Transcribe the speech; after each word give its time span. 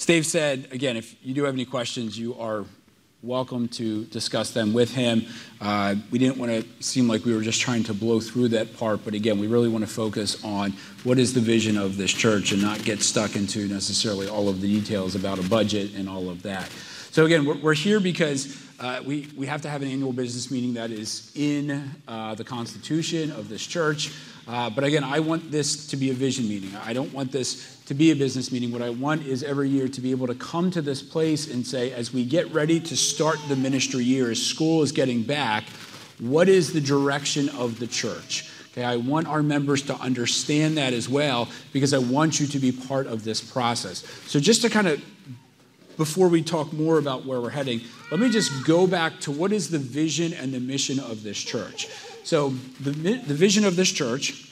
As 0.00 0.06
Dave 0.06 0.24
said, 0.24 0.68
again, 0.72 0.96
if 0.96 1.14
you 1.22 1.34
do 1.34 1.44
have 1.44 1.52
any 1.52 1.66
questions, 1.66 2.18
you 2.18 2.34
are 2.38 2.64
welcome 3.22 3.68
to 3.68 4.06
discuss 4.06 4.50
them 4.52 4.72
with 4.72 4.94
him. 4.94 5.26
Uh, 5.60 5.94
we 6.10 6.18
didn't 6.18 6.38
want 6.38 6.50
to 6.50 6.82
seem 6.82 7.06
like 7.06 7.26
we 7.26 7.34
were 7.34 7.42
just 7.42 7.60
trying 7.60 7.84
to 7.84 7.92
blow 7.92 8.18
through 8.18 8.48
that 8.48 8.74
part, 8.78 9.04
but 9.04 9.12
again, 9.12 9.38
we 9.38 9.46
really 9.46 9.68
want 9.68 9.86
to 9.86 9.90
focus 9.90 10.42
on 10.42 10.72
what 11.04 11.18
is 11.18 11.34
the 11.34 11.40
vision 11.40 11.76
of 11.76 11.98
this 11.98 12.10
church 12.10 12.50
and 12.52 12.62
not 12.62 12.82
get 12.82 13.02
stuck 13.02 13.36
into 13.36 13.68
necessarily 13.68 14.26
all 14.26 14.48
of 14.48 14.62
the 14.62 14.68
details 14.68 15.14
about 15.14 15.38
a 15.38 15.46
budget 15.50 15.94
and 15.94 16.08
all 16.08 16.30
of 16.30 16.40
that. 16.44 16.70
So 17.10 17.26
again, 17.26 17.44
we're, 17.44 17.58
we're 17.58 17.74
here 17.74 18.00
because 18.00 18.56
uh, 18.80 19.02
we, 19.04 19.28
we 19.36 19.46
have 19.46 19.60
to 19.62 19.68
have 19.68 19.82
an 19.82 19.88
annual 19.88 20.12
business 20.12 20.50
meeting 20.50 20.74
that 20.74 20.90
is 20.90 21.30
in 21.34 21.90
uh, 22.08 22.34
the 22.34 22.44
constitution 22.44 23.30
of 23.30 23.48
this 23.48 23.66
church. 23.66 24.12
Uh, 24.48 24.70
but 24.70 24.84
again, 24.84 25.04
I 25.04 25.20
want 25.20 25.50
this 25.50 25.86
to 25.88 25.96
be 25.96 26.10
a 26.10 26.14
vision 26.14 26.48
meeting. 26.48 26.74
I 26.76 26.94
don't 26.94 27.12
want 27.12 27.30
this 27.30 27.78
to 27.84 27.94
be 27.94 28.10
a 28.10 28.16
business 28.16 28.50
meeting. 28.50 28.72
What 28.72 28.80
I 28.80 28.88
want 28.90 29.26
is 29.26 29.42
every 29.42 29.68
year 29.68 29.86
to 29.86 30.00
be 30.00 30.10
able 30.10 30.26
to 30.26 30.34
come 30.34 30.70
to 30.70 30.80
this 30.80 31.02
place 31.02 31.52
and 31.52 31.64
say, 31.64 31.92
as 31.92 32.12
we 32.12 32.24
get 32.24 32.50
ready 32.52 32.80
to 32.80 32.96
start 32.96 33.38
the 33.48 33.56
ministry 33.56 34.02
year, 34.02 34.30
as 34.30 34.42
school 34.42 34.82
is 34.82 34.92
getting 34.92 35.22
back, 35.22 35.64
what 36.18 36.48
is 36.48 36.72
the 36.72 36.80
direction 36.80 37.50
of 37.50 37.78
the 37.78 37.86
church? 37.86 38.50
Okay, 38.72 38.84
I 38.84 38.96
want 38.96 39.26
our 39.26 39.42
members 39.42 39.82
to 39.82 39.94
understand 39.96 40.78
that 40.78 40.92
as 40.92 41.08
well 41.08 41.48
because 41.72 41.92
I 41.92 41.98
want 41.98 42.40
you 42.40 42.46
to 42.46 42.58
be 42.58 42.72
part 42.72 43.08
of 43.08 43.24
this 43.24 43.40
process. 43.40 44.04
So, 44.26 44.38
just 44.38 44.62
to 44.62 44.70
kind 44.70 44.86
of, 44.86 45.02
before 46.00 46.28
we 46.28 46.42
talk 46.42 46.72
more 46.72 46.98
about 46.98 47.26
where 47.26 47.42
we're 47.42 47.50
heading, 47.50 47.78
let 48.10 48.18
me 48.18 48.30
just 48.30 48.64
go 48.64 48.86
back 48.86 49.20
to 49.20 49.30
what 49.30 49.52
is 49.52 49.68
the 49.68 49.78
vision 49.78 50.32
and 50.32 50.50
the 50.50 50.58
mission 50.58 50.98
of 50.98 51.22
this 51.22 51.36
church. 51.36 51.88
So, 52.24 52.54
the, 52.80 52.90
the 52.90 53.34
vision 53.34 53.66
of 53.66 53.76
this 53.76 53.92
church 53.92 54.50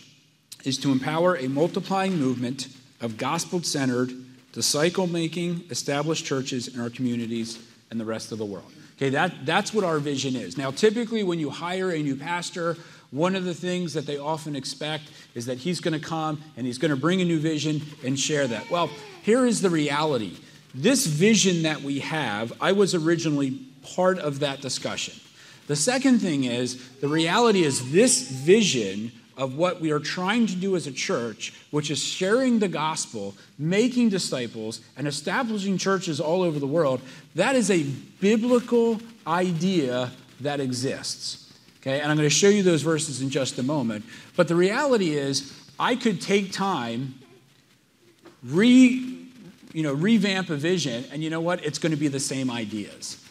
is 0.65 0.77
to 0.80 0.92
empower 0.92 1.39
a 1.39 1.48
multiplying 1.48 2.19
movement 2.19 2.69
of 3.01 3.16
gospel 3.16 3.62
centered, 3.62 4.12
disciple 4.53 5.06
making, 5.06 5.65
established 5.70 6.27
churches 6.27 6.69
in 6.69 6.83
our 6.83 6.91
communities 6.91 7.59
and 7.91 7.98
the 7.98 8.05
rest 8.05 8.30
of 8.30 8.37
the 8.37 8.45
world. 8.45 8.70
Okay, 8.98 9.08
that, 9.08 9.47
that's 9.47 9.73
what 9.73 9.84
our 9.84 10.01
vision 10.01 10.36
is. 10.36 10.58
Now, 10.58 10.70
typically, 10.70 11.23
when 11.23 11.39
you 11.39 11.48
hire 11.48 11.91
a 11.91 12.03
new 12.03 12.17
pastor, 12.17 12.77
one 13.11 13.34
of 13.34 13.47
the 13.47 13.55
things 13.55 13.95
that 13.95 14.05
they 14.05 14.19
often 14.19 14.55
expect 14.55 15.05
is 15.34 15.47
that 15.47 15.56
he's 15.56 15.80
going 15.80 15.98
to 15.98 16.06
come 16.06 16.42
and 16.58 16.67
he's 16.67 16.77
going 16.77 16.91
to 16.91 17.01
bring 17.01 17.23
a 17.23 17.25
new 17.25 17.41
vision 17.41 17.80
and 18.05 18.20
share 18.20 18.47
that. 18.48 18.70
Well, 18.70 18.91
here 19.23 19.47
is 19.47 19.62
the 19.62 19.70
reality 19.70 20.36
this 20.83 21.07
vision 21.07 21.62
that 21.62 21.83
we 21.83 21.98
have, 22.01 22.53
I 22.61 22.73
was 22.73 22.95
originally 22.95 23.51
part 23.83 24.19
of 24.19 24.41
that 24.41 24.61
discussion. 24.61 25.15
The 25.67 25.77
second 25.77 26.20
thing 26.20 26.45
is 26.45 26.89
the 27.01 27.09
reality 27.09 27.65
is 27.65 27.91
this 27.93 28.31
vision 28.31 29.12
of 29.37 29.57
what 29.57 29.81
we 29.81 29.91
are 29.91 30.01
trying 30.01 30.47
to 30.47 30.55
do 30.55 30.77
as 30.77 30.87
a 30.87 30.93
church, 30.93 31.53
which 31.70 31.91
is 31.91 32.03
sharing 32.03 32.59
the 32.59 32.69
gospel, 32.69 33.35
making 33.59 34.09
disciples, 34.09 34.81
and 34.97 35.07
establishing 35.07 35.79
churches 35.79 36.20
all 36.20 36.43
over 36.43 36.59
the 36.59 36.67
world, 36.67 37.01
that 37.35 37.55
is 37.55 37.70
a 37.70 37.85
biblical 38.20 39.01
idea 39.27 40.11
that 40.41 40.61
exists. 40.61 41.53
Okay, 41.81 42.01
and 42.01 42.11
I'm 42.11 42.17
going 42.17 42.29
to 42.29 42.35
show 42.35 42.48
you 42.48 42.63
those 42.63 42.83
verses 42.83 43.20
in 43.20 43.31
just 43.31 43.59
a 43.59 43.63
moment. 43.63 44.05
But 44.37 44.48
the 44.48 44.57
reality 44.57 45.17
is, 45.17 45.53
I 45.79 45.95
could 45.95 46.20
take 46.20 46.53
time, 46.53 47.15
re 48.42 49.17
you 49.72 49.83
know, 49.83 49.92
revamp 49.92 50.50
a 50.50 50.56
vision, 50.56 51.05
and 51.12 51.22
you 51.22 51.30
know 51.30 51.41
what? 51.41 51.64
It's 51.64 51.78
going 51.78 51.92
to 51.92 51.98
be 51.98 52.08
the 52.08 52.20
same 52.20 52.50
ideas. 52.50 53.22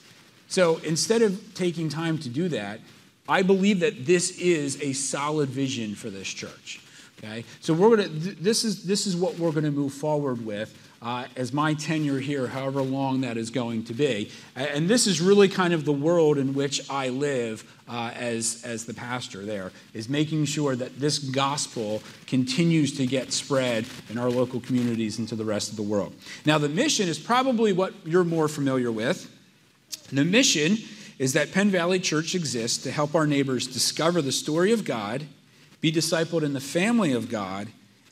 So 0.48 0.78
instead 0.78 1.22
of 1.22 1.54
taking 1.54 1.90
time 1.90 2.18
to 2.20 2.30
do 2.30 2.50
that, 2.50 2.80
I 3.28 3.42
believe 3.42 3.82
that 3.82 4.06
this 4.06 4.38
is 4.40 4.82
a 4.82 4.94
solid 4.94 5.50
vision 5.50 5.96
for 5.96 6.10
this 6.10 6.28
church. 6.28 6.82
Okay, 7.20 7.44
so 7.62 7.74
we're 7.74 7.96
gonna. 7.96 8.10
This 8.10 8.64
is 8.64 8.84
this 8.84 9.08
is 9.08 9.16
what 9.16 9.38
we're 9.40 9.52
to 9.52 9.72
move 9.72 9.94
forward 9.94 10.46
with 10.46 10.78
uh, 11.02 11.26
as 11.36 11.54
my 11.54 11.74
tenure 11.74 12.20
here, 12.20 12.48
however 12.48 12.82
long 12.82 13.22
that 13.22 13.38
is 13.38 13.50
going 13.50 13.84
to 13.86 13.94
be. 13.94 14.32
And 14.56 14.90
this 14.90 15.08
is 15.08 15.22
really 15.22 15.48
kind 15.48 15.74
of 15.74 15.86
the 15.86 15.94
world 15.94 16.38
in 16.38 16.54
which 16.54 16.90
I 16.90 17.10
live 17.10 17.64
uh, 17.88 18.12
as 18.16 18.62
as 18.66 18.86
the 18.86 18.94
pastor. 18.94 19.46
There 19.46 19.72
is 19.94 20.10
making 20.10 20.46
sure 20.46 20.76
that 20.76 21.00
this 21.00 21.20
gospel 21.20 22.02
continues 22.26 22.98
to 22.98 23.06
get 23.06 23.32
spread 23.32 23.86
in 24.10 24.18
our 24.18 24.30
local 24.30 24.60
communities 24.60 25.20
and 25.20 25.28
to 25.30 25.36
the 25.36 25.46
rest 25.46 25.70
of 25.70 25.76
the 25.76 25.84
world. 25.84 26.14
Now, 26.46 26.58
the 26.58 26.70
mission 26.70 27.08
is 27.08 27.20
probably 27.20 27.74
what 27.74 27.94
you're 28.06 28.24
more 28.24 28.48
familiar 28.48 28.92
with. 28.92 29.32
The 30.12 30.26
mission 30.26 30.78
is 31.20 31.34
that 31.34 31.52
Penn 31.52 31.70
Valley 31.70 32.00
Church 32.00 32.36
exists 32.36 32.84
to 32.84 32.92
help 32.92 33.16
our 33.16 33.26
neighbors 33.26 33.68
discover 33.68 34.22
the 34.22 34.32
story 34.32 34.72
of 34.72 34.86
God, 34.86 35.26
be 35.82 35.92
discipled 35.92 36.44
in 36.44 36.54
the 36.54 36.60
family 36.60 37.12
of 37.12 37.30
God, 37.30 37.68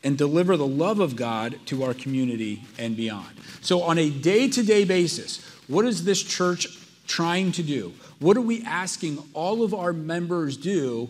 and 0.05 0.17
deliver 0.17 0.55
the 0.55 0.67
love 0.67 1.01
of 1.01 1.17
God 1.17 1.59
to 1.65 1.83
our 1.83 1.93
community 1.93 2.61
and 2.77 2.95
beyond. 2.95 3.35
So, 3.59 3.81
on 3.81 3.97
a 3.97 4.09
day 4.09 4.47
to 4.47 4.63
day 4.63 4.85
basis, 4.85 5.43
what 5.67 5.83
is 5.83 6.05
this 6.05 6.21
church 6.23 6.67
trying 7.07 7.51
to 7.53 7.63
do? 7.63 7.91
What 8.19 8.37
are 8.37 8.41
we 8.41 8.63
asking 8.63 9.17
all 9.33 9.63
of 9.63 9.73
our 9.73 9.91
members 9.91 10.55
do? 10.55 11.09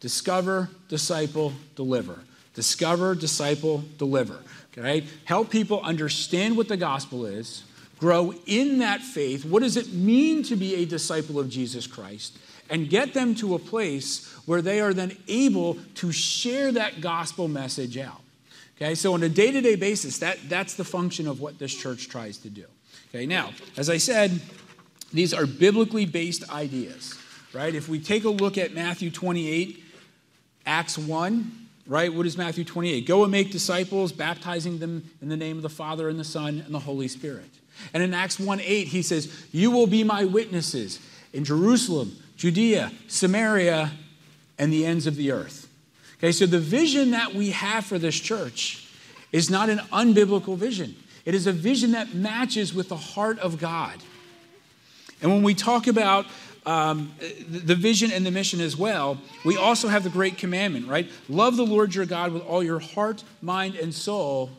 Discover, 0.00 0.68
disciple, 0.88 1.52
deliver. 1.76 2.18
Discover, 2.54 3.14
disciple, 3.14 3.84
deliver. 3.96 4.38
Okay? 4.76 5.06
Help 5.24 5.48
people 5.48 5.80
understand 5.80 6.56
what 6.56 6.68
the 6.68 6.76
gospel 6.76 7.24
is 7.24 7.62
grow 8.02 8.34
in 8.46 8.78
that 8.78 9.00
faith. 9.00 9.44
What 9.44 9.62
does 9.62 9.76
it 9.76 9.92
mean 9.92 10.42
to 10.44 10.56
be 10.56 10.74
a 10.74 10.84
disciple 10.84 11.38
of 11.38 11.48
Jesus 11.48 11.86
Christ? 11.86 12.36
And 12.68 12.90
get 12.90 13.14
them 13.14 13.36
to 13.36 13.54
a 13.54 13.60
place 13.60 14.26
where 14.44 14.60
they 14.60 14.80
are 14.80 14.92
then 14.92 15.16
able 15.28 15.74
to 15.96 16.10
share 16.10 16.72
that 16.72 17.00
gospel 17.00 17.46
message 17.46 17.96
out. 17.96 18.21
Okay, 18.82 18.96
so 18.96 19.14
on 19.14 19.22
a 19.22 19.28
day 19.28 19.52
to 19.52 19.60
day 19.60 19.76
basis, 19.76 20.18
that, 20.18 20.38
that's 20.48 20.74
the 20.74 20.82
function 20.82 21.28
of 21.28 21.40
what 21.40 21.56
this 21.56 21.72
church 21.72 22.08
tries 22.08 22.36
to 22.38 22.50
do. 22.50 22.64
Okay, 23.10 23.26
now, 23.26 23.50
as 23.76 23.88
I 23.88 23.96
said, 23.96 24.40
these 25.12 25.32
are 25.32 25.46
biblically 25.46 26.04
based 26.04 26.50
ideas, 26.50 27.16
right? 27.52 27.72
If 27.72 27.88
we 27.88 28.00
take 28.00 28.24
a 28.24 28.28
look 28.28 28.58
at 28.58 28.74
Matthew 28.74 29.12
28, 29.12 29.84
Acts 30.66 30.98
1, 30.98 31.68
right? 31.86 32.12
What 32.12 32.26
is 32.26 32.36
Matthew 32.36 32.64
28? 32.64 33.06
Go 33.06 33.22
and 33.22 33.30
make 33.30 33.52
disciples, 33.52 34.10
baptizing 34.10 34.80
them 34.80 35.08
in 35.20 35.28
the 35.28 35.36
name 35.36 35.58
of 35.58 35.62
the 35.62 35.68
Father 35.68 36.08
and 36.08 36.18
the 36.18 36.24
Son 36.24 36.60
and 36.66 36.74
the 36.74 36.80
Holy 36.80 37.06
Spirit. 37.06 37.50
And 37.94 38.02
in 38.02 38.12
Acts 38.12 38.40
1 38.40 38.58
8, 38.60 38.88
he 38.88 39.02
says, 39.02 39.46
You 39.52 39.70
will 39.70 39.86
be 39.86 40.02
my 40.02 40.24
witnesses 40.24 40.98
in 41.32 41.44
Jerusalem, 41.44 42.16
Judea, 42.36 42.90
Samaria, 43.06 43.92
and 44.58 44.72
the 44.72 44.84
ends 44.84 45.06
of 45.06 45.14
the 45.14 45.30
earth. 45.30 45.61
Okay, 46.22 46.30
so 46.30 46.46
the 46.46 46.60
vision 46.60 47.10
that 47.10 47.34
we 47.34 47.50
have 47.50 47.84
for 47.84 47.98
this 47.98 48.14
church 48.14 48.86
is 49.32 49.50
not 49.50 49.68
an 49.68 49.78
unbiblical 49.92 50.56
vision, 50.56 50.94
it 51.24 51.34
is 51.34 51.46
a 51.46 51.52
vision 51.52 51.92
that 51.92 52.14
matches 52.14 52.72
with 52.72 52.88
the 52.88 52.96
heart 52.96 53.38
of 53.40 53.58
God. 53.58 53.98
And 55.20 55.30
when 55.32 55.42
we 55.42 55.54
talk 55.54 55.86
about 55.86 56.26
um, 56.64 57.12
the 57.48 57.74
vision 57.74 58.12
and 58.12 58.24
the 58.24 58.30
mission 58.30 58.60
as 58.60 58.76
well, 58.76 59.18
we 59.44 59.56
also 59.56 59.88
have 59.88 60.04
the 60.04 60.10
great 60.10 60.38
commandment, 60.38 60.86
right? 60.88 61.10
Love 61.28 61.56
the 61.56 61.66
Lord 61.66 61.94
your 61.94 62.06
God 62.06 62.32
with 62.32 62.42
all 62.44 62.62
your 62.62 62.78
heart, 62.78 63.24
mind, 63.40 63.74
and 63.76 63.92
soul, 63.92 64.50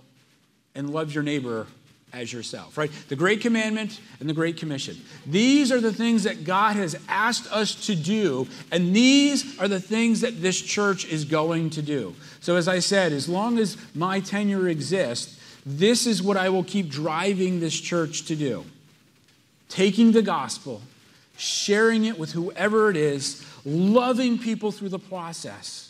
and 0.75 0.90
love 0.90 1.13
your 1.13 1.24
neighbor 1.24 1.68
as 2.13 2.31
yourself, 2.31 2.78
right? 2.78 2.91
The 3.09 3.16
Great 3.16 3.41
Commandment 3.41 4.00
and 4.19 4.29
the 4.29 4.34
Great 4.34 4.56
Commission. 4.57 4.96
These 5.25 5.72
are 5.72 5.81
the 5.81 5.91
things 5.91 6.24
that 6.24 6.44
God 6.44 6.75
has 6.75 6.96
asked 7.09 7.51
us 7.51 7.88
to 7.88 7.96
do, 7.96 8.47
and 8.72 8.96
these 8.96 9.59
are 9.59 9.68
the 9.68 9.79
things 9.79 10.22
that 10.22 10.41
this 10.41 10.62
church 10.62 11.06
is 11.06 11.25
going 11.25 11.72
to 11.72 11.81
do. 11.81 12.16
So, 12.40 12.56
as 12.56 12.68
I 12.68 12.79
said, 12.79 13.12
as 13.12 13.28
long 13.28 13.57
as 13.57 13.78
my 13.96 14.19
tenure 14.19 14.68
exists, 14.69 15.40
this 15.66 16.06
is 16.06 16.22
what 16.22 16.38
I 16.38 16.50
will 16.50 16.63
keep 16.63 16.90
driving 16.90 17.59
this 17.59 17.79
church 17.79 18.25
to 18.25 18.35
do 18.35 18.63
taking 19.69 20.12
the 20.12 20.22
gospel, 20.22 20.84
sharing 21.35 22.06
it 22.06 22.19
with 22.19 22.34
whoever 22.34 22.91
it 22.91 22.95
is, 22.95 23.44
loving 23.66 24.38
people 24.38 24.72
through 24.72 24.90
the 24.90 25.00
process. 25.00 25.90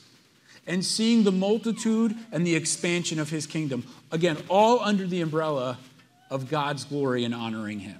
And 0.65 0.85
seeing 0.85 1.25
the 1.25 1.31
multitude 1.33 2.15
and 2.31 2.47
the 2.47 2.55
expansion 2.55 3.19
of 3.19 3.29
his 3.29 3.45
kingdom. 3.45 3.83
Again, 4.13 4.37
all 4.47 4.79
under 4.79 5.05
the 5.05 5.19
umbrella 5.19 5.77
of 6.33 6.49
God's 6.49 6.83
glory 6.83 7.23
and 7.23 7.33
honoring 7.33 7.79
Him. 7.79 7.97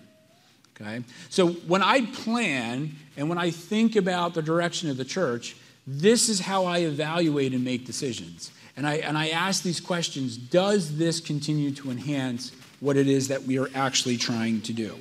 Okay? 0.76 1.04
So 1.30 1.50
when 1.50 1.84
I 1.84 2.06
plan 2.08 2.96
and 3.16 3.30
when 3.30 3.38
I 3.38 3.52
think 3.52 3.96
about 3.96 4.34
the 4.34 4.42
direction 4.42 4.90
of 4.90 4.98
the 4.98 5.06
church, 5.06 5.56
this 5.86 6.30
is 6.30 6.40
how 6.40 6.66
I 6.66 6.80
evaluate 6.80 7.54
and 7.54 7.64
make 7.64 7.86
decisions. 7.86 8.52
And 8.76 8.88
I, 8.88 8.96
and 8.96 9.16
I 9.18 9.30
ask 9.30 9.62
these 9.62 9.80
questions 9.80 10.36
Does 10.36 10.98
this 10.98 11.20
continue 11.20 11.72
to 11.72 11.92
enhance 11.92 12.52
what 12.80 12.98
it 12.98 13.08
is 13.08 13.28
that 13.28 13.44
we 13.44 13.60
are 13.60 13.70
actually 13.76 14.18
trying 14.18 14.62
to 14.62 14.74
do? 14.74 14.98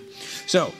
So, 0.46 0.74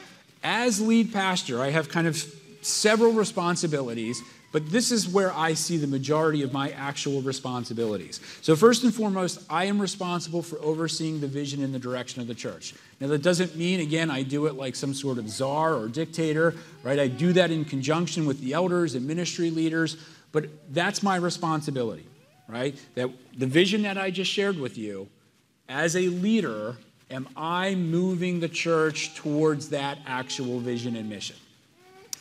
as 0.45 0.81
lead 0.81 1.13
pastor, 1.13 1.63
I 1.63 1.71
have 1.71 1.89
kind 1.89 2.07
of 2.07 2.23
several 2.61 3.13
responsibilities 3.13 4.21
but 4.53 4.71
this 4.71 4.93
is 4.93 5.09
where 5.09 5.33
I 5.33 5.55
see 5.55 5.77
the 5.77 5.87
majority 5.87 6.43
of 6.43 6.53
my 6.53 6.71
actual 6.71 7.23
responsibilities. 7.23 8.21
So, 8.43 8.55
first 8.55 8.85
and 8.85 8.95
foremost, 8.95 9.43
I 9.51 9.65
am 9.65 9.81
responsible 9.81 10.43
for 10.43 10.59
overseeing 10.61 11.21
the 11.21 11.27
vision 11.27 11.63
and 11.65 11.75
the 11.75 11.79
direction 11.79 12.21
of 12.21 12.29
the 12.29 12.35
church. 12.35 12.75
Now, 13.01 13.09
that 13.09 13.23
doesn't 13.23 13.57
mean, 13.57 13.81
again, 13.81 14.11
I 14.11 14.23
do 14.23 14.47
it 14.47 14.55
like 14.55 14.77
some 14.77 14.95
sort 14.95 15.19
of 15.19 15.29
czar 15.29 15.75
or 15.75 15.89
dictator, 15.89 16.55
right? 16.83 16.99
I 16.99 17.09
do 17.09 17.33
that 17.33 17.51
in 17.51 17.65
conjunction 17.65 18.27
with 18.27 18.41
the 18.41 18.53
elders 18.53 18.95
and 18.95 19.07
ministry 19.07 19.51
leaders, 19.51 19.97
but 20.31 20.47
that's 20.73 21.03
my 21.03 21.17
responsibility, 21.17 22.07
right? 22.47 22.79
That 22.95 23.11
the 23.37 23.47
vision 23.47 23.83
that 23.83 23.99
I 23.99 24.11
just 24.11 24.31
shared 24.31 24.59
with 24.59 24.79
you, 24.79 25.09
as 25.69 25.97
a 25.97 26.09
leader 26.09 26.77
Am 27.13 27.29
I 27.37 27.75
moving 27.75 28.41
the 28.41 28.49
church 28.49 29.15
towards 29.15 29.69
that 29.69 29.99
actual 30.07 30.59
vision 30.61 30.97
and 30.97 31.11
mission? 31.11 31.37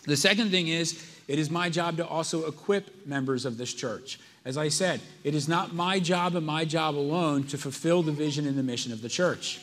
The 0.04 0.18
second 0.18 0.52
thing 0.52 0.68
is, 0.68 1.02
it 1.32 1.40
is 1.40 1.50
my 1.50 1.70
job 1.70 1.96
to 1.96 2.06
also 2.06 2.46
equip 2.46 3.08
members 3.08 3.46
of 3.46 3.58
this 3.58 3.74
church. 3.74 4.20
As 4.44 4.58
I 4.58 4.68
said, 4.68 5.00
it 5.24 5.34
is 5.34 5.48
not 5.48 5.74
my 5.74 5.98
job 5.98 6.36
and 6.36 6.46
my 6.46 6.66
job 6.66 6.98
alone 6.98 7.46
to 7.46 7.58
fulfill 7.58 8.04
the 8.04 8.12
vision 8.12 8.46
and 8.46 8.58
the 8.58 8.64
mission 8.64 8.92
of 8.92 9.02
the 9.02 9.08
church. 9.08 9.62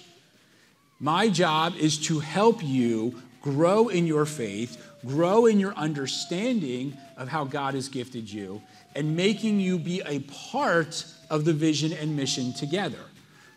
My 0.99 1.29
job 1.29 1.75
is 1.77 1.99
to 2.07 2.21
help 2.21 2.65
you 2.65 3.21
grow 3.43 3.89
in 3.89 4.07
your 4.07 4.25
faith, 4.25 4.83
grow 5.05 5.45
in 5.45 5.61
your 5.61 5.75
understanding 5.75 6.97
of 7.19 7.29
how 7.29 7.45
God 7.45 7.75
has 7.75 7.91
gifted 7.91 8.33
you, 8.33 8.63
and 8.97 9.15
making 9.15 9.61
you 9.61 9.79
be 9.79 10.01
a 10.07 10.21
part 10.21 11.05
of 11.29 11.45
the 11.45 11.53
vision 11.53 11.93
and 11.93 12.17
mission 12.17 12.55
together. 12.55 13.05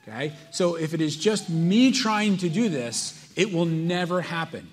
Okay? 0.03 0.33
So 0.51 0.75
if 0.75 0.93
it 0.93 0.99
is 0.99 1.15
just 1.15 1.49
me 1.49 1.93
trying 1.93 2.35
to 2.39 2.49
do 2.49 2.67
this, 2.67 3.31
it 3.37 3.53
will 3.53 3.63
never 3.63 4.19
happen. 4.19 4.69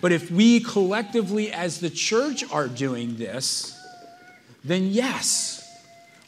But 0.00 0.12
if 0.12 0.30
we 0.30 0.60
collectively, 0.60 1.52
as 1.52 1.80
the 1.80 1.90
church, 1.90 2.44
are 2.50 2.68
doing 2.68 3.16
this, 3.16 3.78
then 4.64 4.86
yes, 4.86 5.56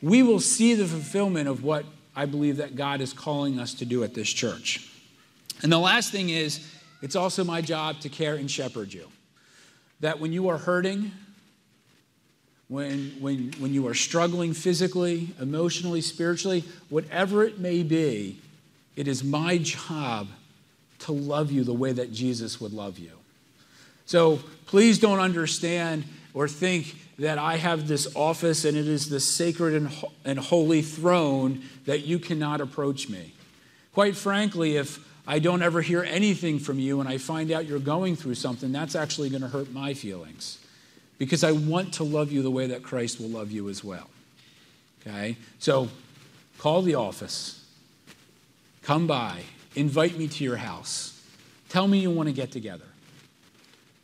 we 0.02 0.22
will 0.22 0.40
see 0.40 0.74
the 0.74 0.86
fulfillment 0.86 1.48
of 1.48 1.64
what 1.64 1.84
I 2.14 2.26
believe 2.26 2.58
that 2.58 2.76
God 2.76 3.00
is 3.00 3.12
calling 3.12 3.58
us 3.58 3.74
to 3.74 3.84
do 3.84 4.04
at 4.04 4.14
this 4.14 4.28
church. 4.28 4.90
And 5.62 5.72
the 5.72 5.78
last 5.78 6.10
thing 6.10 6.28
is, 6.28 6.68
it's 7.00 7.16
also 7.16 7.44
my 7.44 7.60
job 7.60 8.00
to 8.00 8.08
care 8.08 8.34
and 8.34 8.50
shepherd 8.50 8.92
you. 8.92 9.08
That 10.00 10.20
when 10.20 10.32
you 10.32 10.48
are 10.48 10.58
hurting, 10.58 11.12
when, 12.68 13.12
when, 13.20 13.52
when 13.58 13.72
you 13.72 13.86
are 13.88 13.94
struggling 13.94 14.52
physically, 14.54 15.30
emotionally, 15.40 16.00
spiritually, 16.00 16.64
whatever 16.88 17.44
it 17.44 17.58
may 17.58 17.82
be, 17.82 18.40
it 18.96 19.08
is 19.08 19.22
my 19.22 19.58
job 19.58 20.28
to 21.00 21.12
love 21.12 21.50
you 21.50 21.64
the 21.64 21.72
way 21.72 21.92
that 21.92 22.12
Jesus 22.12 22.60
would 22.60 22.72
love 22.72 22.98
you. 22.98 23.12
So 24.12 24.40
please 24.66 24.98
don't 24.98 25.20
understand 25.20 26.04
or 26.34 26.46
think 26.46 26.96
that 27.18 27.38
I 27.38 27.56
have 27.56 27.88
this 27.88 28.14
office 28.14 28.66
and 28.66 28.76
it 28.76 28.86
is 28.86 29.08
the 29.08 29.18
sacred 29.18 29.72
and, 29.72 29.90
and 30.26 30.38
holy 30.38 30.82
throne 30.82 31.62
that 31.86 32.04
you 32.04 32.18
cannot 32.18 32.60
approach 32.60 33.08
me. 33.08 33.32
Quite 33.94 34.14
frankly, 34.14 34.76
if 34.76 35.02
I 35.26 35.38
don't 35.38 35.62
ever 35.62 35.80
hear 35.80 36.02
anything 36.02 36.58
from 36.58 36.78
you 36.78 37.00
and 37.00 37.08
I 37.08 37.16
find 37.16 37.50
out 37.50 37.64
you're 37.64 37.78
going 37.78 38.14
through 38.14 38.34
something, 38.34 38.70
that's 38.70 38.94
actually 38.94 39.30
going 39.30 39.40
to 39.40 39.48
hurt 39.48 39.72
my 39.72 39.94
feelings 39.94 40.58
because 41.16 41.42
I 41.42 41.52
want 41.52 41.94
to 41.94 42.04
love 42.04 42.30
you 42.30 42.42
the 42.42 42.50
way 42.50 42.66
that 42.66 42.82
Christ 42.82 43.18
will 43.18 43.30
love 43.30 43.50
you 43.50 43.70
as 43.70 43.82
well. 43.82 44.10
Okay? 45.00 45.38
So 45.58 45.88
call 46.58 46.82
the 46.82 46.96
office, 46.96 47.64
come 48.82 49.06
by, 49.06 49.40
invite 49.74 50.18
me 50.18 50.28
to 50.28 50.44
your 50.44 50.56
house, 50.56 51.18
tell 51.70 51.88
me 51.88 52.00
you 52.00 52.10
want 52.10 52.28
to 52.28 52.34
get 52.34 52.52
together. 52.52 52.84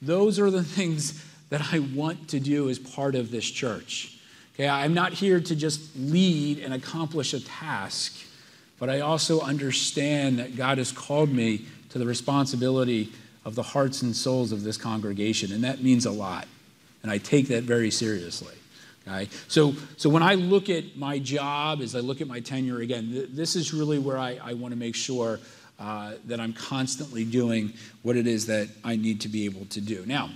Those 0.03 0.39
are 0.39 0.51
the 0.51 0.63
things 0.79 1.25
that 1.51 1.73
I 1.73 1.79
want 1.79 2.29
to 2.29 2.41
do 2.41 2.69
as 2.69 2.79
part 2.79 3.15
of 3.15 3.31
this 3.31 3.45
church. 3.45 4.19
Okay, 4.55 4.69
I'm 4.69 4.93
not 4.93 5.13
here 5.13 5.41
to 5.41 5.57
just 5.57 5.97
lead 5.97 6.59
and 6.59 6.75
accomplish 6.75 7.33
a 7.33 7.41
task, 7.41 8.15
but 8.79 8.91
I 8.91 9.01
also 9.01 9.41
understand 9.41 10.39
that 10.41 10.57
God 10.57 10.79
has 10.79 10.91
called 10.91 11.31
me 11.31 11.65
to 11.91 11.99
the 11.99 12.07
responsibility 12.07 13.13
of 13.45 13.55
the 13.55 13.63
hearts 13.63 14.03
and 14.03 14.15
souls 14.15 14.53
of 14.53 14.65
this 14.65 14.77
congregation, 14.77 15.53
and 15.53 15.65
that 15.65 15.83
means 15.83 16.07
a 16.07 16.11
lot. 16.11 16.47
And 17.03 17.11
I 17.11 17.19
take 17.19 17.49
that 17.49 17.63
very 17.63 17.91
seriously. 17.91 18.55
Okay? 19.07 19.29
So, 19.47 19.75
so 19.97 20.11
when 20.11 20.23
I 20.23 20.35
look 20.35 20.69
at 20.69 20.97
my 20.97 21.19
job, 21.19 21.81
as 21.81 21.95
I 21.95 22.01
look 22.01 22.21
at 22.21 22.27
my 22.27 22.41
tenure, 22.41 22.81
again, 22.81 23.11
th- 23.11 23.29
this 23.33 23.57
is 23.57 23.73
really 23.73 23.99
where 23.99 24.19
I, 24.19 24.39
I 24.43 24.55
want 24.55 24.73
to 24.73 24.79
make 24.79 24.95
sure 24.95 25.39
uh, 25.79 26.15
that 26.27 26.41
I'm 26.41 26.53
constantly 26.53 27.25
doing 27.25 27.73
what 28.03 28.17
it 28.17 28.27
is 28.27 28.47
that 28.47 28.69
I 28.85 28.97
need 28.97 29.21
to 29.23 29.29
be 29.29 29.45
able 29.45 29.67
to 29.67 29.81
do. 29.81 30.05
Now, 30.07 30.31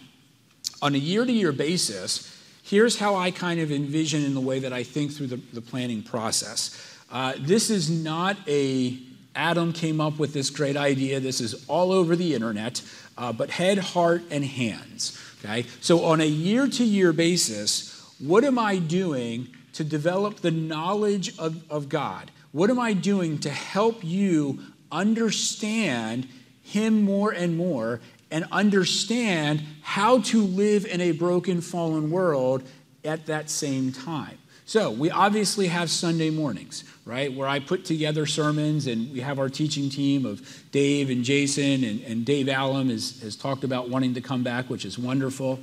on 0.80 0.94
a 0.94 0.98
year 0.98 1.24
to 1.24 1.32
year 1.32 1.52
basis, 1.52 2.40
here's 2.62 2.98
how 2.98 3.16
I 3.16 3.30
kind 3.30 3.60
of 3.60 3.70
envision 3.70 4.24
in 4.24 4.34
the 4.34 4.40
way 4.40 4.58
that 4.60 4.72
I 4.72 4.82
think 4.82 5.12
through 5.12 5.28
the, 5.28 5.40
the 5.52 5.60
planning 5.60 6.02
process. 6.02 6.98
Uh, 7.10 7.34
this 7.38 7.70
is 7.70 7.90
not 7.90 8.36
a 8.48 8.98
Adam 9.34 9.72
came 9.72 10.00
up 10.00 10.18
with 10.18 10.34
this 10.34 10.50
great 10.50 10.76
idea. 10.76 11.18
This 11.18 11.40
is 11.40 11.64
all 11.66 11.92
over 11.92 12.16
the 12.16 12.34
internet, 12.34 12.82
uh, 13.16 13.32
but 13.32 13.50
head, 13.50 13.78
heart, 13.78 14.22
and 14.30 14.44
hands. 14.44 15.18
Okay? 15.44 15.66
So, 15.80 16.04
on 16.04 16.20
a 16.20 16.26
year 16.26 16.66
to 16.68 16.84
year 16.84 17.12
basis, 17.12 18.14
what 18.18 18.44
am 18.44 18.58
I 18.58 18.78
doing 18.78 19.48
to 19.74 19.84
develop 19.84 20.40
the 20.40 20.50
knowledge 20.50 21.38
of, 21.38 21.62
of 21.70 21.88
God? 21.88 22.30
What 22.52 22.68
am 22.68 22.78
I 22.78 22.92
doing 22.92 23.38
to 23.38 23.50
help 23.50 24.04
you 24.04 24.60
understand 24.92 26.28
Him 26.62 27.02
more 27.02 27.32
and 27.32 27.56
more 27.56 28.00
and 28.30 28.46
understand 28.52 29.62
how 29.82 30.20
to 30.20 30.42
live 30.42 30.86
in 30.86 31.00
a 31.00 31.12
broken, 31.12 31.60
fallen 31.60 32.10
world 32.10 32.62
at 33.04 33.26
that 33.26 33.50
same 33.50 33.92
time. 33.92 34.38
So, 34.64 34.90
we 34.90 35.10
obviously 35.10 35.66
have 35.66 35.90
Sunday 35.90 36.30
mornings, 36.30 36.84
right, 37.04 37.30
where 37.30 37.48
I 37.48 37.58
put 37.58 37.84
together 37.84 38.24
sermons 38.26 38.86
and 38.86 39.12
we 39.12 39.20
have 39.20 39.38
our 39.38 39.50
teaching 39.50 39.90
team 39.90 40.24
of 40.24 40.40
Dave 40.70 41.10
and 41.10 41.24
Jason, 41.24 41.84
and, 41.84 42.00
and 42.02 42.24
Dave 42.24 42.48
Allum 42.48 42.88
has, 42.88 43.20
has 43.22 43.36
talked 43.36 43.64
about 43.64 43.90
wanting 43.90 44.14
to 44.14 44.20
come 44.20 44.42
back, 44.42 44.70
which 44.70 44.84
is 44.84 44.98
wonderful, 44.98 45.60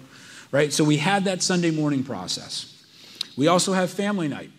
right? 0.52 0.72
So, 0.72 0.84
we 0.84 0.98
have 0.98 1.24
that 1.24 1.42
Sunday 1.42 1.72
morning 1.72 2.04
process. 2.04 2.76
We 3.36 3.48
also 3.48 3.74
have 3.74 3.90
family 3.90 4.28
night. 4.28 4.52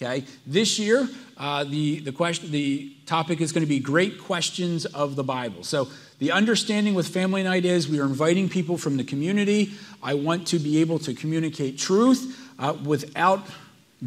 Okay, 0.00 0.24
this 0.46 0.78
year 0.78 1.08
uh, 1.36 1.64
the 1.64 1.98
the 1.98 2.12
question 2.12 2.52
the 2.52 2.92
topic 3.04 3.40
is 3.40 3.50
going 3.50 3.64
to 3.64 3.68
be 3.68 3.80
great 3.80 4.20
questions 4.20 4.84
of 4.86 5.16
the 5.16 5.24
Bible. 5.24 5.64
So 5.64 5.88
the 6.20 6.30
understanding 6.30 6.94
with 6.94 7.08
Family 7.08 7.42
Night 7.42 7.64
is 7.64 7.88
we 7.88 7.98
are 7.98 8.04
inviting 8.04 8.48
people 8.48 8.78
from 8.78 8.96
the 8.96 9.02
community. 9.02 9.72
I 10.00 10.14
want 10.14 10.46
to 10.48 10.60
be 10.60 10.80
able 10.80 11.00
to 11.00 11.14
communicate 11.14 11.78
truth 11.78 12.48
uh, 12.60 12.76
without 12.84 13.44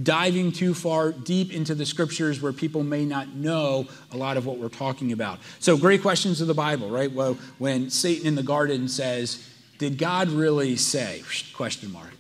diving 0.02 0.54
too 0.54 0.74
far 0.74 1.12
deep 1.12 1.52
into 1.52 1.76
the 1.76 1.86
scriptures 1.86 2.42
where 2.42 2.54
people 2.54 2.84
may 2.84 3.04
not 3.04 3.36
know 3.36 3.86
a 4.14 4.18
lot 4.18 4.38
of 4.38 4.46
what 4.46 4.58
we're 4.58 4.70
talking 4.70 5.12
about. 5.12 5.40
So, 5.60 5.76
great 5.76 6.02
questions 6.02 6.40
of 6.40 6.48
the 6.48 6.54
Bible, 6.54 6.90
right? 6.90 7.12
Well, 7.12 7.38
when 7.58 7.90
Satan 7.90 8.28
in 8.28 8.36
the 8.36 8.44
garden 8.44 8.88
says, 8.88 9.46
"Did 9.78 9.98
God 9.98 10.30
really 10.30 10.78
say?" 10.78 11.22
question 11.54 11.92
mark. 11.92 12.16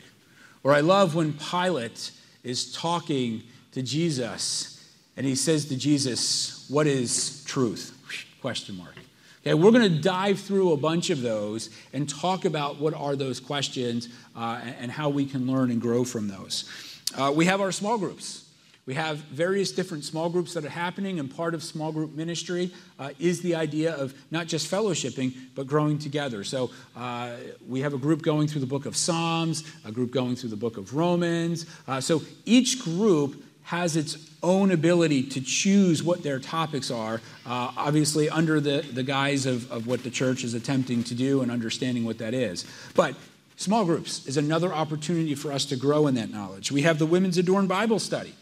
Or 0.62 0.73
I 0.73 0.81
love 0.81 1.15
when 1.15 1.31
Pilate 1.33 2.12
is 2.44 2.73
talking 2.73 3.44
to 3.71 3.81
Jesus 3.81 4.77
and 5.18 5.25
he 5.25 5.35
says 5.35 5.65
to 5.65 5.75
Jesus, 5.75 6.65
"What 6.69 6.88
is 6.88 7.44
truth?" 7.45 7.97
question 8.41 8.75
mark. 8.75 8.95
Okay, 9.41 9.53
we're 9.53 9.71
going 9.71 9.91
to 9.91 10.01
dive 10.01 10.39
through 10.39 10.73
a 10.73 10.77
bunch 10.77 11.09
of 11.09 11.21
those 11.21 11.69
and 11.94 12.09
talk 12.09 12.45
about 12.45 12.80
what 12.80 12.94
are 12.94 13.16
those 13.16 13.40
questions 13.40 14.09
uh, 14.35 14.61
and 14.80 14.92
how 14.92 15.09
we 15.09 15.25
can 15.25 15.47
learn 15.47 15.71
and 15.71 15.81
grow 15.81 16.04
from 16.04 16.28
those. 16.28 16.69
Uh, 17.18 17.31
we 17.35 17.45
have 17.45 17.61
our 17.61 17.71
small 17.71 17.97
groups. 17.97 18.47
We 18.87 18.95
have 18.95 19.18
various 19.18 19.71
different 19.71 20.04
small 20.06 20.30
groups 20.30 20.56
that 20.56 20.66
are 20.66 20.69
happening, 20.69 21.19
and 21.19 21.33
part 21.33 21.54
of 21.54 21.63
small 21.63 21.92
group 21.92 22.16
ministry 22.16 22.71
uh, 22.99 23.11
is 23.19 23.42
the 23.42 23.56
idea 23.56 23.95
of 23.95 24.13
not 24.31 24.47
just 24.47 24.69
fellowshipping, 24.69 25.35
but 25.54 25.68
growing 25.68 25.99
together. 25.99 26.44
So 26.44 26.71
uh, 26.95 27.33
we 27.68 27.81
have 27.81 27.94
a 27.94 27.99
group 27.99 28.23
going 28.23 28.47
through 28.47 28.61
the 28.61 28.68
book 28.68 28.87
of 28.87 28.97
Psalms, 28.97 29.63
a 29.85 29.92
group 29.92 30.11
going 30.11 30.35
through 30.35 30.49
the 30.49 30.56
book 30.56 30.78
of 30.78 30.95
Romans. 30.95 31.68
Uh, 31.87 32.01
so 32.01 32.23
each 32.45 32.83
group 32.83 33.44
has 33.71 33.95
its 33.95 34.18
own 34.44 34.69
ability 34.69 35.23
to 35.23 35.40
choose 35.40 36.04
what 36.04 36.23
their 36.23 36.40
topics 36.40 36.92
are, 36.92 37.21
uh, 37.45 37.71
obviously 37.78 38.30
under 38.30 38.59
the, 38.59 38.81
the 38.92 39.01
guise 39.01 39.45
of, 39.45 39.71
of 39.71 39.87
what 39.87 40.04
the 40.04 40.09
church 40.09 40.44
is 40.44 40.54
attempting 40.54 41.01
to 41.01 41.16
do 41.16 41.42
and 41.42 41.49
understanding 41.49 42.04
what 42.04 42.18
that 42.18 42.33
is. 42.33 42.66
But 42.95 43.16
small 43.56 43.85
groups 43.85 44.28
is 44.28 44.35
another 44.35 44.73
opportunity 44.73 45.35
for 45.35 45.54
us 45.54 45.63
to 45.68 45.78
grow 45.78 46.07
in 46.07 46.16
that 46.16 46.30
knowledge. 46.30 46.69
We 46.69 46.81
have 46.81 46.99
the 46.99 47.06
Women's 47.06 47.37
Adorned 47.37 47.69
Bible 47.69 47.99
Study. 47.99 48.35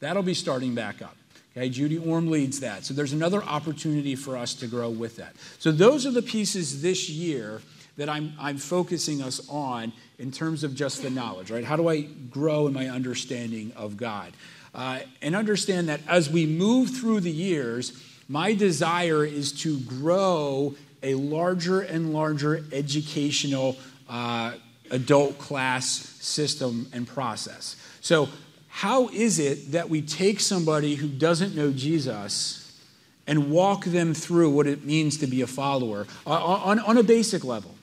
That'll 0.00 0.22
be 0.22 0.34
starting 0.34 0.74
back 0.74 1.00
up. 1.00 1.16
Okay, 1.56 1.70
Judy 1.70 1.96
Orm 1.96 2.30
leads 2.30 2.60
that. 2.60 2.84
So 2.84 2.92
there's 2.92 3.14
another 3.14 3.42
opportunity 3.42 4.16
for 4.16 4.36
us 4.36 4.52
to 4.56 4.66
grow 4.66 4.90
with 4.90 5.16
that. 5.16 5.34
So 5.58 5.72
those 5.72 6.04
are 6.04 6.10
the 6.10 6.20
pieces 6.20 6.82
this 6.82 7.08
year 7.08 7.62
that 7.96 8.10
I'm, 8.10 8.34
I'm 8.38 8.58
focusing 8.58 9.22
us 9.22 9.48
on 9.48 9.94
in 10.18 10.30
terms 10.30 10.62
of 10.62 10.74
just 10.74 11.02
the 11.02 11.08
knowledge, 11.08 11.50
right? 11.50 11.64
How 11.64 11.76
do 11.76 11.88
I 11.88 12.02
grow 12.02 12.66
in 12.66 12.74
my 12.74 12.88
understanding 12.88 13.72
of 13.74 13.96
God? 13.96 14.34
Uh, 14.78 15.00
and 15.22 15.34
understand 15.34 15.88
that 15.88 16.00
as 16.06 16.30
we 16.30 16.46
move 16.46 16.88
through 16.90 17.18
the 17.18 17.32
years, 17.32 18.00
my 18.28 18.54
desire 18.54 19.24
is 19.24 19.50
to 19.50 19.80
grow 19.80 20.72
a 21.02 21.14
larger 21.14 21.80
and 21.80 22.12
larger 22.12 22.64
educational 22.70 23.76
uh, 24.08 24.52
adult 24.92 25.36
class 25.36 25.88
system 25.88 26.86
and 26.92 27.08
process. 27.08 27.74
So, 28.00 28.28
how 28.68 29.08
is 29.08 29.40
it 29.40 29.72
that 29.72 29.88
we 29.88 30.00
take 30.00 30.38
somebody 30.38 30.94
who 30.94 31.08
doesn't 31.08 31.56
know 31.56 31.72
Jesus 31.72 32.80
and 33.26 33.50
walk 33.50 33.84
them 33.84 34.14
through 34.14 34.50
what 34.50 34.68
it 34.68 34.84
means 34.84 35.16
to 35.16 35.26
be 35.26 35.42
a 35.42 35.48
follower 35.48 36.06
uh, 36.24 36.30
on, 36.30 36.78
on 36.78 36.98
a 36.98 37.02
basic 37.02 37.42
level? 37.42 37.74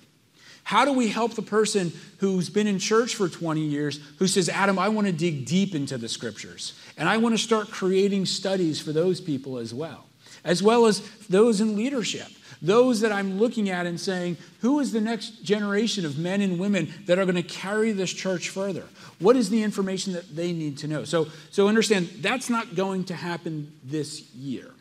How 0.65 0.83
do 0.83 0.91
we 0.91 1.07
help 1.07 1.35
the 1.35 1.41
person 1.41 1.93
who's 2.17 2.49
been 2.49 2.67
in 2.67 2.79
church 2.79 3.15
for 3.15 3.29
20 3.29 3.61
years 3.61 3.99
who 4.17 4.27
says, 4.27 4.49
Adam, 4.49 4.77
I 4.77 4.89
want 4.89 5.07
to 5.07 5.13
dig 5.13 5.45
deep 5.45 5.73
into 5.73 5.97
the 5.97 6.09
scriptures 6.09 6.73
and 6.97 7.07
I 7.07 7.17
want 7.17 7.33
to 7.33 7.41
start 7.41 7.71
creating 7.71 8.25
studies 8.25 8.81
for 8.81 8.91
those 8.91 9.21
people 9.21 9.57
as 9.57 9.73
well? 9.73 10.05
as 10.45 10.61
well 10.63 10.85
as 10.85 11.01
those 11.27 11.59
in 11.59 11.75
leadership. 11.75 12.27
Those 12.61 13.01
that 13.01 13.11
I'm 13.11 13.37
looking 13.37 13.69
at 13.69 13.85
and 13.85 13.99
saying, 13.99 14.37
who 14.61 14.79
is 14.79 14.93
the 14.93 15.01
next 15.01 15.43
generation 15.43 16.05
of 16.05 16.17
men 16.17 16.39
and 16.39 16.57
women 16.57 16.93
that 17.05 17.19
are 17.19 17.25
going 17.25 17.35
to 17.35 17.43
carry 17.43 17.91
this 17.91 18.13
church 18.13 18.49
further? 18.49 18.85
What 19.19 19.35
is 19.35 19.49
the 19.49 19.61
information 19.61 20.13
that 20.13 20.33
they 20.33 20.53
need 20.53 20.77
to 20.77 20.87
know? 20.87 21.03
So, 21.03 21.27
so 21.51 21.67
understand 21.67 22.07
that's 22.21 22.49
not 22.49 22.75
going 22.75 23.05
to 23.05 23.15
happen 23.15 23.73
this 23.83 24.31
year. 24.33 24.71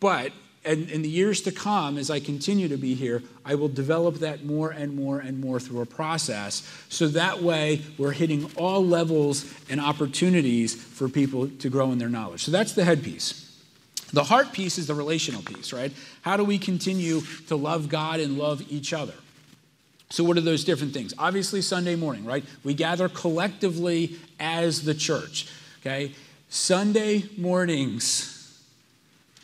But 0.00 0.32
and 0.64 0.88
in 0.90 1.02
the 1.02 1.08
years 1.08 1.42
to 1.42 1.52
come, 1.52 1.98
as 1.98 2.10
I 2.10 2.20
continue 2.20 2.68
to 2.68 2.76
be 2.76 2.94
here, 2.94 3.22
I 3.44 3.54
will 3.54 3.68
develop 3.68 4.16
that 4.16 4.44
more 4.44 4.70
and 4.70 4.96
more 4.96 5.18
and 5.18 5.38
more 5.38 5.60
through 5.60 5.82
a 5.82 5.86
process. 5.86 6.68
So 6.88 7.08
that 7.08 7.42
way, 7.42 7.82
we're 7.98 8.12
hitting 8.12 8.50
all 8.56 8.84
levels 8.84 9.44
and 9.68 9.80
opportunities 9.80 10.74
for 10.74 11.08
people 11.08 11.48
to 11.48 11.68
grow 11.68 11.92
in 11.92 11.98
their 11.98 12.08
knowledge. 12.08 12.44
So 12.44 12.50
that's 12.50 12.72
the 12.72 12.84
head 12.84 13.02
piece. 13.02 13.40
The 14.12 14.24
heart 14.24 14.52
piece 14.52 14.78
is 14.78 14.86
the 14.86 14.94
relational 14.94 15.42
piece, 15.42 15.72
right? 15.72 15.92
How 16.22 16.36
do 16.36 16.44
we 16.44 16.58
continue 16.58 17.20
to 17.48 17.56
love 17.56 17.88
God 17.88 18.20
and 18.20 18.38
love 18.38 18.62
each 18.70 18.92
other? 18.92 19.14
So, 20.10 20.22
what 20.22 20.36
are 20.36 20.42
those 20.42 20.64
different 20.64 20.94
things? 20.94 21.12
Obviously, 21.18 21.60
Sunday 21.60 21.96
morning, 21.96 22.24
right? 22.24 22.44
We 22.62 22.74
gather 22.74 23.08
collectively 23.08 24.16
as 24.38 24.84
the 24.84 24.94
church, 24.94 25.48
okay? 25.80 26.12
Sunday 26.48 27.24
mornings 27.36 28.33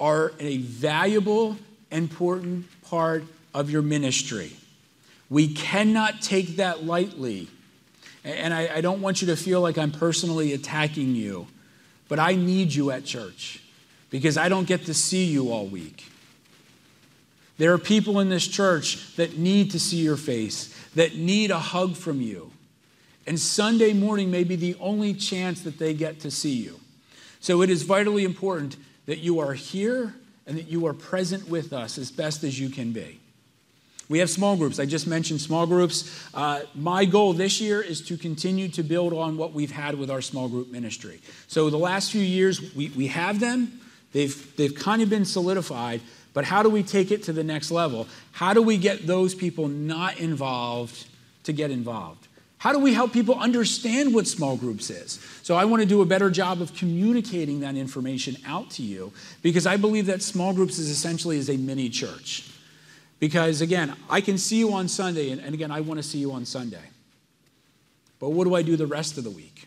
are 0.01 0.33
a 0.41 0.57
valuable, 0.59 1.57
important 1.91 2.67
part 2.83 3.23
of 3.55 3.71
your 3.71 3.83
ministry. 3.83 4.53
We 5.29 5.53
cannot 5.53 6.23
take 6.23 6.57
that 6.57 6.85
lightly. 6.85 7.49
And 8.25 8.53
I, 8.53 8.77
I, 8.77 8.81
don't 8.81 9.01
want 9.01 9.23
you 9.23 9.29
to 9.29 9.37
feel 9.37 9.61
like 9.61 9.79
I'm 9.79 9.93
personally 9.93 10.53
attacking 10.53 11.15
you, 11.15 11.47
but 12.09 12.19
I 12.19 12.35
need 12.35 12.75
you 12.75 12.91
at 12.91 13.05
church 13.05 13.63
because 14.11 14.37
I 14.37 14.49
don't 14.49 14.67
get 14.67 14.87
to 14.87 14.95
see 14.95 15.25
you 15.25 15.53
all 15.53 15.67
week. 15.67 16.07
There 17.57 17.73
are 17.73 17.79
people 17.79 18.21
in 18.21 18.29
this 18.29 18.47
church 18.47 19.17
that 19.17 19.39
need 19.39 19.71
to 19.73 19.81
see 19.81 19.99
your 19.99 20.17
face, 20.17 20.75
that 20.95 21.17
need 21.17 21.51
a 21.51 21.59
hug 21.59 21.95
from 21.95 22.21
you. 22.21 22.51
And 23.27 23.39
Sunday 23.39 23.93
morning 23.93 24.31
may 24.31 24.45
be 24.45 24.57
the 24.57 24.77
only 24.81 25.15
chance 25.15 25.61
that 25.63 25.79
they 25.79 25.95
get 25.95 26.21
to 26.21 26.31
see 26.31 26.55
you. 26.55 26.81
So 27.41 27.63
it 27.63 27.71
is 27.71 27.83
vitally 27.83 28.25
important 28.25 28.77
that 29.11 29.19
you 29.19 29.41
are 29.41 29.55
here 29.55 30.15
and 30.47 30.57
that 30.57 30.69
you 30.69 30.87
are 30.87 30.95
present 30.95 31.49
with 31.49 31.73
us 31.73 31.99
as 31.99 32.13
best 32.13 32.45
as 32.45 32.61
you 32.61 32.69
can 32.69 32.93
be. 32.93 33.19
We 34.09 34.21
have 34.21 34.31
small 34.31 34.57
groups. 34.57 34.79
I 34.79 34.87
just 34.87 35.09
mentioned 35.09 35.41
small 35.41 35.67
groups. 35.67 36.29
Uh, 36.33 36.61
my 36.77 37.07
goal 37.07 37.33
this 37.33 37.61
year 37.61 37.83
is 37.83 38.01
to 38.03 38.17
continue 38.17 38.69
to 38.69 38.85
build 38.85 39.13
on 39.13 39.37
what 39.37 39.53
we've 39.53 39.73
had 39.73 39.97
with 39.97 40.13
our 40.13 40.21
small 40.21 40.49
group 40.49 40.71
ministry. 40.71 41.21
So, 41.49 41.71
the 41.71 41.77
last 41.77 42.13
few 42.13 42.23
years, 42.23 42.73
we, 42.77 42.91
we 42.91 43.09
have 43.09 43.41
them, 43.41 43.81
they've, 44.13 44.57
they've 44.57 44.75
kind 44.77 45.03
of 45.03 45.11
been 45.11 45.25
solidified, 45.25 46.03
but 46.33 46.45
how 46.45 46.63
do 46.63 46.71
we 46.71 46.85
take 46.85 47.11
it 47.11 47.25
to 47.25 47.33
the 47.33 47.43
next 47.43 47.73
level? 47.73 48.07
How 48.31 48.55
do 48.55 48.63
we 48.63 48.79
get 48.79 49.09
those 49.09 49.35
people 49.35 49.67
not 49.67 50.21
involved 50.21 51.09
to 51.43 51.53
get 51.53 51.73
involved? 51.73 52.29
How 52.61 52.75
do 52.75 52.79
we 52.79 52.93
help 52.93 53.15
people 53.15 53.37
understand 53.37 54.13
what 54.13 54.27
small 54.27 54.55
groups 54.55 54.91
is? 54.91 55.19
So 55.43 55.55
I 55.55 55.65
want 55.65 55.81
to 55.81 55.89
do 55.89 56.03
a 56.03 56.05
better 56.05 56.29
job 56.29 56.61
of 56.61 56.75
communicating 56.75 57.61
that 57.61 57.75
information 57.75 58.37
out 58.47 58.69
to 58.73 58.83
you 58.83 59.15
because 59.41 59.67
I 59.67 59.79
believe 59.79 60.05
that 60.07 60.21
small 60.21 60.53
groups 60.53 60.79
is 60.79 60.91
essentially 60.91 61.39
is 61.39 61.49
a 61.49 61.57
mini 61.57 61.89
church. 61.89 62.51
Because 63.19 63.63
again, 63.63 63.97
I 64.11 64.21
can 64.21 64.37
see 64.37 64.59
you 64.59 64.75
on 64.75 64.89
Sunday, 64.89 65.31
and, 65.31 65.55
again, 65.55 65.71
I 65.71 65.81
want 65.81 66.01
to 66.01 66.03
see 66.03 66.19
you 66.19 66.33
on 66.33 66.45
Sunday. 66.45 66.85
But 68.19 68.31
what 68.31 68.45
do 68.45 68.55
I 68.55 68.61
do 68.61 68.77
the 68.77 68.87
rest 68.87 69.17
of 69.17 69.25
the 69.25 69.31
week? 69.31 69.67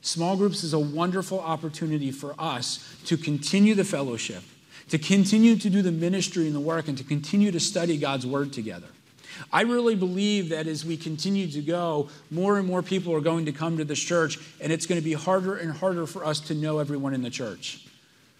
Small 0.00 0.36
groups 0.36 0.62
is 0.62 0.72
a 0.72 0.78
wonderful 0.78 1.40
opportunity 1.40 2.12
for 2.12 2.36
us 2.38 2.96
to 3.06 3.16
continue 3.16 3.74
the 3.74 3.84
fellowship, 3.84 4.44
to 4.88 4.98
continue 4.98 5.56
to 5.56 5.68
do 5.68 5.82
the 5.82 5.90
ministry 5.90 6.46
and 6.46 6.54
the 6.54 6.60
work, 6.60 6.86
and 6.86 6.96
to 6.96 7.02
continue 7.02 7.50
to 7.50 7.58
study 7.58 7.98
God's 7.98 8.24
word 8.24 8.52
together. 8.52 8.86
I 9.52 9.62
really 9.62 9.96
believe 9.96 10.50
that 10.50 10.66
as 10.66 10.84
we 10.84 10.96
continue 10.96 11.48
to 11.48 11.60
go, 11.60 12.08
more 12.30 12.58
and 12.58 12.66
more 12.66 12.82
people 12.82 13.14
are 13.14 13.20
going 13.20 13.46
to 13.46 13.52
come 13.52 13.78
to 13.78 13.84
this 13.84 13.98
church, 13.98 14.38
and 14.60 14.72
it's 14.72 14.86
going 14.86 15.00
to 15.00 15.04
be 15.04 15.14
harder 15.14 15.56
and 15.56 15.72
harder 15.72 16.06
for 16.06 16.24
us 16.24 16.40
to 16.40 16.54
know 16.54 16.78
everyone 16.78 17.14
in 17.14 17.22
the 17.22 17.30
church. 17.30 17.84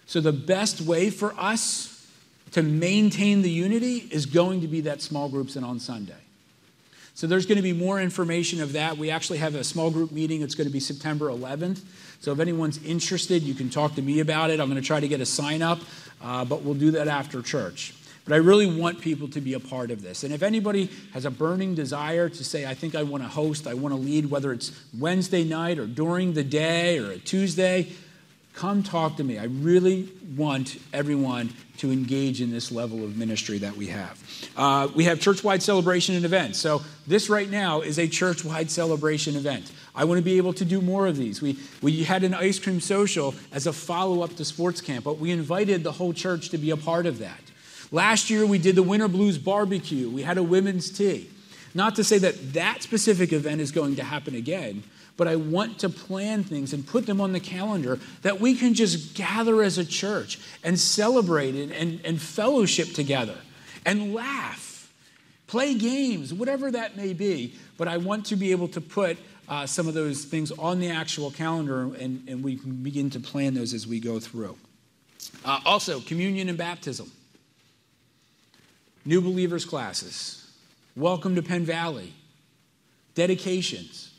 So, 0.06 0.20
the 0.20 0.32
best 0.32 0.80
way 0.80 1.10
for 1.10 1.34
us 1.38 2.08
to 2.52 2.62
maintain 2.62 3.42
the 3.42 3.50
unity 3.50 4.08
is 4.10 4.26
going 4.26 4.60
to 4.60 4.68
be 4.68 4.80
that 4.82 5.02
small 5.02 5.28
groups 5.28 5.56
and 5.56 5.64
on 5.64 5.80
Sunday. 5.80 6.16
So, 7.14 7.26
there's 7.26 7.46
going 7.46 7.56
to 7.56 7.62
be 7.62 7.72
more 7.72 8.00
information 8.00 8.60
of 8.60 8.72
that. 8.72 8.96
We 8.96 9.10
actually 9.10 9.38
have 9.38 9.56
a 9.56 9.64
small 9.64 9.90
group 9.90 10.12
meeting. 10.12 10.42
It's 10.42 10.54
going 10.54 10.68
to 10.68 10.72
be 10.72 10.80
September 10.80 11.26
11th. 11.26 11.82
So, 12.20 12.32
if 12.32 12.38
anyone's 12.38 12.82
interested, 12.84 13.42
you 13.42 13.54
can 13.54 13.68
talk 13.68 13.96
to 13.96 14.02
me 14.02 14.20
about 14.20 14.50
it. 14.50 14.60
I'm 14.60 14.68
going 14.68 14.80
to 14.80 14.86
try 14.86 15.00
to 15.00 15.08
get 15.08 15.20
a 15.20 15.26
sign 15.26 15.60
up, 15.60 15.80
uh, 16.22 16.44
but 16.44 16.62
we'll 16.62 16.74
do 16.74 16.92
that 16.92 17.08
after 17.08 17.42
church. 17.42 17.94
But 18.24 18.34
I 18.34 18.36
really 18.36 18.66
want 18.66 19.00
people 19.00 19.28
to 19.28 19.40
be 19.40 19.54
a 19.54 19.60
part 19.60 19.90
of 19.90 20.02
this. 20.02 20.24
And 20.24 20.32
if 20.32 20.42
anybody 20.42 20.90
has 21.12 21.24
a 21.24 21.30
burning 21.30 21.74
desire 21.74 22.28
to 22.28 22.44
say, 22.44 22.66
I 22.66 22.74
think 22.74 22.94
I 22.94 23.02
want 23.02 23.22
to 23.22 23.28
host, 23.28 23.66
I 23.66 23.74
want 23.74 23.94
to 23.94 24.00
lead, 24.00 24.30
whether 24.30 24.52
it's 24.52 24.72
Wednesday 24.98 25.42
night 25.42 25.78
or 25.78 25.86
during 25.86 26.34
the 26.34 26.44
day 26.44 26.98
or 26.98 27.10
a 27.10 27.18
Tuesday, 27.18 27.88
come 28.54 28.82
talk 28.82 29.16
to 29.16 29.24
me. 29.24 29.38
I 29.38 29.44
really 29.44 30.08
want 30.36 30.78
everyone 30.92 31.52
to 31.78 31.90
engage 31.90 32.42
in 32.42 32.50
this 32.50 32.70
level 32.70 33.04
of 33.04 33.16
ministry 33.16 33.58
that 33.58 33.74
we 33.74 33.86
have. 33.86 34.22
Uh, 34.56 34.88
we 34.94 35.04
have 35.04 35.18
church 35.18 35.42
wide 35.42 35.62
celebration 35.62 36.14
and 36.14 36.24
events. 36.24 36.58
So, 36.58 36.82
this 37.06 37.30
right 37.30 37.50
now 37.50 37.80
is 37.80 37.98
a 37.98 38.06
church 38.06 38.44
wide 38.44 38.70
celebration 38.70 39.34
event. 39.34 39.72
I 39.94 40.04
want 40.04 40.18
to 40.18 40.24
be 40.24 40.36
able 40.36 40.52
to 40.54 40.64
do 40.64 40.80
more 40.80 41.06
of 41.06 41.16
these. 41.16 41.40
We, 41.40 41.58
we 41.80 42.04
had 42.04 42.22
an 42.22 42.34
ice 42.34 42.58
cream 42.58 42.80
social 42.80 43.34
as 43.50 43.66
a 43.66 43.72
follow 43.72 44.22
up 44.22 44.36
to 44.36 44.44
sports 44.44 44.80
camp, 44.80 45.04
but 45.04 45.18
we 45.18 45.30
invited 45.30 45.82
the 45.82 45.92
whole 45.92 46.12
church 46.12 46.50
to 46.50 46.58
be 46.58 46.70
a 46.70 46.76
part 46.76 47.06
of 47.06 47.18
that. 47.18 47.40
Last 47.92 48.30
year, 48.30 48.46
we 48.46 48.58
did 48.58 48.76
the 48.76 48.82
Winter 48.82 49.08
Blues 49.08 49.36
barbecue. 49.36 50.08
We 50.08 50.22
had 50.22 50.38
a 50.38 50.42
women's 50.42 50.90
tea. 50.90 51.28
Not 51.74 51.96
to 51.96 52.04
say 52.04 52.18
that 52.18 52.52
that 52.54 52.82
specific 52.82 53.32
event 53.32 53.60
is 53.60 53.72
going 53.72 53.96
to 53.96 54.04
happen 54.04 54.34
again, 54.34 54.82
but 55.16 55.28
I 55.28 55.36
want 55.36 55.78
to 55.80 55.88
plan 55.88 56.44
things 56.44 56.72
and 56.72 56.86
put 56.86 57.06
them 57.06 57.20
on 57.20 57.32
the 57.32 57.40
calendar 57.40 57.98
that 58.22 58.40
we 58.40 58.54
can 58.54 58.74
just 58.74 59.14
gather 59.14 59.62
as 59.62 59.78
a 59.78 59.84
church 59.84 60.38
and 60.64 60.78
celebrate 60.78 61.54
and, 61.54 61.72
and, 61.72 62.00
and 62.04 62.20
fellowship 62.20 62.92
together 62.92 63.36
and 63.84 64.14
laugh, 64.14 64.92
play 65.46 65.74
games, 65.74 66.32
whatever 66.34 66.70
that 66.70 66.96
may 66.96 67.12
be. 67.12 67.54
But 67.76 67.88
I 67.88 67.98
want 67.98 68.26
to 68.26 68.36
be 68.36 68.50
able 68.50 68.68
to 68.68 68.80
put 68.80 69.18
uh, 69.48 69.66
some 69.66 69.88
of 69.88 69.94
those 69.94 70.24
things 70.24 70.52
on 70.52 70.80
the 70.80 70.90
actual 70.90 71.30
calendar 71.30 71.94
and, 71.94 72.28
and 72.28 72.42
we 72.42 72.56
can 72.56 72.82
begin 72.82 73.10
to 73.10 73.20
plan 73.20 73.54
those 73.54 73.74
as 73.74 73.86
we 73.86 74.00
go 74.00 74.20
through. 74.20 74.56
Uh, 75.44 75.60
also, 75.64 76.00
communion 76.00 76.48
and 76.48 76.58
baptism 76.58 77.10
new 79.04 79.20
believers 79.20 79.64
classes, 79.64 80.50
welcome 80.94 81.34
to 81.34 81.42
Penn 81.42 81.64
Valley, 81.64 82.12
dedications. 83.14 84.12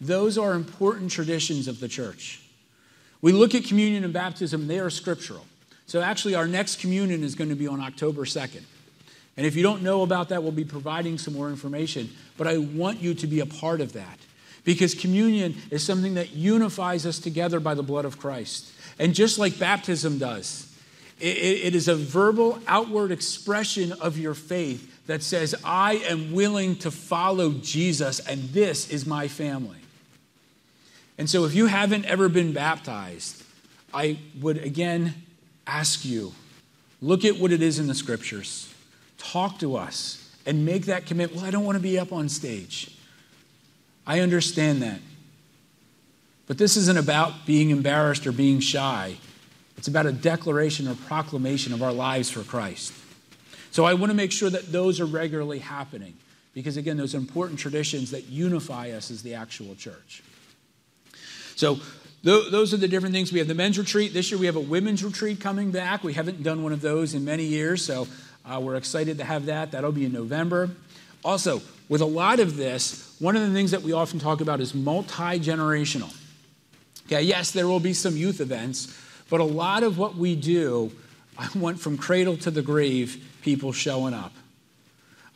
Those 0.00 0.38
are 0.38 0.54
important 0.54 1.10
traditions 1.10 1.66
of 1.66 1.80
the 1.80 1.88
church. 1.88 2.40
We 3.20 3.32
look 3.32 3.54
at 3.54 3.64
communion 3.64 4.04
and 4.04 4.12
baptism, 4.12 4.68
they 4.68 4.78
are 4.78 4.90
scriptural. 4.90 5.46
So 5.86 6.00
actually, 6.00 6.34
our 6.34 6.46
next 6.46 6.80
communion 6.80 7.24
is 7.24 7.34
going 7.34 7.50
to 7.50 7.56
be 7.56 7.66
on 7.66 7.80
October 7.80 8.24
2nd. 8.24 8.62
And 9.36 9.46
if 9.46 9.56
you 9.56 9.62
don't 9.62 9.82
know 9.82 10.02
about 10.02 10.28
that, 10.28 10.42
we'll 10.42 10.52
be 10.52 10.64
providing 10.64 11.16
some 11.16 11.34
more 11.34 11.48
information. 11.48 12.10
But 12.36 12.46
I 12.46 12.58
want 12.58 13.00
you 13.00 13.14
to 13.14 13.26
be 13.26 13.40
a 13.40 13.46
part 13.46 13.80
of 13.80 13.94
that 13.94 14.18
because 14.64 14.94
communion 14.94 15.56
is 15.70 15.82
something 15.82 16.14
that 16.14 16.32
unifies 16.32 17.06
us 17.06 17.18
together 17.18 17.58
by 17.58 17.74
the 17.74 17.82
blood 17.82 18.04
of 18.04 18.18
Christ. 18.18 18.70
And 18.98 19.14
just 19.14 19.38
like 19.38 19.58
baptism 19.58 20.18
does, 20.18 20.67
it 21.20 21.74
is 21.74 21.88
a 21.88 21.94
verbal, 21.94 22.60
outward 22.66 23.10
expression 23.10 23.92
of 23.92 24.18
your 24.18 24.34
faith 24.34 25.06
that 25.06 25.22
says, 25.22 25.54
I 25.64 25.94
am 25.94 26.32
willing 26.32 26.76
to 26.76 26.90
follow 26.90 27.52
Jesus, 27.52 28.20
and 28.20 28.50
this 28.50 28.90
is 28.90 29.06
my 29.06 29.26
family. 29.26 29.78
And 31.16 31.28
so, 31.28 31.44
if 31.44 31.54
you 31.54 31.66
haven't 31.66 32.04
ever 32.04 32.28
been 32.28 32.52
baptized, 32.52 33.42
I 33.92 34.18
would 34.40 34.58
again 34.58 35.14
ask 35.66 36.04
you 36.04 36.32
look 37.00 37.24
at 37.24 37.38
what 37.38 37.52
it 37.52 37.62
is 37.62 37.78
in 37.78 37.86
the 37.86 37.94
scriptures, 37.94 38.72
talk 39.16 39.58
to 39.58 39.76
us, 39.76 40.36
and 40.46 40.64
make 40.64 40.86
that 40.86 41.06
commitment. 41.06 41.40
Well, 41.40 41.48
I 41.48 41.50
don't 41.50 41.64
want 41.64 41.76
to 41.76 41.82
be 41.82 41.98
up 41.98 42.12
on 42.12 42.28
stage. 42.28 42.96
I 44.06 44.20
understand 44.20 44.82
that. 44.82 45.00
But 46.46 46.56
this 46.58 46.76
isn't 46.76 46.98
about 46.98 47.44
being 47.44 47.70
embarrassed 47.70 48.26
or 48.26 48.32
being 48.32 48.60
shy. 48.60 49.16
It's 49.78 49.88
about 49.88 50.06
a 50.06 50.12
declaration 50.12 50.88
or 50.88 50.94
proclamation 50.94 51.72
of 51.72 51.82
our 51.82 51.92
lives 51.92 52.28
for 52.28 52.42
Christ. 52.42 52.92
So 53.70 53.84
I 53.84 53.94
want 53.94 54.10
to 54.10 54.16
make 54.16 54.32
sure 54.32 54.50
that 54.50 54.72
those 54.72 55.00
are 55.00 55.06
regularly 55.06 55.60
happening 55.60 56.14
because, 56.52 56.76
again, 56.76 56.96
those 56.96 57.14
are 57.14 57.18
important 57.18 57.60
traditions 57.60 58.10
that 58.10 58.26
unify 58.26 58.90
us 58.90 59.10
as 59.10 59.22
the 59.22 59.34
actual 59.34 59.74
church. 59.76 60.22
So 61.54 61.78
those 62.22 62.74
are 62.74 62.76
the 62.76 62.88
different 62.88 63.14
things. 63.14 63.32
We 63.32 63.38
have 63.38 63.48
the 63.48 63.54
men's 63.54 63.78
retreat. 63.78 64.12
This 64.12 64.30
year 64.30 64.38
we 64.38 64.46
have 64.46 64.56
a 64.56 64.60
women's 64.60 65.04
retreat 65.04 65.40
coming 65.40 65.70
back. 65.70 66.02
We 66.02 66.12
haven't 66.12 66.42
done 66.42 66.62
one 66.62 66.72
of 66.72 66.80
those 66.80 67.14
in 67.14 67.24
many 67.24 67.44
years, 67.44 67.84
so 67.84 68.08
uh, 68.44 68.60
we're 68.60 68.76
excited 68.76 69.18
to 69.18 69.24
have 69.24 69.46
that. 69.46 69.70
That'll 69.70 69.92
be 69.92 70.04
in 70.04 70.12
November. 70.12 70.70
Also, 71.24 71.62
with 71.88 72.00
a 72.00 72.06
lot 72.06 72.40
of 72.40 72.56
this, 72.56 73.16
one 73.20 73.36
of 73.36 73.42
the 73.42 73.52
things 73.52 73.70
that 73.70 73.82
we 73.82 73.92
often 73.92 74.18
talk 74.18 74.40
about 74.40 74.60
is 74.60 74.74
multi 74.74 75.38
generational. 75.38 76.14
Okay, 77.06 77.22
yes, 77.22 77.52
there 77.52 77.66
will 77.66 77.80
be 77.80 77.92
some 77.92 78.16
youth 78.16 78.40
events, 78.40 78.94
but 79.30 79.40
a 79.40 79.44
lot 79.44 79.82
of 79.82 79.98
what 79.98 80.16
we 80.16 80.34
do 80.36 80.92
I 81.38 81.48
want 81.54 81.78
from 81.78 81.96
cradle 81.96 82.36
to 82.38 82.50
the 82.50 82.62
grave 82.62 83.24
people 83.42 83.72
showing 83.72 84.12
up. 84.12 84.32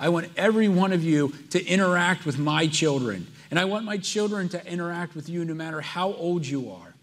I 0.00 0.08
want 0.08 0.30
every 0.37 0.68
one 0.68 0.92
of 0.92 1.04
you 1.04 1.32
to 1.50 1.64
interact 1.64 2.26
with 2.26 2.38
my 2.38 2.66
children. 2.66 3.28
And 3.50 3.58
I 3.61 3.66
want 3.66 3.84
my 3.84 3.99
children 3.99 4.49
to 4.49 4.66
interact 4.66 5.14
with 5.14 5.28
you 5.28 5.44
no 5.44 5.54
matter 5.54 5.80
how 5.80 6.12
old 6.14 6.44
you 6.44 6.72
are. 6.72 6.94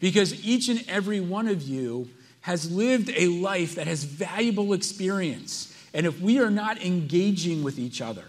Because 0.00 0.44
each 0.44 0.68
and 0.68 0.84
every 0.88 1.20
one 1.20 1.46
of 1.46 1.62
you 1.62 2.08
has 2.40 2.70
lived 2.70 3.10
a 3.14 3.28
life 3.28 3.76
that 3.76 3.86
has 3.86 4.02
valuable 4.02 4.72
experience. 4.72 5.72
And 5.94 6.04
if 6.04 6.20
we 6.20 6.40
are 6.40 6.50
not 6.50 6.82
engaging 6.82 7.62
with 7.62 7.78
each 7.78 8.00
other, 8.00 8.24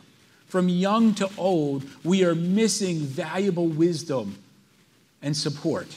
from 0.47 0.69
young 0.69 1.13
to 1.15 1.29
old, 1.37 1.83
we 2.03 2.23
are 2.23 2.35
missing 2.35 2.99
valuable 2.99 3.67
wisdom 3.67 4.37
and 5.21 5.35
support. 5.35 5.87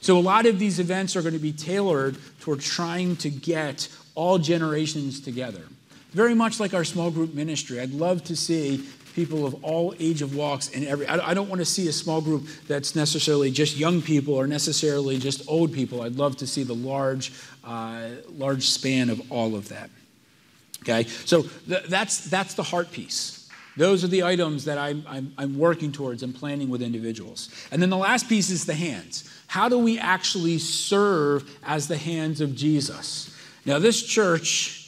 So, 0.00 0.18
a 0.18 0.20
lot 0.20 0.46
of 0.46 0.58
these 0.58 0.78
events 0.78 1.16
are 1.16 1.22
going 1.22 1.34
to 1.34 1.40
be 1.40 1.52
tailored 1.52 2.16
toward 2.40 2.60
trying 2.60 3.16
to 3.16 3.30
get 3.30 3.88
all 4.14 4.38
generations 4.38 5.20
together. 5.20 5.62
Very 6.12 6.34
much 6.34 6.58
like 6.58 6.74
our 6.74 6.84
small 6.84 7.10
group 7.10 7.34
ministry. 7.34 7.80
I'd 7.80 7.92
love 7.92 8.24
to 8.24 8.36
see 8.36 8.84
people 9.14 9.44
of 9.44 9.64
all 9.64 9.94
age 9.98 10.22
of 10.22 10.36
walks 10.36 10.70
and 10.70 10.86
every 10.86 11.04
i 11.08 11.34
don't 11.34 11.48
want 11.48 11.58
to 11.58 11.64
see 11.64 11.88
a 11.88 11.92
small 11.92 12.20
group 12.20 12.46
that's 12.68 12.94
necessarily 12.94 13.50
just 13.50 13.76
young 13.76 14.00
people 14.00 14.32
or 14.32 14.46
necessarily 14.46 15.18
just 15.18 15.42
old 15.48 15.72
people 15.72 16.02
i'd 16.02 16.14
love 16.14 16.36
to 16.36 16.46
see 16.46 16.62
the 16.62 16.74
large 16.74 17.32
uh, 17.64 18.10
large 18.36 18.68
span 18.68 19.10
of 19.10 19.20
all 19.32 19.56
of 19.56 19.68
that 19.70 19.90
okay 20.82 21.02
so 21.24 21.42
th- 21.42 21.82
that's 21.88 22.28
that's 22.30 22.54
the 22.54 22.62
heart 22.62 22.92
piece 22.92 23.37
those 23.78 24.04
are 24.04 24.08
the 24.08 24.22
items 24.22 24.66
that 24.66 24.76
I'm, 24.76 25.04
I'm, 25.08 25.32
I'm 25.38 25.58
working 25.58 25.92
towards 25.92 26.22
and 26.22 26.34
planning 26.34 26.68
with 26.68 26.82
individuals 26.82 27.48
and 27.70 27.80
then 27.80 27.90
the 27.90 27.96
last 27.96 28.28
piece 28.28 28.50
is 28.50 28.66
the 28.66 28.74
hands 28.74 29.30
how 29.46 29.68
do 29.68 29.78
we 29.78 29.98
actually 29.98 30.58
serve 30.58 31.48
as 31.64 31.88
the 31.88 31.96
hands 31.96 32.40
of 32.40 32.54
jesus 32.54 33.34
now 33.64 33.78
this 33.78 34.02
church 34.02 34.78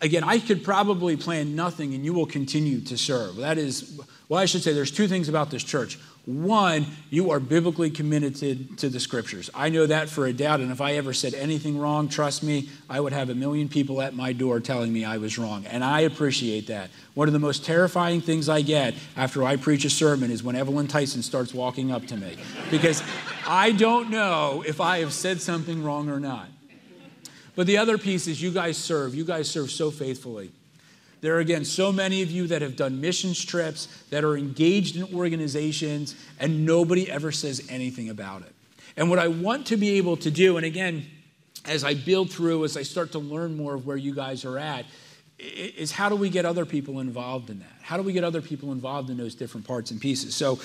again, 0.00 0.24
I 0.24 0.38
could 0.38 0.64
probably 0.64 1.16
plan 1.16 1.54
nothing 1.54 1.94
and 1.94 2.04
you 2.04 2.12
will 2.12 2.26
continue 2.26 2.80
to 2.82 2.96
serve. 2.96 3.36
That 3.36 3.58
is, 3.58 4.00
well, 4.28 4.40
I 4.40 4.46
should 4.46 4.62
say 4.62 4.72
there's 4.72 4.90
two 4.90 5.08
things 5.08 5.28
about 5.28 5.50
this 5.50 5.64
church. 5.64 5.98
One, 6.28 6.84
you 7.08 7.30
are 7.30 7.40
biblically 7.40 7.88
committed 7.88 8.36
to 8.76 8.90
the 8.90 9.00
scriptures. 9.00 9.48
I 9.54 9.70
know 9.70 9.86
that 9.86 10.10
for 10.10 10.26
a 10.26 10.32
doubt, 10.34 10.60
and 10.60 10.70
if 10.70 10.78
I 10.78 10.96
ever 10.96 11.14
said 11.14 11.32
anything 11.32 11.78
wrong, 11.78 12.06
trust 12.10 12.42
me, 12.42 12.68
I 12.86 13.00
would 13.00 13.14
have 13.14 13.30
a 13.30 13.34
million 13.34 13.70
people 13.70 14.02
at 14.02 14.14
my 14.14 14.34
door 14.34 14.60
telling 14.60 14.92
me 14.92 15.06
I 15.06 15.16
was 15.16 15.38
wrong. 15.38 15.64
And 15.64 15.82
I 15.82 16.00
appreciate 16.00 16.66
that. 16.66 16.90
One 17.14 17.28
of 17.28 17.32
the 17.32 17.38
most 17.38 17.64
terrifying 17.64 18.20
things 18.20 18.50
I 18.50 18.60
get 18.60 18.94
after 19.16 19.42
I 19.42 19.56
preach 19.56 19.86
a 19.86 19.90
sermon 19.90 20.30
is 20.30 20.42
when 20.42 20.54
Evelyn 20.54 20.86
Tyson 20.86 21.22
starts 21.22 21.54
walking 21.54 21.90
up 21.90 22.06
to 22.08 22.16
me, 22.18 22.36
because 22.70 23.02
I 23.46 23.72
don't 23.72 24.10
know 24.10 24.62
if 24.66 24.82
I 24.82 24.98
have 24.98 25.14
said 25.14 25.40
something 25.40 25.82
wrong 25.82 26.10
or 26.10 26.20
not. 26.20 26.48
But 27.56 27.66
the 27.66 27.78
other 27.78 27.96
piece 27.96 28.26
is 28.26 28.42
you 28.42 28.50
guys 28.50 28.76
serve. 28.76 29.14
You 29.14 29.24
guys 29.24 29.48
serve 29.48 29.70
so 29.70 29.90
faithfully. 29.90 30.52
There 31.20 31.36
are, 31.36 31.40
again, 31.40 31.64
so 31.64 31.92
many 31.92 32.22
of 32.22 32.30
you 32.30 32.46
that 32.46 32.62
have 32.62 32.76
done 32.76 33.00
missions 33.00 33.44
trips, 33.44 33.86
that 34.10 34.24
are 34.24 34.36
engaged 34.36 34.96
in 34.96 35.14
organizations, 35.14 36.14
and 36.38 36.64
nobody 36.64 37.10
ever 37.10 37.32
says 37.32 37.66
anything 37.68 38.08
about 38.08 38.42
it. 38.42 38.54
And 38.96 39.10
what 39.10 39.18
I 39.18 39.28
want 39.28 39.66
to 39.68 39.76
be 39.76 39.90
able 39.98 40.16
to 40.18 40.30
do, 40.30 40.56
and 40.56 40.66
again, 40.66 41.06
as 41.64 41.84
I 41.84 41.94
build 41.94 42.30
through, 42.30 42.64
as 42.64 42.76
I 42.76 42.82
start 42.82 43.12
to 43.12 43.18
learn 43.18 43.56
more 43.56 43.74
of 43.74 43.86
where 43.86 43.96
you 43.96 44.14
guys 44.14 44.44
are 44.44 44.58
at, 44.58 44.86
is 45.38 45.92
how 45.92 46.08
do 46.08 46.16
we 46.16 46.30
get 46.30 46.44
other 46.44 46.64
people 46.64 46.98
involved 46.98 47.48
in 47.48 47.60
that? 47.60 47.68
How 47.80 47.96
do 47.96 48.02
we 48.02 48.12
get 48.12 48.24
other 48.24 48.42
people 48.42 48.72
involved 48.72 49.08
in 49.08 49.16
those 49.16 49.36
different 49.36 49.66
parts 49.66 49.92
and 49.92 50.00
pieces? 50.00 50.34
So 50.34 50.58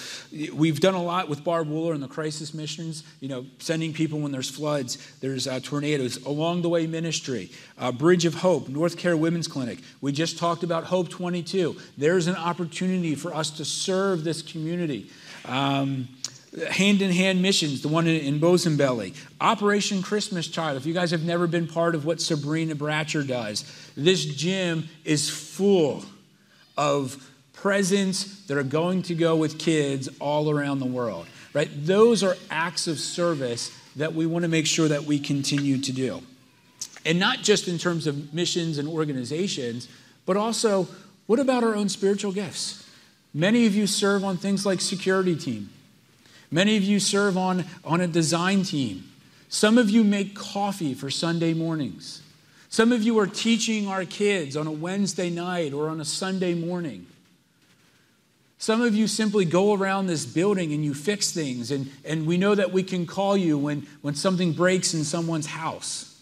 we've 0.53 0.79
done 0.79 0.95
a 0.95 1.01
lot 1.01 1.29
with 1.29 1.43
Barb 1.43 1.69
Wooler 1.69 1.93
and 1.93 2.01
the 2.01 2.07
crisis 2.07 2.53
missions, 2.53 3.03
you 3.19 3.29
know, 3.29 3.45
sending 3.59 3.93
people 3.93 4.19
when 4.19 4.31
there's 4.31 4.49
floods, 4.49 4.97
there's 5.21 5.47
uh, 5.47 5.59
tornadoes, 5.61 6.17
along 6.25 6.63
the 6.63 6.69
way 6.69 6.87
ministry, 6.87 7.51
uh, 7.77 7.91
Bridge 7.91 8.25
of 8.25 8.33
Hope, 8.33 8.67
North 8.67 8.97
Care 8.97 9.15
Women's 9.15 9.47
Clinic. 9.47 9.79
We 10.01 10.11
just 10.11 10.39
talked 10.39 10.63
about 10.63 10.85
Hope 10.85 11.07
22. 11.09 11.77
There's 11.97 12.25
an 12.25 12.35
opportunity 12.35 13.13
for 13.13 13.33
us 13.33 13.51
to 13.51 13.65
serve 13.65 14.23
this 14.23 14.41
community. 14.41 15.09
Um, 15.45 16.07
Hand 16.69 17.01
in 17.01 17.11
Hand 17.11 17.41
Missions, 17.41 17.81
the 17.81 17.87
one 17.87 18.07
in, 18.07 18.39
Bosenbelly. 18.39 19.15
Operation 19.41 20.03
Christmas 20.03 20.47
Child. 20.47 20.77
If 20.77 20.85
you 20.85 20.93
guys 20.93 21.11
have 21.11 21.23
never 21.23 21.47
been 21.47 21.67
part 21.67 21.95
of 21.95 22.05
what 22.05 22.21
Sabrina 22.21 22.75
Bratcher 22.75 23.27
does, 23.27 23.63
this 23.97 24.23
gym 24.23 24.87
is 25.03 25.29
full 25.29 26.05
of 26.77 27.31
presents 27.53 28.45
that 28.45 28.57
are 28.57 28.63
going 28.63 29.01
to 29.03 29.15
go 29.15 29.35
with 29.35 29.57
kids 29.57 30.09
all 30.19 30.49
around 30.49 30.79
the 30.79 30.85
world. 30.85 31.25
Right? 31.53 31.69
Those 31.73 32.23
are 32.23 32.35
acts 32.51 32.87
of 32.87 32.99
service 32.99 33.71
that 33.95 34.13
we 34.13 34.25
want 34.25 34.43
to 34.43 34.49
make 34.49 34.67
sure 34.67 34.87
that 34.87 35.03
we 35.03 35.19
continue 35.19 35.79
to 35.79 35.91
do. 35.91 36.21
And 37.05 37.19
not 37.19 37.39
just 37.39 37.67
in 37.67 37.77
terms 37.77 38.07
of 38.07 38.33
missions 38.33 38.77
and 38.77 38.87
organizations, 38.87 39.87
but 40.25 40.37
also 40.37 40.87
what 41.25 41.39
about 41.39 41.63
our 41.63 41.75
own 41.75 41.89
spiritual 41.89 42.31
gifts? 42.31 42.87
Many 43.33 43.65
of 43.65 43.75
you 43.75 43.87
serve 43.87 44.23
on 44.23 44.37
things 44.37 44.65
like 44.65 44.81
security 44.81 45.35
team 45.35 45.69
Many 46.53 46.77
of 46.77 46.83
you 46.83 46.99
serve 46.99 47.35
on, 47.35 47.65
on 47.83 47.99
a 47.99 48.07
design 48.07 48.61
team. 48.61 49.09
Some 49.49 49.79
of 49.79 49.89
you 49.89 50.03
make 50.03 50.35
coffee 50.35 50.93
for 50.93 51.09
Sunday 51.09 51.55
mornings. 51.55 52.21
Some 52.69 52.91
of 52.91 53.01
you 53.01 53.17
are 53.17 53.25
teaching 53.25 53.87
our 53.87 54.05
kids 54.05 54.55
on 54.55 54.67
a 54.67 54.71
Wednesday 54.71 55.31
night 55.31 55.73
or 55.73 55.89
on 55.89 55.99
a 55.99 56.05
Sunday 56.05 56.53
morning. 56.53 57.07
Some 58.59 58.83
of 58.83 58.93
you 58.93 59.07
simply 59.07 59.45
go 59.45 59.73
around 59.73 60.05
this 60.05 60.27
building 60.27 60.73
and 60.73 60.85
you 60.85 60.93
fix 60.93 61.31
things, 61.31 61.71
and, 61.71 61.89
and 62.05 62.27
we 62.27 62.37
know 62.37 62.53
that 62.53 62.71
we 62.71 62.83
can 62.83 63.07
call 63.07 63.35
you 63.35 63.57
when, 63.57 63.87
when 64.03 64.13
something 64.13 64.53
breaks 64.53 64.93
in 64.93 65.03
someone's 65.03 65.47
house. 65.47 66.21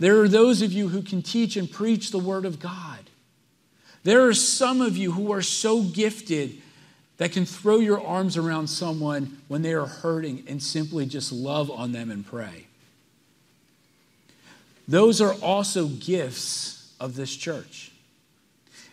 There 0.00 0.20
are 0.22 0.28
those 0.28 0.60
of 0.60 0.72
you 0.72 0.88
who 0.88 1.02
can 1.02 1.22
teach 1.22 1.56
and 1.56 1.70
preach 1.70 2.10
the 2.10 2.18
Word 2.18 2.44
of 2.44 2.58
God. 2.58 2.98
There 4.02 4.26
are 4.26 4.34
some 4.34 4.80
of 4.80 4.96
you 4.96 5.12
who 5.12 5.30
are 5.30 5.42
so 5.42 5.82
gifted 5.82 6.60
that 7.22 7.30
can 7.30 7.46
throw 7.46 7.78
your 7.78 8.04
arms 8.04 8.36
around 8.36 8.66
someone 8.66 9.38
when 9.46 9.62
they 9.62 9.72
are 9.74 9.86
hurting 9.86 10.42
and 10.48 10.60
simply 10.60 11.06
just 11.06 11.30
love 11.30 11.70
on 11.70 11.92
them 11.92 12.10
and 12.10 12.26
pray. 12.26 12.66
Those 14.88 15.20
are 15.20 15.34
also 15.34 15.86
gifts 15.86 16.92
of 16.98 17.14
this 17.14 17.36
church. 17.36 17.92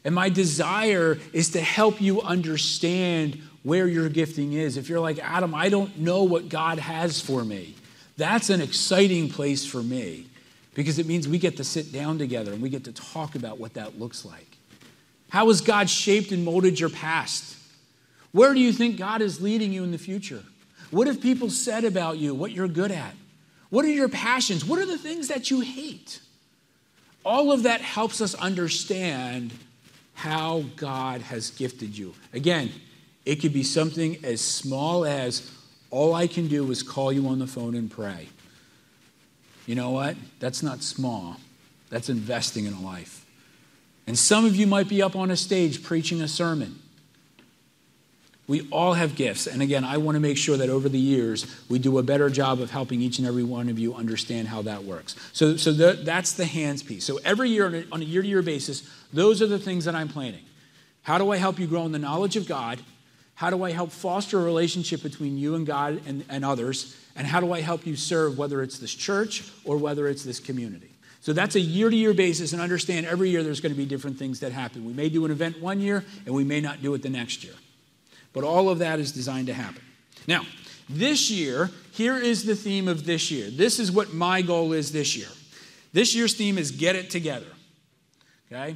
And 0.05 0.13
my 0.13 0.29
desire 0.29 1.17
is 1.33 1.49
to 1.53 1.59
help 1.59 1.99
you 1.99 2.21
understand 2.21 3.41
where 3.63 3.87
your 3.87 4.09
gifting 4.09 4.53
is. 4.53 4.77
If 4.77 4.89
you're 4.89 4.99
like, 4.99 5.17
Adam, 5.17 5.55
I 5.55 5.69
don't 5.69 5.97
know 5.97 6.21
what 6.21 6.49
God 6.49 6.77
has 6.77 7.19
for 7.19 7.43
me, 7.43 7.73
that's 8.15 8.51
an 8.51 8.61
exciting 8.61 9.29
place 9.29 9.65
for 9.65 9.81
me 9.81 10.27
because 10.75 10.99
it 10.99 11.07
means 11.07 11.27
we 11.27 11.39
get 11.39 11.57
to 11.57 11.63
sit 11.63 11.91
down 11.91 12.19
together 12.19 12.53
and 12.53 12.61
we 12.61 12.69
get 12.69 12.83
to 12.83 12.91
talk 12.91 13.33
about 13.33 13.59
what 13.59 13.73
that 13.73 13.99
looks 13.99 14.23
like. 14.23 14.55
How 15.29 15.47
has 15.47 15.61
God 15.61 15.89
shaped 15.89 16.31
and 16.31 16.45
molded 16.45 16.79
your 16.79 16.89
past? 16.89 17.55
Where 18.31 18.53
do 18.53 18.59
you 18.59 18.71
think 18.71 18.97
God 18.97 19.21
is 19.21 19.41
leading 19.41 19.73
you 19.73 19.83
in 19.83 19.91
the 19.91 19.97
future? 19.97 20.43
What 20.91 21.07
have 21.07 21.21
people 21.21 21.49
said 21.49 21.83
about 21.83 22.17
you, 22.17 22.33
what 22.33 22.51
you're 22.51 22.67
good 22.67 22.91
at? 22.91 23.13
What 23.69 23.85
are 23.85 23.89
your 23.89 24.09
passions? 24.09 24.65
What 24.65 24.79
are 24.79 24.85
the 24.85 24.97
things 24.97 25.27
that 25.27 25.51
you 25.51 25.59
hate? 25.61 26.19
All 27.23 27.51
of 27.51 27.63
that 27.63 27.81
helps 27.81 28.21
us 28.21 28.33
understand 28.35 29.51
how 30.15 30.63
God 30.75 31.21
has 31.21 31.51
gifted 31.51 31.97
you. 31.97 32.13
Again, 32.33 32.71
it 33.25 33.37
could 33.37 33.53
be 33.53 33.63
something 33.63 34.17
as 34.23 34.41
small 34.41 35.05
as 35.05 35.51
all 35.91 36.13
I 36.13 36.27
can 36.27 36.47
do 36.47 36.69
is 36.71 36.83
call 36.83 37.11
you 37.11 37.27
on 37.27 37.39
the 37.39 37.47
phone 37.47 37.75
and 37.75 37.89
pray. 37.89 38.29
You 39.65 39.75
know 39.75 39.91
what? 39.91 40.15
That's 40.39 40.63
not 40.63 40.81
small, 40.81 41.37
that's 41.89 42.09
investing 42.09 42.65
in 42.65 42.73
a 42.73 42.81
life. 42.81 43.25
And 44.07 44.17
some 44.17 44.45
of 44.45 44.55
you 44.55 44.65
might 44.65 44.89
be 44.89 45.01
up 45.01 45.15
on 45.15 45.29
a 45.29 45.37
stage 45.37 45.83
preaching 45.83 46.21
a 46.21 46.27
sermon. 46.27 46.79
We 48.49 48.67
all 48.71 48.93
have 48.93 49.15
gifts. 49.15 49.45
And 49.45 49.61
again, 49.61 49.83
I 49.83 49.97
want 49.97 50.15
to 50.15 50.19
make 50.19 50.35
sure 50.35 50.57
that 50.57 50.71
over 50.71 50.89
the 50.89 50.97
years, 50.97 51.45
we 51.69 51.77
do 51.77 51.99
a 51.99 52.03
better 52.03 52.31
job 52.31 52.59
of 52.61 52.71
helping 52.71 52.99
each 52.99 53.19
and 53.19 53.27
every 53.27 53.43
one 53.43 53.69
of 53.69 53.77
you 53.77 53.93
understand 53.93 54.47
how 54.47 54.63
that 54.63 54.85
works. 54.85 55.15
So, 55.33 55.55
so 55.55 55.71
the, 55.71 56.01
that's 56.03 56.33
the 56.33 56.45
hands 56.45 56.81
piece. 56.81 57.05
So 57.05 57.19
every 57.23 57.51
year, 57.51 57.85
on 57.91 58.01
a 58.01 58.03
year 58.03 58.23
to 58.23 58.27
year 58.27 58.41
basis, 58.41 58.89
those 59.13 59.43
are 59.43 59.45
the 59.45 59.59
things 59.59 59.85
that 59.85 59.93
I'm 59.93 60.07
planning. 60.07 60.43
How 61.03 61.19
do 61.19 61.31
I 61.31 61.37
help 61.37 61.59
you 61.59 61.67
grow 61.67 61.85
in 61.85 61.91
the 61.91 61.99
knowledge 61.99 62.37
of 62.37 62.47
God? 62.47 62.79
How 63.35 63.51
do 63.51 63.63
I 63.63 63.71
help 63.71 63.91
foster 63.91 64.39
a 64.39 64.43
relationship 64.43 65.03
between 65.03 65.37
you 65.37 65.53
and 65.53 65.63
God 65.63 66.01
and, 66.07 66.25
and 66.27 66.43
others? 66.43 66.97
And 67.15 67.27
how 67.27 67.41
do 67.41 67.53
I 67.53 67.61
help 67.61 67.85
you 67.85 67.95
serve, 67.95 68.39
whether 68.39 68.63
it's 68.63 68.79
this 68.79 68.95
church 68.95 69.43
or 69.63 69.77
whether 69.77 70.07
it's 70.07 70.23
this 70.23 70.39
community? 70.39 70.89
So 71.21 71.33
that's 71.33 71.53
a 71.53 71.59
year 71.59 71.91
to 71.91 71.95
year 71.95 72.15
basis, 72.15 72.51
and 72.53 72.63
understand 72.63 73.05
every 73.05 73.29
year 73.29 73.43
there's 73.43 73.61
going 73.61 73.73
to 73.73 73.77
be 73.77 73.85
different 73.85 74.17
things 74.17 74.39
that 74.39 74.53
happen. 74.53 74.85
We 74.85 74.93
may 74.93 75.09
do 75.09 75.23
an 75.25 75.31
event 75.31 75.61
one 75.61 75.81
year, 75.81 76.03
and 76.25 76.33
we 76.33 76.43
may 76.43 76.61
not 76.61 76.81
do 76.81 76.95
it 76.95 77.03
the 77.03 77.09
next 77.09 77.43
year. 77.43 77.53
But 78.33 78.43
all 78.43 78.69
of 78.69 78.79
that 78.79 78.99
is 78.99 79.11
designed 79.11 79.47
to 79.47 79.53
happen. 79.53 79.81
Now, 80.27 80.45
this 80.87 81.29
year, 81.29 81.69
here 81.91 82.17
is 82.17 82.45
the 82.45 82.55
theme 82.55 82.87
of 82.87 83.05
this 83.05 83.31
year. 83.31 83.49
This 83.49 83.79
is 83.79 83.91
what 83.91 84.13
my 84.13 84.41
goal 84.41 84.73
is 84.73 84.91
this 84.91 85.15
year. 85.15 85.27
This 85.93 86.15
year's 86.15 86.33
theme 86.33 86.57
is 86.57 86.71
get 86.71 86.95
it 86.95 87.09
together. 87.09 87.47
Okay? 88.51 88.75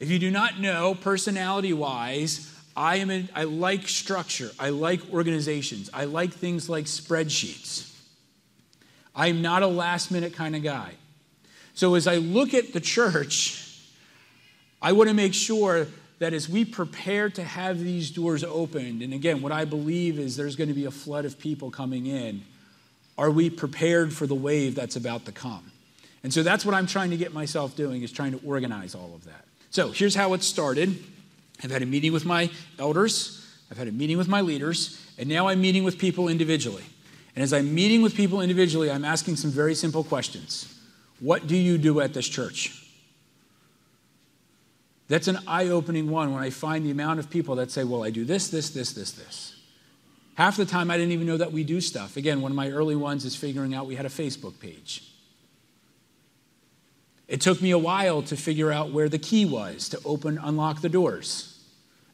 If 0.00 0.10
you 0.10 0.18
do 0.18 0.30
not 0.30 0.60
know, 0.60 0.94
personality 0.94 1.72
wise, 1.72 2.50
I, 2.76 2.96
am 2.96 3.28
I 3.34 3.44
like 3.44 3.88
structure. 3.88 4.50
I 4.58 4.70
like 4.70 5.00
organizations. 5.12 5.90
I 5.94 6.04
like 6.04 6.32
things 6.32 6.68
like 6.68 6.86
spreadsheets. 6.86 7.90
I'm 9.14 9.42
not 9.42 9.62
a 9.62 9.66
last 9.66 10.10
minute 10.10 10.34
kind 10.34 10.56
of 10.56 10.62
guy. 10.62 10.92
So 11.74 11.94
as 11.94 12.06
I 12.06 12.16
look 12.16 12.52
at 12.52 12.72
the 12.72 12.80
church, 12.80 13.80
I 14.82 14.92
want 14.92 15.08
to 15.08 15.14
make 15.14 15.34
sure 15.34 15.86
that 16.18 16.32
as 16.32 16.48
we 16.48 16.64
prepare 16.64 17.28
to 17.30 17.42
have 17.42 17.80
these 17.80 18.10
doors 18.10 18.44
opened, 18.44 19.02
and 19.02 19.12
again, 19.12 19.42
what 19.42 19.52
I 19.52 19.64
believe 19.64 20.18
is 20.18 20.36
there's 20.36 20.56
going 20.56 20.68
to 20.68 20.74
be 20.74 20.84
a 20.84 20.90
flood 20.90 21.24
of 21.24 21.38
people 21.38 21.70
coming 21.70 22.06
in, 22.06 22.42
are 23.18 23.30
we 23.30 23.50
prepared 23.50 24.12
for 24.12 24.26
the 24.26 24.34
wave 24.34 24.74
that's 24.74 24.96
about 24.96 25.24
to 25.26 25.32
come? 25.32 25.70
And 26.22 26.32
so 26.32 26.42
that's 26.42 26.64
what 26.64 26.74
I'm 26.74 26.86
trying 26.86 27.10
to 27.10 27.16
get 27.16 27.32
myself 27.32 27.76
doing, 27.76 28.02
is 28.02 28.10
trying 28.12 28.32
to 28.32 28.40
organize 28.46 28.94
all 28.94 29.12
of 29.14 29.24
that. 29.24 29.44
So 29.70 29.90
here's 29.90 30.14
how 30.14 30.34
it 30.34 30.42
started. 30.42 30.96
I've 31.62 31.70
had 31.70 31.82
a 31.82 31.86
meeting 31.86 32.12
with 32.12 32.24
my 32.24 32.50
elders, 32.78 33.46
I've 33.70 33.78
had 33.78 33.88
a 33.88 33.92
meeting 33.92 34.18
with 34.18 34.28
my 34.28 34.40
leaders, 34.40 35.00
and 35.18 35.28
now 35.28 35.48
I'm 35.48 35.60
meeting 35.60 35.84
with 35.84 35.98
people 35.98 36.28
individually. 36.28 36.84
And 37.34 37.42
as 37.42 37.52
I'm 37.52 37.74
meeting 37.74 38.02
with 38.02 38.14
people 38.14 38.40
individually, 38.40 38.90
I'm 38.90 39.04
asking 39.04 39.36
some 39.36 39.50
very 39.50 39.74
simple 39.74 40.04
questions. 40.04 40.72
What 41.20 41.46
do 41.46 41.56
you 41.56 41.78
do 41.78 42.00
at 42.00 42.14
this 42.14 42.28
church? 42.28 42.83
That's 45.08 45.28
an 45.28 45.38
eye 45.46 45.68
opening 45.68 46.08
one 46.10 46.32
when 46.32 46.42
I 46.42 46.50
find 46.50 46.84
the 46.84 46.90
amount 46.90 47.20
of 47.20 47.28
people 47.28 47.56
that 47.56 47.70
say, 47.70 47.84
Well, 47.84 48.04
I 48.04 48.10
do 48.10 48.24
this, 48.24 48.48
this, 48.48 48.70
this, 48.70 48.92
this, 48.92 49.12
this. 49.12 49.60
Half 50.34 50.56
the 50.56 50.64
time, 50.64 50.90
I 50.90 50.96
didn't 50.96 51.12
even 51.12 51.26
know 51.26 51.36
that 51.36 51.52
we 51.52 51.62
do 51.62 51.80
stuff. 51.80 52.16
Again, 52.16 52.40
one 52.40 52.50
of 52.50 52.56
my 52.56 52.70
early 52.70 52.96
ones 52.96 53.24
is 53.24 53.36
figuring 53.36 53.74
out 53.74 53.86
we 53.86 53.94
had 53.94 54.06
a 54.06 54.10
Facebook 54.10 54.58
page. 54.58 55.10
It 57.28 57.40
took 57.40 57.62
me 57.62 57.70
a 57.70 57.78
while 57.78 58.22
to 58.22 58.36
figure 58.36 58.72
out 58.72 58.90
where 58.90 59.08
the 59.08 59.18
key 59.18 59.46
was 59.46 59.88
to 59.90 60.00
open, 60.04 60.38
unlock 60.42 60.80
the 60.80 60.88
doors. 60.88 61.62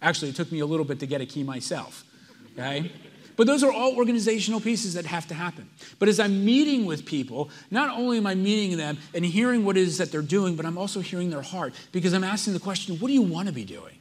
Actually, 0.03 0.31
it 0.31 0.37
took 0.37 0.53
me 0.53 0.61
a 0.61 0.67
little 0.67 0.85
bit 0.85 1.01
to 1.01 1.07
get 1.07 1.21
a 1.21 1.27
key 1.27 1.43
myself. 1.43 2.05
Okay? 2.53 2.93
But 3.41 3.47
those 3.47 3.65
are 3.65 3.73
all 3.73 3.97
organizational 3.97 4.61
pieces 4.61 4.93
that 4.93 5.07
have 5.07 5.27
to 5.29 5.35
happen. 5.35 5.67
But 5.99 6.11
as 6.11 6.21
I'm 6.21 6.45
meeting 6.45 6.85
with 6.85 7.07
people, 7.07 7.49
not 7.71 7.89
only 7.89 8.19
am 8.19 8.27
I 8.27 8.35
meeting 8.35 8.77
them 8.77 8.99
and 9.15 9.25
hearing 9.25 9.65
what 9.65 9.79
it 9.79 9.81
is 9.81 9.97
that 9.97 10.13
they're 10.13 10.21
doing, 10.21 10.57
but 10.57 10.67
I'm 10.67 10.77
also 10.77 11.01
hearing 11.01 11.31
their 11.31 11.41
heart 11.41 11.73
because 11.91 12.13
I'm 12.13 12.23
asking 12.23 12.53
the 12.53 12.61
question 12.61 12.97
what 12.97 13.09
do 13.09 13.15
you 13.15 13.23
want 13.23 13.49
to 13.49 13.55
be 13.55 13.65
doing? 13.65 13.95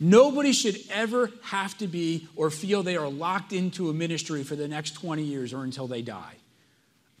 Nobody 0.00 0.50
should 0.50 0.76
ever 0.90 1.30
have 1.44 1.78
to 1.78 1.86
be 1.86 2.26
or 2.34 2.50
feel 2.50 2.82
they 2.82 2.96
are 2.96 3.08
locked 3.08 3.52
into 3.52 3.90
a 3.90 3.94
ministry 3.94 4.42
for 4.42 4.56
the 4.56 4.66
next 4.66 4.94
20 4.94 5.22
years 5.22 5.54
or 5.54 5.62
until 5.62 5.86
they 5.86 6.02
die. 6.02 6.34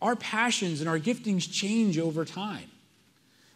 Our 0.02 0.16
passions 0.16 0.80
and 0.80 0.88
our 0.88 0.98
giftings 0.98 1.48
change 1.48 2.00
over 2.00 2.24
time. 2.24 2.68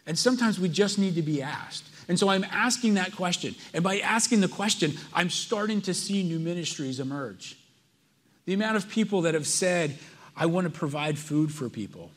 And 0.07 0.16
sometimes 0.16 0.61
we 0.61 0.68
just 0.68 1.01
need 1.01 1.16
to 1.16 1.23
be 1.23 1.42
asked. 1.42 1.87
And 2.07 2.16
so 2.16 2.29
I'm 2.29 2.45
asking 2.45 2.95
that 2.95 3.16
question. 3.16 3.57
And 3.75 3.83
by 3.83 3.99
asking 3.99 4.40
the 4.40 4.47
question, 4.47 4.92
I'm 5.12 5.31
starting 5.31 5.81
to 5.81 5.92
see 5.95 6.23
new 6.23 6.38
ministries 6.38 7.01
emerge. 7.01 7.57
The 8.44 8.55
amount 8.55 8.76
of 8.76 8.88
people 8.88 9.22
that 9.22 9.35
have 9.35 9.46
said, 9.46 9.98
I 10.37 10.46
want 10.46 10.64
to 10.64 10.70
provide 10.70 11.18
food 11.18 11.52
for 11.52 11.68
people. 11.68 12.11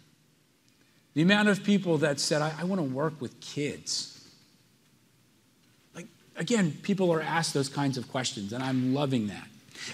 The 1.13 1.21
amount 1.21 1.49
of 1.49 1.63
people 1.63 1.99
that 1.99 2.19
said, 2.19 2.41
I, 2.41 2.53
I 2.59 2.63
want 2.63 2.79
to 2.79 2.87
work 2.87 3.21
with 3.21 3.39
kids. 3.39 4.27
Like, 5.95 6.07
again, 6.35 6.73
people 6.81 7.11
are 7.13 7.21
asked 7.21 7.53
those 7.53 7.69
kinds 7.69 7.97
of 7.97 8.09
questions, 8.09 8.53
and 8.53 8.63
I'm 8.63 8.93
loving 8.93 9.27
that. 9.27 9.47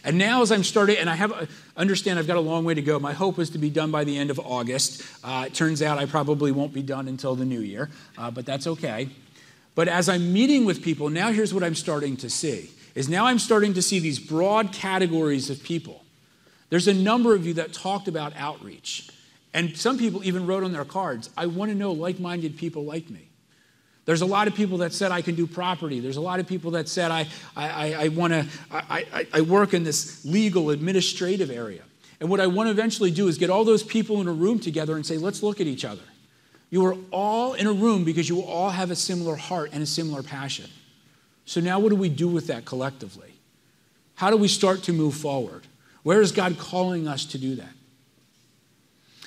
And 0.03 0.17
now, 0.17 0.41
as 0.41 0.51
I'm 0.51 0.63
starting, 0.63 0.97
and 0.97 1.09
I 1.09 1.15
have 1.15 1.31
a, 1.31 1.47
understand 1.75 2.17
I've 2.17 2.27
got 2.27 2.37
a 2.37 2.41
long 2.41 2.63
way 2.65 2.73
to 2.73 2.81
go. 2.81 2.99
My 2.99 3.13
hope 3.13 3.39
is 3.39 3.49
to 3.51 3.57
be 3.57 3.69
done 3.69 3.91
by 3.91 4.03
the 4.03 4.17
end 4.17 4.29
of 4.29 4.39
August. 4.39 5.03
Uh, 5.23 5.45
it 5.47 5.53
turns 5.53 5.81
out 5.81 5.97
I 5.97 6.05
probably 6.05 6.51
won't 6.51 6.73
be 6.73 6.83
done 6.83 7.07
until 7.07 7.35
the 7.35 7.45
new 7.45 7.59
year, 7.59 7.89
uh, 8.17 8.31
but 8.31 8.45
that's 8.45 8.67
okay. 8.67 9.09
But 9.73 9.87
as 9.87 10.07
I'm 10.07 10.33
meeting 10.33 10.65
with 10.65 10.83
people, 10.83 11.09
now 11.09 11.31
here's 11.31 11.53
what 11.53 11.63
I'm 11.63 11.75
starting 11.75 12.15
to 12.17 12.29
see: 12.29 12.71
is 12.93 13.09
now 13.09 13.25
I'm 13.25 13.39
starting 13.39 13.73
to 13.73 13.81
see 13.81 13.99
these 13.99 14.19
broad 14.19 14.71
categories 14.71 15.49
of 15.49 15.61
people 15.63 16.00
there's 16.71 16.87
a 16.87 16.93
number 16.93 17.35
of 17.35 17.45
you 17.45 17.55
that 17.55 17.73
talked 17.73 18.07
about 18.07 18.33
outreach. 18.37 19.09
And 19.53 19.77
some 19.77 19.97
people 19.97 20.23
even 20.23 20.47
wrote 20.47 20.63
on 20.63 20.71
their 20.71 20.85
cards, 20.85 21.29
I 21.35 21.47
want 21.47 21.69
to 21.69 21.77
know 21.77 21.91
like 21.91 22.17
minded 22.17 22.57
people 22.57 22.85
like 22.85 23.09
me. 23.09 23.27
There's 24.05 24.21
a 24.21 24.25
lot 24.25 24.47
of 24.47 24.55
people 24.55 24.77
that 24.79 24.93
said 24.93 25.11
I 25.11 25.21
can 25.21 25.35
do 25.35 25.45
property. 25.45 25.99
There's 25.99 26.15
a 26.15 26.21
lot 26.21 26.39
of 26.39 26.47
people 26.47 26.71
that 26.71 26.87
said 26.87 27.11
I, 27.11 27.27
I, 27.57 27.93
I, 28.05 28.07
want 28.07 28.31
to, 28.31 28.47
I, 28.71 29.05
I, 29.13 29.27
I 29.33 29.41
work 29.41 29.73
in 29.73 29.83
this 29.83 30.23
legal 30.23 30.69
administrative 30.69 31.51
area. 31.51 31.83
And 32.21 32.29
what 32.29 32.39
I 32.39 32.47
want 32.47 32.67
to 32.67 32.71
eventually 32.71 33.11
do 33.11 33.27
is 33.27 33.37
get 33.37 33.49
all 33.49 33.65
those 33.65 33.83
people 33.83 34.21
in 34.21 34.29
a 34.29 34.31
room 34.31 34.57
together 34.57 34.95
and 34.95 35.05
say, 35.05 35.17
let's 35.17 35.43
look 35.43 35.59
at 35.59 35.67
each 35.67 35.83
other. 35.83 36.01
You 36.69 36.85
are 36.85 36.95
all 37.11 37.53
in 37.53 37.67
a 37.67 37.73
room 37.73 38.05
because 38.05 38.29
you 38.29 38.43
all 38.43 38.69
have 38.69 38.91
a 38.91 38.95
similar 38.95 39.35
heart 39.35 39.71
and 39.73 39.83
a 39.83 39.85
similar 39.85 40.23
passion. 40.23 40.69
So 41.43 41.59
now 41.59 41.79
what 41.79 41.89
do 41.89 41.97
we 41.97 42.07
do 42.07 42.29
with 42.29 42.47
that 42.47 42.63
collectively? 42.63 43.33
How 44.15 44.29
do 44.29 44.37
we 44.37 44.47
start 44.47 44.83
to 44.83 44.93
move 44.93 45.15
forward? 45.15 45.67
Where 46.03 46.21
is 46.21 46.31
God 46.31 46.57
calling 46.57 47.07
us 47.07 47.25
to 47.25 47.37
do 47.37 47.55
that? 47.55 47.73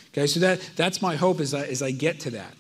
Okay, 0.09 0.27
so 0.27 0.41
that, 0.41 0.61
that's 0.77 1.03
my 1.03 1.17
hope 1.17 1.41
as 1.41 1.55
I, 1.55 1.65
as 1.67 1.83
I 1.83 1.91
get 1.91 2.21
to 2.21 2.31
that. 2.31 2.55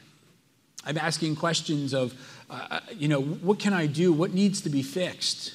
I'm 0.85 0.99
asking 0.99 1.37
questions 1.37 1.95
of, 1.95 2.15
uh, 2.51 2.67
uh, 2.71 2.81
you 2.97 3.09
know, 3.09 3.21
what 3.21 3.59
can 3.59 3.73
I 3.73 3.87
do? 3.87 4.13
What 4.13 4.35
needs 4.35 4.61
to 4.63 4.69
be 4.69 4.83
fixed? 4.83 5.55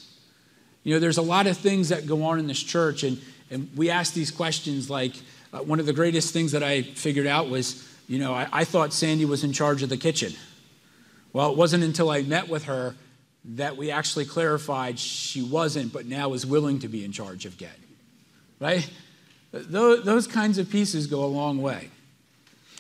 You 0.84 0.94
know, 0.94 1.00
there's 1.00 1.18
a 1.18 1.22
lot 1.22 1.46
of 1.46 1.58
things 1.58 1.90
that 1.90 2.08
go 2.08 2.24
on 2.24 2.40
in 2.40 2.48
this 2.48 2.62
church, 2.62 3.04
and, 3.04 3.22
and 3.52 3.70
we 3.76 3.90
ask 3.90 4.14
these 4.14 4.32
questions 4.32 4.90
like 4.90 5.14
uh, 5.54 5.60
one 5.60 5.80
of 5.80 5.86
the 5.86 5.94
greatest 5.94 6.34
things 6.34 6.54
that 6.54 6.64
I 6.64 6.84
figured 6.84 7.28
out 7.28 7.50
was, 7.50 7.86
you 8.08 8.18
know, 8.18 8.34
I, 8.34 8.48
I 8.52 8.64
thought 8.64 8.94
Sandy 8.94 9.26
was 9.26 9.44
in 9.44 9.52
charge 9.52 9.84
of 9.84 9.90
the 9.90 9.98
kitchen. 9.98 10.34
Well, 11.34 11.52
it 11.52 11.58
wasn't 11.58 11.84
until 11.84 12.10
I 12.10 12.22
met 12.22 12.48
with 12.48 12.64
her 12.64 12.96
that 13.44 13.78
we 13.78 13.92
actually 13.92 14.26
clarified 14.26 14.98
she 15.00 15.42
wasn't, 15.42 15.94
but 15.94 16.06
now 16.06 16.34
is 16.34 16.46
willing 16.46 16.80
to 16.80 16.88
be 16.88 17.06
in 17.06 17.12
charge 17.12 17.46
of 17.46 17.58
Get 17.58 17.78
right? 18.60 18.90
Those 19.52 20.28
kinds 20.28 20.58
of 20.58 20.70
pieces 20.70 21.08
go 21.08 21.24
a 21.24 21.28
long 21.28 21.62
way. 21.62 21.90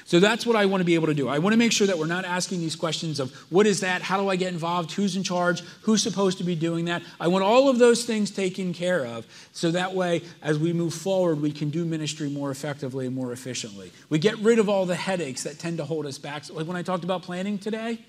So 0.10 0.20
that's 0.20 0.44
what 0.44 0.56
I 0.56 0.66
want 0.66 0.82
to 0.82 0.86
be 0.86 0.96
able 0.96 1.06
to 1.06 1.14
do. 1.14 1.28
I 1.28 1.38
want 1.38 1.54
to 1.54 1.58
make 1.58 1.72
sure 1.72 1.86
that 1.86 2.00
we're 2.00 2.08
not 2.08 2.26
asking 2.26 2.62
these 2.62 2.76
questions 2.76 3.20
of 3.20 3.32
what 3.52 3.68
is 3.68 3.82
that? 3.82 4.02
How 4.02 4.20
do 4.20 4.28
I 4.28 4.38
get 4.38 4.52
involved? 4.52 4.92
Who's 4.94 5.16
in 5.16 5.22
charge? 5.22 5.62
Who's 5.84 6.02
supposed 6.02 6.40
to 6.40 6.44
be 6.44 6.56
doing 6.56 6.86
that? 6.86 7.04
I 7.20 7.28
want 7.28 7.44
all 7.44 7.70
of 7.70 7.78
those 7.78 8.06
things 8.06 8.32
taken 8.32 8.74
care 8.74 9.06
of 9.06 9.28
so 9.54 9.70
that 9.70 9.94
way, 9.94 10.24
as 10.42 10.58
we 10.58 10.74
move 10.74 10.96
forward, 10.96 11.40
we 11.40 11.52
can 11.52 11.70
do 11.70 11.86
ministry 11.86 12.28
more 12.28 12.50
effectively 12.50 13.06
and 13.06 13.16
more 13.16 13.32
efficiently. 13.32 13.92
We 14.10 14.18
get 14.18 14.36
rid 14.40 14.58
of 14.58 14.68
all 14.68 14.88
the 14.88 14.96
headaches 14.96 15.44
that 15.44 15.60
tend 15.60 15.78
to 15.78 15.86
hold 15.86 16.08
us 16.08 16.18
back. 16.18 16.50
Like 16.50 16.66
when 16.66 16.76
I 16.76 16.82
talked 16.82 17.04
about 17.04 17.22
planning 17.22 17.60
today, 17.60 18.00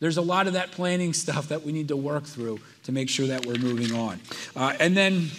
there's 0.00 0.16
a 0.16 0.22
lot 0.22 0.48
of 0.48 0.54
that 0.54 0.72
planning 0.72 1.12
stuff 1.12 1.50
that 1.50 1.62
we 1.62 1.70
need 1.70 1.88
to 1.88 1.96
work 1.96 2.24
through 2.24 2.58
to 2.82 2.90
make 2.90 3.08
sure 3.08 3.28
that 3.28 3.46
we're 3.46 3.54
moving 3.54 3.96
on. 3.96 4.18
Uh, 4.56 4.74
and 4.80 4.96
then 4.96 5.30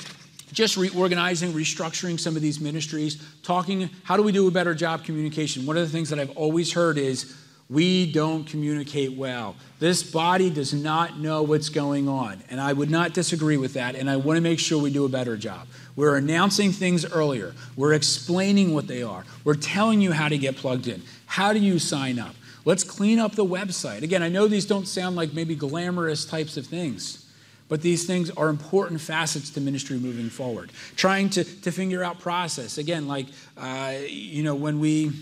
just 0.51 0.77
reorganizing, 0.77 1.53
restructuring 1.53 2.19
some 2.19 2.35
of 2.35 2.41
these 2.41 2.59
ministries, 2.59 3.23
talking, 3.43 3.89
how 4.03 4.17
do 4.17 4.23
we 4.23 4.31
do 4.31 4.47
a 4.47 4.51
better 4.51 4.73
job 4.73 5.03
communication? 5.03 5.65
One 5.65 5.77
of 5.77 5.83
the 5.83 5.91
things 5.91 6.09
that 6.09 6.19
I've 6.19 6.35
always 6.37 6.73
heard 6.73 6.97
is 6.97 7.35
we 7.69 8.11
don't 8.11 8.43
communicate 8.43 9.17
well. 9.17 9.55
This 9.79 10.03
body 10.03 10.49
does 10.49 10.73
not 10.73 11.19
know 11.19 11.41
what's 11.41 11.69
going 11.69 12.09
on. 12.09 12.43
And 12.49 12.59
I 12.59 12.73
would 12.73 12.91
not 12.91 13.13
disagree 13.13 13.55
with 13.55 13.75
that. 13.75 13.95
And 13.95 14.09
I 14.09 14.17
want 14.17 14.35
to 14.35 14.41
make 14.41 14.59
sure 14.59 14.81
we 14.81 14.91
do 14.91 15.05
a 15.05 15.09
better 15.09 15.37
job. 15.37 15.67
We're 15.95 16.17
announcing 16.17 16.73
things 16.73 17.05
earlier, 17.05 17.53
we're 17.75 17.93
explaining 17.93 18.73
what 18.73 18.87
they 18.87 19.03
are, 19.03 19.23
we're 19.43 19.55
telling 19.55 20.01
you 20.01 20.11
how 20.11 20.27
to 20.27 20.37
get 20.37 20.57
plugged 20.57 20.87
in. 20.87 21.01
How 21.25 21.53
do 21.53 21.59
you 21.59 21.79
sign 21.79 22.19
up? 22.19 22.35
Let's 22.65 22.83
clean 22.83 23.19
up 23.19 23.35
the 23.35 23.45
website. 23.45 24.03
Again, 24.03 24.21
I 24.21 24.29
know 24.29 24.47
these 24.47 24.65
don't 24.65 24.87
sound 24.87 25.15
like 25.15 25.33
maybe 25.33 25.55
glamorous 25.55 26.25
types 26.25 26.57
of 26.57 26.67
things. 26.67 27.25
But 27.71 27.81
these 27.81 28.05
things 28.05 28.29
are 28.31 28.49
important 28.49 28.99
facets 28.99 29.49
to 29.51 29.61
ministry 29.61 29.97
moving 29.97 30.29
forward. 30.29 30.73
Trying 30.97 31.29
to, 31.29 31.45
to 31.45 31.71
figure 31.71 32.03
out 32.03 32.19
process. 32.19 32.77
Again, 32.77 33.07
like, 33.07 33.27
uh, 33.55 33.93
you 34.09 34.43
know, 34.43 34.55
when 34.55 34.81
we, 34.81 35.13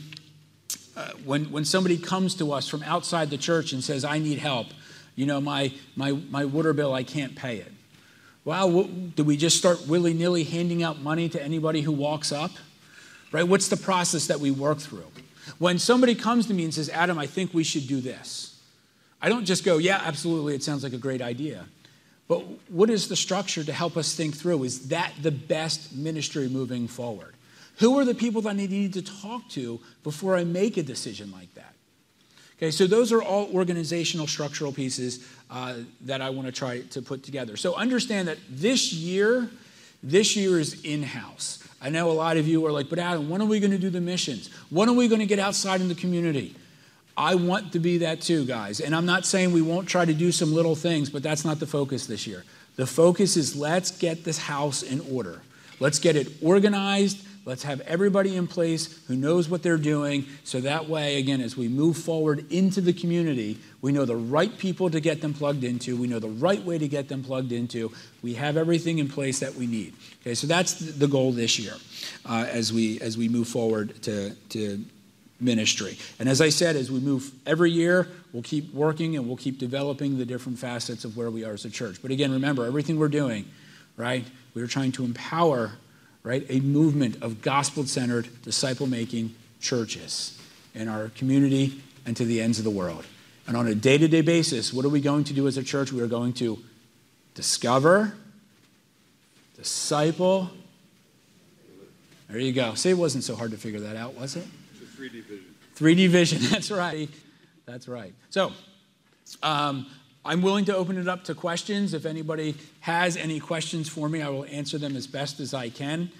uh, 0.98 1.12
when, 1.24 1.52
when 1.52 1.64
somebody 1.64 1.96
comes 1.96 2.34
to 2.34 2.52
us 2.52 2.68
from 2.68 2.82
outside 2.82 3.30
the 3.30 3.38
church 3.38 3.72
and 3.72 3.84
says, 3.84 4.04
I 4.04 4.18
need 4.18 4.40
help, 4.40 4.66
you 5.16 5.28
know, 5.28 5.40
my, 5.40 5.72
my, 5.96 6.14
my 6.32 6.44
water 6.46 6.74
bill, 6.74 6.92
I 6.92 7.04
can't 7.04 7.36
pay 7.36 7.58
it. 7.58 7.72
Well, 8.44 8.82
do 8.82 9.24
we 9.24 9.38
just 9.38 9.56
start 9.56 9.86
willy 9.88 10.16
nilly 10.16 10.44
handing 10.44 10.82
out 10.82 11.00
money 11.00 11.30
to 11.30 11.40
anybody 11.40 11.82
who 11.82 11.92
walks 11.92 12.32
up? 12.32 12.50
Right? 13.32 13.48
What's 13.48 13.68
the 13.68 13.78
process 13.78 14.26
that 14.26 14.40
we 14.40 14.50
work 14.50 14.80
through? 14.80 15.06
When 15.60 15.78
somebody 15.78 16.16
comes 16.16 16.48
to 16.48 16.56
me 16.56 16.64
and 16.64 16.74
says, 16.74 16.90
Adam, 16.90 17.20
I 17.20 17.28
think 17.28 17.54
we 17.54 17.64
should 17.64 17.88
do 17.88 18.02
this, 18.02 18.60
I 19.22 19.30
don't 19.30 19.46
just 19.46 19.64
go, 19.64 19.78
yeah, 19.78 20.02
absolutely, 20.04 20.56
it 20.56 20.64
sounds 20.64 20.82
like 20.82 20.94
a 20.94 20.98
great 20.98 21.22
idea. 21.22 21.68
But 22.30 22.44
what 22.70 22.92
is 22.92 23.08
the 23.08 23.16
structure 23.16 23.64
to 23.64 23.74
help 23.74 23.98
us 23.98 24.16
think 24.16 24.38
through? 24.38 24.64
Is 24.64 24.90
that 24.90 25.12
the 25.22 25.32
best 25.32 25.94
ministry 25.94 26.48
moving 26.48 26.88
forward? 26.88 27.34
Who 27.80 27.98
are 27.98 28.06
the 28.06 28.14
people 28.14 28.42
that 28.44 28.50
I 28.50 28.54
need 28.54 28.94
to 28.94 29.02
talk 29.02 29.50
to 29.50 29.80
before 30.04 30.38
I 30.38 30.44
make 30.44 30.78
a 30.78 30.84
decision 30.84 31.32
like 31.32 31.54
that? 31.56 31.74
Okay, 32.58 32.72
so 32.72 32.86
those 32.86 33.12
are 33.12 33.24
all 33.24 33.50
organizational 33.54 34.28
structural 34.28 34.72
pieces 34.72 35.28
uh, 35.50 35.76
that 36.02 36.22
I 36.22 36.30
want 36.30 36.46
to 36.46 36.52
try 36.52 36.82
to 36.82 37.02
put 37.02 37.24
together. 37.24 37.58
So 37.58 37.74
understand 37.76 38.28
that 38.28 38.38
this 38.50 38.94
year, 38.94 39.50
this 40.04 40.36
year 40.36 40.60
is 40.60 40.84
in 40.84 41.02
house. 41.02 41.64
I 41.82 41.90
know 41.90 42.12
a 42.12 42.14
lot 42.14 42.38
of 42.38 42.48
you 42.48 42.64
are 42.66 42.72
like, 42.72 42.90
but 42.90 43.00
Adam, 43.00 43.30
when 43.30 43.42
are 43.42 43.46
we 43.46 43.60
going 43.60 43.72
to 43.72 43.80
do 43.80 43.90
the 43.90 44.02
missions? 44.02 44.50
When 44.70 44.88
are 44.88 44.94
we 44.94 45.08
going 45.08 45.22
to 45.22 45.26
get 45.26 45.40
outside 45.40 45.82
in 45.82 45.88
the 45.88 45.96
community? 45.96 46.54
I 47.20 47.36
want 47.36 47.74
to 47.74 47.80
be 47.80 47.98
that 47.98 48.22
too, 48.22 48.46
guys. 48.46 48.80
And 48.80 48.96
I'm 48.96 49.06
not 49.06 49.26
saying 49.26 49.52
we 49.52 49.62
won't 49.62 49.90
try 49.90 50.06
to 50.06 50.14
do 50.14 50.32
some 50.32 50.54
little 50.54 50.74
things, 50.74 51.10
but 51.10 51.22
that's 51.22 51.44
not 51.44 51.60
the 51.60 51.68
focus 51.68 52.08
this 52.08 52.26
year. 52.26 52.46
The 52.78 52.88
focus 52.88 53.36
is 53.36 53.58
let's 53.58 53.92
get 53.92 54.24
this 54.24 54.38
house 54.38 54.84
in 54.84 55.02
order. 55.02 55.42
Let's 55.82 56.00
get 56.00 56.16
it 56.16 56.30
organized. 56.42 57.26
Let's 57.44 57.64
have 57.64 57.82
everybody 57.82 58.38
in 58.38 58.48
place 58.48 59.06
who 59.08 59.18
knows 59.18 59.50
what 59.50 59.64
they're 59.64 59.78
doing. 59.78 60.28
So 60.46 60.62
that 60.62 60.88
way, 60.88 61.18
again, 61.18 61.42
as 61.42 61.58
we 61.58 61.68
move 61.68 61.98
forward 61.98 62.50
into 62.54 62.80
the 62.80 62.94
community, 62.94 63.58
we 63.82 63.92
know 63.92 64.06
the 64.06 64.16
right 64.16 64.58
people 64.58 64.90
to 64.90 65.02
get 65.02 65.20
them 65.20 65.34
plugged 65.34 65.66
into. 65.66 65.98
We 65.98 66.08
know 66.08 66.20
the 66.20 66.30
right 66.30 66.64
way 66.64 66.78
to 66.78 66.88
get 66.88 67.10
them 67.10 67.22
plugged 67.22 67.52
into. 67.52 67.92
We 68.22 68.36
have 68.36 68.56
everything 68.56 69.00
in 69.00 69.10
place 69.10 69.40
that 69.40 69.56
we 69.56 69.68
need. 69.68 69.94
Okay, 70.22 70.36
so 70.36 70.48
that's 70.48 70.74
the 70.76 71.08
goal 71.08 71.34
this 71.34 71.60
year 71.60 71.74
uh, 72.26 72.46
as, 72.50 72.72
we, 72.72 73.02
as 73.02 73.18
we 73.18 73.28
move 73.28 73.50
forward 73.50 74.02
to, 74.04 74.36
to 74.50 74.86
ministry. 75.40 75.98
And 76.20 76.28
as 76.28 76.42
I 76.42 76.50
said, 76.50 76.76
as 76.76 76.92
we 76.92 77.00
move 77.00 77.32
every 77.46 77.72
year, 77.72 78.08
we'll 78.34 78.44
keep 78.44 78.74
working 78.74 79.16
and 79.16 79.28
we'll 79.28 79.38
keep 79.38 79.58
developing 79.58 80.18
the 80.18 80.26
different 80.26 80.60
facets 80.60 81.06
of 81.06 81.16
where 81.16 81.32
we 81.32 81.46
are 81.46 81.54
as 81.54 81.66
a 81.66 81.70
church. 81.70 82.02
But 82.02 82.12
again, 82.12 82.32
remember, 82.32 82.66
everything 82.66 83.00
we're 83.00 83.08
doing, 83.08 83.46
right? 83.98 84.26
We're 84.54 84.68
trying 84.68 84.92
to 84.94 85.06
empower 85.06 85.74
right? 86.24 86.46
A 86.50 86.60
movement 86.60 87.22
of 87.22 87.42
gospel 87.42 87.86
centered, 87.86 88.28
disciple 88.44 88.88
making 88.88 89.34
churches 89.60 90.38
in 90.76 90.88
our 90.88 91.10
community 91.10 91.82
and 92.06 92.16
to 92.18 92.26
the 92.26 92.42
ends 92.42 92.58
of 92.58 92.64
the 92.64 92.70
world. 92.70 93.06
And 93.48 93.58
on 93.58 93.68
a 93.68 93.76
day 93.76 93.98
to 93.98 94.08
day 94.08 94.22
basis, 94.22 94.74
what 94.74 94.86
are 94.86 94.90
we 94.90 95.02
going 95.02 95.24
to 95.26 95.34
do 95.34 95.48
as 95.48 95.58
a 95.58 95.64
church? 95.64 95.92
We 95.92 96.02
are 96.02 96.08
going 96.08 96.34
to 96.34 96.60
discover, 97.34 98.14
disciple. 99.58 100.52
There 102.30 102.40
you 102.40 102.54
go. 102.54 102.76
See, 102.76 102.92
it 102.92 102.98
wasn't 102.98 103.24
so 103.24 103.36
hard 103.36 103.52
to 103.52 103.58
figure 103.58 103.80
that 103.80 103.96
out, 103.96 104.14
was 104.14 104.36
it? 104.36 104.46
It's 105.02 105.10
a 105.10 105.18
3D 105.18 105.24
vision. 105.24 105.56
3D 105.76 106.10
vision, 106.10 106.40
that's 106.52 106.72
right. 106.72 107.10
That's 107.66 107.88
right. 107.88 108.14
So, 108.30 108.52
um, 109.44 109.88
I'm 110.26 110.42
willing 110.42 110.66
to 110.66 110.76
open 110.76 110.98
it 110.98 111.08
up 111.08 111.24
to 111.26 111.36
questions. 111.36 111.94
If 111.94 112.06
anybody 112.06 112.56
has 112.82 113.16
any 113.16 113.40
questions 113.40 113.88
for 113.88 114.10
me, 114.10 114.22
I 114.22 114.30
will 114.30 114.46
answer 114.46 114.78
them 114.78 114.96
as 114.96 115.08
best 115.08 115.40
as 115.40 115.54
I 115.54 115.70
can. 115.70 116.12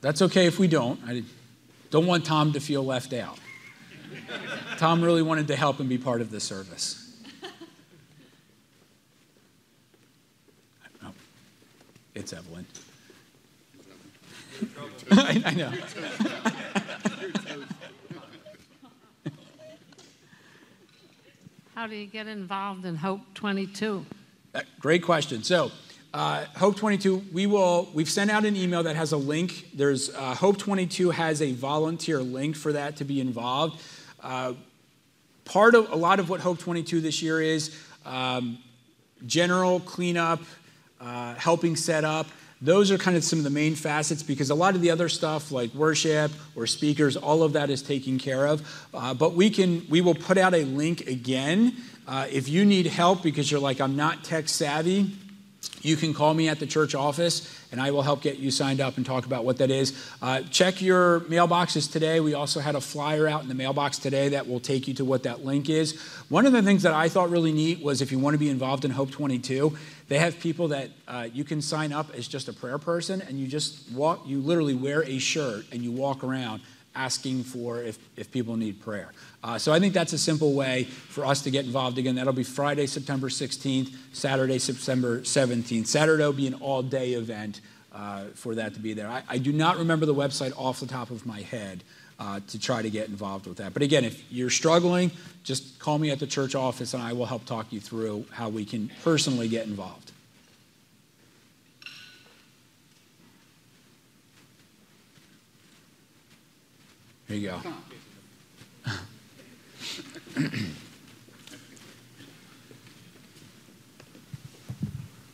That's 0.00 0.22
okay 0.22 0.46
if 0.46 0.58
we 0.58 0.66
don't. 0.66 0.98
I 1.06 1.22
don't 1.90 2.06
want 2.06 2.24
Tom 2.24 2.52
to 2.54 2.60
feel 2.60 2.84
left 2.84 3.12
out. 3.12 3.38
Tom 4.78 5.02
really 5.02 5.22
wanted 5.22 5.48
to 5.48 5.56
help 5.56 5.80
and 5.80 5.88
be 5.88 5.98
part 5.98 6.20
of 6.20 6.30
the 6.30 6.40
service. 6.40 7.06
It's 12.12 12.32
Evelyn. 12.32 12.66
I, 15.12 15.42
I 15.46 15.54
know. 15.54 15.72
How 21.74 21.86
do 21.86 21.94
you 21.94 22.06
get 22.06 22.26
involved 22.26 22.84
in 22.84 22.94
Hope 22.96 23.20
22? 23.34 24.04
Uh, 24.54 24.60
great 24.80 25.02
question. 25.02 25.42
So, 25.42 25.70
uh, 26.12 26.44
Hope 26.56 26.76
22, 26.76 27.24
we 27.32 27.46
will. 27.46 27.88
We've 27.94 28.10
sent 28.10 28.30
out 28.30 28.44
an 28.44 28.54
email 28.54 28.82
that 28.82 28.96
has 28.96 29.12
a 29.12 29.16
link. 29.16 29.68
There's 29.72 30.14
uh, 30.14 30.34
Hope 30.34 30.58
22 30.58 31.10
has 31.10 31.40
a 31.40 31.52
volunteer 31.52 32.20
link 32.20 32.54
for 32.56 32.72
that 32.74 32.96
to 32.96 33.04
be 33.04 33.18
involved. 33.20 33.80
Uh, 34.22 34.54
part 35.44 35.74
of 35.74 35.90
a 35.92 35.96
lot 35.96 36.20
of 36.20 36.28
what 36.28 36.40
Hope 36.40 36.58
22 36.58 37.00
this 37.00 37.22
year 37.22 37.40
is 37.40 37.76
um, 38.04 38.58
general 39.26 39.80
cleanup, 39.80 40.40
uh, 41.00 41.34
helping 41.34 41.76
set 41.76 42.04
up. 42.04 42.26
Those 42.62 42.90
are 42.90 42.98
kind 42.98 43.16
of 43.16 43.24
some 43.24 43.38
of 43.38 43.44
the 43.44 43.50
main 43.50 43.74
facets 43.74 44.22
because 44.22 44.50
a 44.50 44.54
lot 44.54 44.74
of 44.74 44.82
the 44.82 44.90
other 44.90 45.08
stuff 45.08 45.50
like 45.50 45.72
worship 45.72 46.30
or 46.54 46.66
speakers, 46.66 47.16
all 47.16 47.42
of 47.42 47.54
that 47.54 47.70
is 47.70 47.82
taken 47.82 48.18
care 48.18 48.46
of. 48.46 48.86
Uh, 48.92 49.14
but 49.14 49.32
we 49.34 49.48
can, 49.48 49.86
we 49.88 50.02
will 50.02 50.14
put 50.14 50.36
out 50.36 50.52
a 50.52 50.64
link 50.64 51.06
again. 51.06 51.74
Uh, 52.06 52.26
if 52.30 52.48
you 52.48 52.66
need 52.66 52.86
help 52.86 53.22
because 53.22 53.50
you're 53.50 53.60
like, 53.60 53.80
I'm 53.80 53.96
not 53.96 54.24
tech 54.24 54.48
savvy, 54.48 55.10
you 55.82 55.96
can 55.96 56.14
call 56.14 56.34
me 56.34 56.48
at 56.48 56.58
the 56.58 56.66
church 56.66 56.94
office 56.94 57.56
and 57.72 57.80
I 57.80 57.90
will 57.90 58.02
help 58.02 58.22
get 58.22 58.38
you 58.38 58.50
signed 58.50 58.80
up 58.80 58.96
and 58.96 59.06
talk 59.06 59.26
about 59.26 59.44
what 59.44 59.58
that 59.58 59.70
is. 59.70 59.94
Uh, 60.20 60.42
check 60.50 60.82
your 60.82 61.20
mailboxes 61.20 61.90
today. 61.90 62.20
We 62.20 62.34
also 62.34 62.60
had 62.60 62.74
a 62.74 62.80
flyer 62.80 63.28
out 63.28 63.42
in 63.42 63.48
the 63.48 63.54
mailbox 63.54 63.98
today 63.98 64.30
that 64.30 64.48
will 64.48 64.60
take 64.60 64.88
you 64.88 64.94
to 64.94 65.04
what 65.04 65.22
that 65.22 65.44
link 65.44 65.68
is. 65.68 65.98
One 66.28 66.46
of 66.46 66.52
the 66.52 66.62
things 66.62 66.82
that 66.82 66.94
I 66.94 67.08
thought 67.08 67.30
really 67.30 67.52
neat 67.52 67.82
was 67.82 68.02
if 68.02 68.10
you 68.10 68.18
want 68.18 68.34
to 68.34 68.38
be 68.38 68.48
involved 68.50 68.84
in 68.84 68.90
Hope 68.90 69.10
22, 69.10 69.76
they 70.08 70.18
have 70.18 70.38
people 70.40 70.68
that 70.68 70.90
uh, 71.06 71.28
you 71.32 71.44
can 71.44 71.62
sign 71.62 71.92
up 71.92 72.12
as 72.14 72.26
just 72.26 72.48
a 72.48 72.52
prayer 72.52 72.78
person 72.78 73.22
and 73.22 73.38
you 73.38 73.46
just 73.46 73.90
walk, 73.92 74.26
you 74.26 74.40
literally 74.40 74.74
wear 74.74 75.04
a 75.04 75.18
shirt 75.18 75.64
and 75.72 75.82
you 75.82 75.92
walk 75.92 76.24
around 76.24 76.62
asking 76.94 77.44
for 77.44 77.82
if, 77.82 77.98
if 78.16 78.30
people 78.30 78.56
need 78.56 78.80
prayer. 78.80 79.12
Uh, 79.42 79.58
so 79.58 79.72
I 79.72 79.80
think 79.80 79.94
that's 79.94 80.12
a 80.12 80.18
simple 80.18 80.54
way 80.54 80.84
for 80.84 81.24
us 81.24 81.42
to 81.42 81.50
get 81.50 81.64
involved. 81.64 81.98
Again, 81.98 82.16
that'll 82.16 82.32
be 82.32 82.44
Friday, 82.44 82.86
September 82.86 83.28
16th, 83.28 83.94
Saturday, 84.12 84.58
September 84.58 85.20
17th. 85.20 85.86
Saturday 85.86 86.24
will 86.24 86.32
be 86.32 86.46
an 86.46 86.54
all 86.54 86.82
day 86.82 87.12
event 87.12 87.60
uh, 87.92 88.24
for 88.34 88.54
that 88.54 88.74
to 88.74 88.80
be 88.80 88.92
there. 88.92 89.08
I, 89.08 89.22
I, 89.28 89.38
do 89.38 89.52
not 89.52 89.78
remember 89.78 90.06
the 90.06 90.14
website 90.14 90.52
off 90.56 90.78
the 90.78 90.86
top 90.86 91.10
of 91.10 91.26
my 91.26 91.40
head. 91.40 91.82
Uh, 92.18 92.38
to 92.48 92.58
try 92.58 92.82
to 92.82 92.90
get 92.90 93.08
involved 93.08 93.46
with 93.46 93.56
that. 93.56 93.72
But 93.72 93.80
again, 93.80 94.04
if 94.04 94.22
you're 94.30 94.50
struggling, 94.50 95.10
just 95.42 95.78
call 95.78 95.98
me 95.98 96.10
at 96.10 96.18
the 96.18 96.26
church 96.26 96.54
office 96.54 96.92
and 96.92 97.02
I 97.02 97.14
will 97.14 97.24
help 97.24 97.46
talk 97.46 97.72
you 97.72 97.80
through 97.80 98.26
how 98.30 98.50
we 98.50 98.66
can 98.66 98.90
personally 99.02 99.48
get 99.48 99.66
involved. 99.66 100.09
Here 107.30 107.38
you 107.38 107.48
go. 107.48 107.60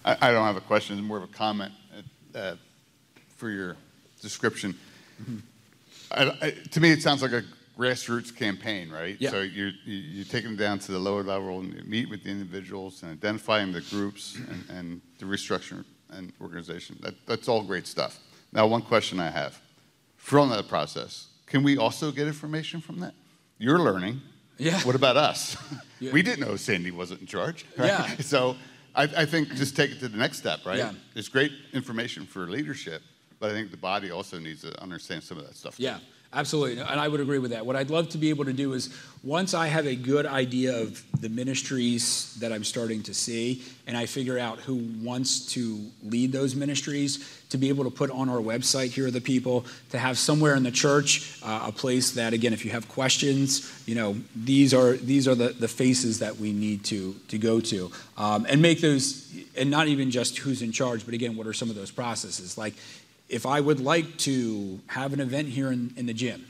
I, 0.04 0.16
I, 0.20 0.30
don't 0.30 0.44
have 0.44 0.58
a 0.58 0.60
question, 0.60 0.98
it's 0.98 1.06
more 1.06 1.16
of 1.16 1.22
a 1.22 1.28
comment 1.28 1.72
uh, 2.34 2.56
for 3.38 3.48
your 3.48 3.78
description. 4.20 4.74
Mm-hmm. 5.22 5.38
I, 6.10 6.46
I, 6.46 6.50
to 6.50 6.80
me, 6.82 6.90
it 6.90 7.00
sounds 7.00 7.22
like 7.22 7.32
a 7.32 7.42
grassroots 7.78 8.36
campaign, 8.36 8.90
right? 8.90 9.16
Yeah. 9.18 9.30
So 9.30 9.40
you're, 9.40 9.72
you're 9.86 10.26
taking 10.26 10.50
them 10.50 10.58
down 10.58 10.78
to 10.80 10.92
the 10.92 10.98
lower 10.98 11.22
level 11.22 11.60
and 11.60 11.72
you 11.72 11.82
meet 11.86 12.10
with 12.10 12.24
the 12.24 12.30
individuals 12.30 13.02
and 13.04 13.12
identifying 13.12 13.72
the 13.72 13.80
groups 13.80 14.36
and, 14.36 14.64
and 14.68 15.00
the 15.18 15.24
restructuring 15.24 15.86
and 16.10 16.30
organization. 16.42 16.98
That, 17.00 17.14
that's 17.26 17.48
all 17.48 17.62
great 17.62 17.86
stuff. 17.86 18.18
Now, 18.52 18.66
one 18.66 18.82
question 18.82 19.18
I 19.18 19.30
have 19.30 19.58
from 20.18 20.50
that 20.50 20.68
process 20.68 21.28
can 21.46 21.62
we 21.62 21.76
also 21.76 22.10
get 22.12 22.26
information 22.26 22.80
from 22.80 23.00
that? 23.00 23.14
You're 23.58 23.78
learning. 23.78 24.20
Yeah. 24.58 24.80
What 24.80 24.94
about 24.94 25.16
us? 25.16 25.56
Yeah. 25.98 26.12
We 26.12 26.20
didn't 26.20 26.46
know 26.46 26.56
Sandy 26.56 26.90
wasn't 26.90 27.22
in 27.22 27.26
charge. 27.26 27.64
Right? 27.78 27.86
Yeah. 27.86 28.16
So 28.20 28.54
I, 28.94 29.04
I, 29.04 29.24
think 29.24 29.48
just 29.54 29.74
take 29.74 29.90
it 29.90 29.98
to 30.00 30.08
the 30.08 30.18
next 30.18 30.36
step, 30.36 30.60
right? 30.66 30.76
Yeah. 30.76 30.92
It's 31.14 31.30
great 31.30 31.50
information 31.72 32.26
for 32.26 32.46
leadership, 32.48 33.00
but 33.40 33.50
I 33.50 33.54
think 33.54 33.70
the 33.70 33.78
body 33.78 34.10
also 34.10 34.38
needs 34.38 34.60
to 34.60 34.78
understand 34.82 35.22
some 35.22 35.38
of 35.38 35.46
that 35.46 35.56
stuff. 35.56 35.80
Yeah. 35.80 35.96
Too. 35.96 36.04
Absolutely. 36.32 36.82
And 36.82 37.00
I 37.00 37.08
would 37.08 37.20
agree 37.20 37.38
with 37.38 37.52
that. 37.52 37.64
What 37.64 37.76
I'd 37.76 37.90
love 37.90 38.10
to 38.10 38.18
be 38.18 38.30
able 38.30 38.44
to 38.44 38.52
do 38.52 38.74
is 38.74 38.94
once 39.22 39.54
I 39.54 39.68
have 39.68 39.86
a 39.86 39.96
good 39.96 40.26
idea 40.26 40.76
of 40.76 41.02
the 41.20 41.28
ministries 41.28 42.36
that 42.40 42.52
I'm 42.52 42.62
starting 42.62 43.02
to 43.04 43.14
see, 43.14 43.62
and 43.86 43.96
I 43.96 44.06
figure 44.06 44.38
out 44.38 44.58
who 44.60 44.76
wants 45.02 45.46
to 45.54 45.80
lead 46.04 46.32
those 46.32 46.54
ministries, 46.54 47.42
to 47.48 47.58
be 47.58 47.68
able 47.68 47.84
to 47.84 47.90
put 47.90 48.10
on 48.10 48.28
our 48.28 48.40
website, 48.40 48.90
here 48.90 49.06
are 49.06 49.10
the 49.10 49.20
people, 49.20 49.64
to 49.90 49.98
have 49.98 50.18
somewhere 50.18 50.54
in 50.54 50.62
the 50.62 50.70
church 50.70 51.40
uh, 51.42 51.64
a 51.68 51.72
place 51.72 52.10
that, 52.12 52.32
again, 52.32 52.52
if 52.52 52.64
you 52.64 52.70
have 52.70 52.88
questions, 52.88 53.82
you 53.86 53.94
know, 53.94 54.16
these 54.34 54.74
are, 54.74 54.92
these 54.92 55.26
are 55.26 55.34
the, 55.34 55.48
the 55.48 55.68
faces 55.68 56.18
that 56.18 56.36
we 56.36 56.52
need 56.52 56.84
to, 56.84 57.14
to 57.28 57.38
go 57.38 57.60
to. 57.60 57.90
Um, 58.18 58.46
and 58.48 58.60
make 58.60 58.80
those, 58.80 59.32
and 59.56 59.70
not 59.70 59.88
even 59.88 60.10
just 60.10 60.38
who's 60.38 60.60
in 60.60 60.72
charge, 60.72 61.04
but 61.04 61.14
again, 61.14 61.36
what 61.36 61.46
are 61.46 61.52
some 61.52 61.70
of 61.70 61.76
those 61.76 61.90
processes? 61.90 62.58
Like, 62.58 62.74
if 63.28 63.46
I 63.46 63.60
would 63.60 63.80
like 63.80 64.16
to 64.18 64.80
have 64.86 65.12
an 65.12 65.20
event 65.20 65.48
here 65.48 65.72
in, 65.72 65.92
in 65.96 66.06
the 66.06 66.14
gym, 66.14 66.46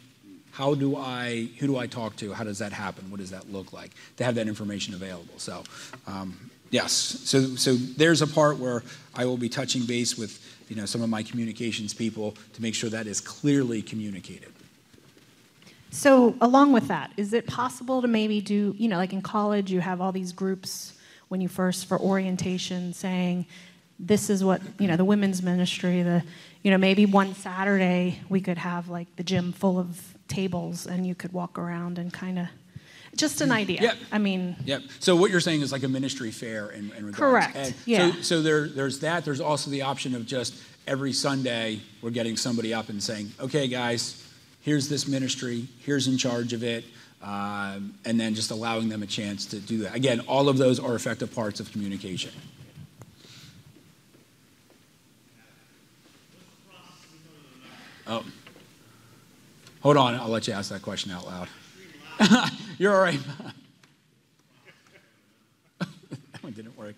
how 0.53 0.75
do 0.75 0.97
I, 0.97 1.49
who 1.59 1.67
do 1.67 1.77
I 1.77 1.87
talk 1.87 2.17
to? 2.17 2.33
How 2.33 2.45
does 2.45 2.59
that 2.59 2.73
happen? 2.73 3.11
What 3.11 3.21
does 3.21 3.31
that 3.31 3.53
look 3.53 3.73
like? 3.73 3.91
To 4.17 4.25
have 4.25 4.35
that 4.37 4.49
information 4.49 4.95
available. 4.95 5.35
So, 5.39 5.65
um, 6.07 6.51
yes. 6.71 6.93
So, 6.93 7.57
so 7.57 7.75
there's 7.75 8.23
a 8.23 8.27
part 8.27 8.59
where 8.59 8.83
I 9.15 9.27
will 9.27 9.37
be 9.37 9.49
touching 9.49 9.85
base 9.85 10.17
with, 10.17 10.43
you 10.69 10.77
know, 10.77 10.87
some 10.87 11.03
of 11.03 11.11
my 11.11 11.23
communications 11.23 11.93
people 11.93 12.35
to 12.55 12.63
make 12.63 12.75
sure 12.75 12.89
that 12.91 13.07
is 13.07 13.21
clearly 13.21 13.83
communicated. 13.83 14.53
So, 15.91 16.35
along 16.41 16.73
with 16.73 16.89
that, 16.89 17.11
is 17.17 17.33
it 17.33 17.47
possible 17.47 18.03
to 18.03 18.09
maybe 18.09 18.41
do, 18.41 18.75
you 18.79 18.89
know, 18.89 18.97
like 18.97 19.13
in 19.13 19.23
college, 19.23 19.71
you 19.71 19.81
have 19.81 20.01
all 20.01 20.13
these 20.13 20.33
groups 20.33 20.95
when 21.29 21.41
you 21.41 21.49
first 21.49 21.87
for 21.87 21.99
orientation 21.99 22.93
saying, 22.93 23.47
this 23.99 24.31
is 24.31 24.45
what, 24.45 24.61
you 24.79 24.87
know, 24.87 24.97
the 24.97 25.05
women's 25.05 25.43
ministry, 25.43 26.03
the, 26.03 26.23
you 26.63 26.71
know, 26.71 26.79
maybe 26.79 27.07
one 27.07 27.35
Saturday 27.35 28.21
we 28.29 28.41
could 28.41 28.59
have 28.59 28.89
like 28.89 29.15
the 29.17 29.23
gym 29.23 29.53
full 29.53 29.79
of 29.79 30.15
tables 30.29 30.87
and 30.87 31.07
you 31.07 31.15
could 31.15 31.33
walk 31.33 31.59
around 31.59 31.99
and 31.99 32.13
kind 32.13 32.39
of 32.39 32.47
just 33.17 33.41
an 33.41 33.51
idea. 33.51 33.81
Yep. 33.81 33.97
I 34.13 34.19
mean. 34.19 34.57
Yep. 34.65 34.83
So 35.01 35.17
what 35.17 35.31
you're 35.31 35.41
saying 35.41 35.63
is 35.63 35.73
like 35.73 35.83
a 35.83 35.89
ministry 35.89 36.31
fair 36.31 36.73
regards. 36.95 37.17
Correct. 37.17 37.57
And 37.57 37.75
yeah. 37.87 38.13
So, 38.13 38.23
so 38.23 38.43
there, 38.43 38.69
there's 38.69 39.01
that. 39.01 39.25
There's 39.25 39.41
also 39.41 39.71
the 39.71 39.83
option 39.83 40.15
of 40.15 40.27
just 40.27 40.55
every 40.87 41.13
Sunday 41.13 41.81
we're 42.03 42.11
getting 42.11 42.37
somebody 42.37 42.75
up 42.75 42.89
and 42.89 43.03
saying, 43.03 43.33
okay, 43.41 43.69
guys, 43.69 44.23
here's 44.61 44.89
this 44.89 45.09
ministry, 45.09 45.67
here's 45.81 46.09
in 46.09 46.19
charge 46.19 46.53
of 46.53 46.63
it, 46.63 46.85
um, 47.23 47.95
and 48.05 48.21
then 48.21 48.35
just 48.35 48.51
allowing 48.51 48.89
them 48.89 49.03
a 49.03 49.07
chance 49.07 49.47
to 49.47 49.61
do 49.61 49.79
that. 49.79 49.95
Again, 49.95 50.21
all 50.21 50.49
of 50.49 50.59
those 50.59 50.79
are 50.79 50.95
effective 50.95 51.35
parts 51.35 51.61
of 51.61 51.73
communication. 51.73 52.33
Oh. 58.07 58.25
Hold 59.83 59.97
on, 59.97 60.15
I'll 60.15 60.29
let 60.29 60.47
you 60.47 60.53
ask 60.53 60.71
that 60.71 60.83
question 60.83 61.13
out 61.13 61.27
loud. 61.27 61.49
You're 62.79 62.95
all 62.95 63.03
right. 63.03 63.21
that 65.79 66.43
one 66.43 66.53
didn't 66.53 66.77
work. 66.77 66.95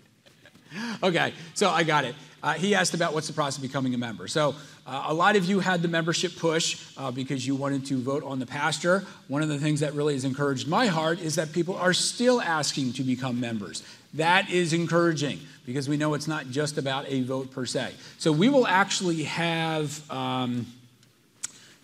Okay, 1.03 1.33
so 1.55 1.71
I 1.71 1.83
got 1.83 2.05
it. 2.05 2.15
Uh, 2.43 2.53
he 2.53 2.75
asked 2.75 2.95
about 2.95 3.15
what's 3.15 3.27
the 3.27 3.33
process 3.33 3.57
of 3.57 3.63
becoming 3.63 3.95
a 3.95 3.99
member. 3.99 4.29
So, 4.29 4.55
uh, 4.87 5.07
a 5.09 5.15
lot 5.15 5.35
of 5.35 5.45
you 5.45 5.61
had 5.61 5.83
the 5.83 5.89
membership 5.89 6.37
push 6.37 6.87
uh, 6.97 7.11
because 7.11 7.47
you 7.47 7.57
wanted 7.57 7.85
to 7.87 8.01
vote 8.01 8.23
on 8.23 8.39
the 8.39 8.47
pastor. 8.47 9.05
One 9.27 9.43
of 9.43 9.49
the 9.49 9.59
things 9.59 9.81
that 9.81 9.95
really 9.95 10.15
has 10.15 10.25
encouraged 10.25 10.69
my 10.69 10.87
heart 10.87 11.21
is 11.21 11.35
that 11.35 11.53
people 11.53 11.75
are 11.75 11.93
still 11.93 12.41
asking 12.41 12.93
to 12.95 13.03
become 13.03 13.41
members. 13.41 13.83
That 14.15 14.51
is 14.51 14.73
encouraging 14.73 15.41
because 15.67 15.89
we 15.89 15.97
know 15.97 16.15
it's 16.15 16.29
not 16.29 16.49
just 16.49 16.79
about 16.79 17.07
a 17.09 17.23
vote 17.23 17.51
per 17.51 17.67
se. 17.67 17.95
So, 18.19 18.31
we 18.31 18.49
will 18.49 18.67
actually 18.67 19.25
have. 19.25 20.09
Um, 20.11 20.67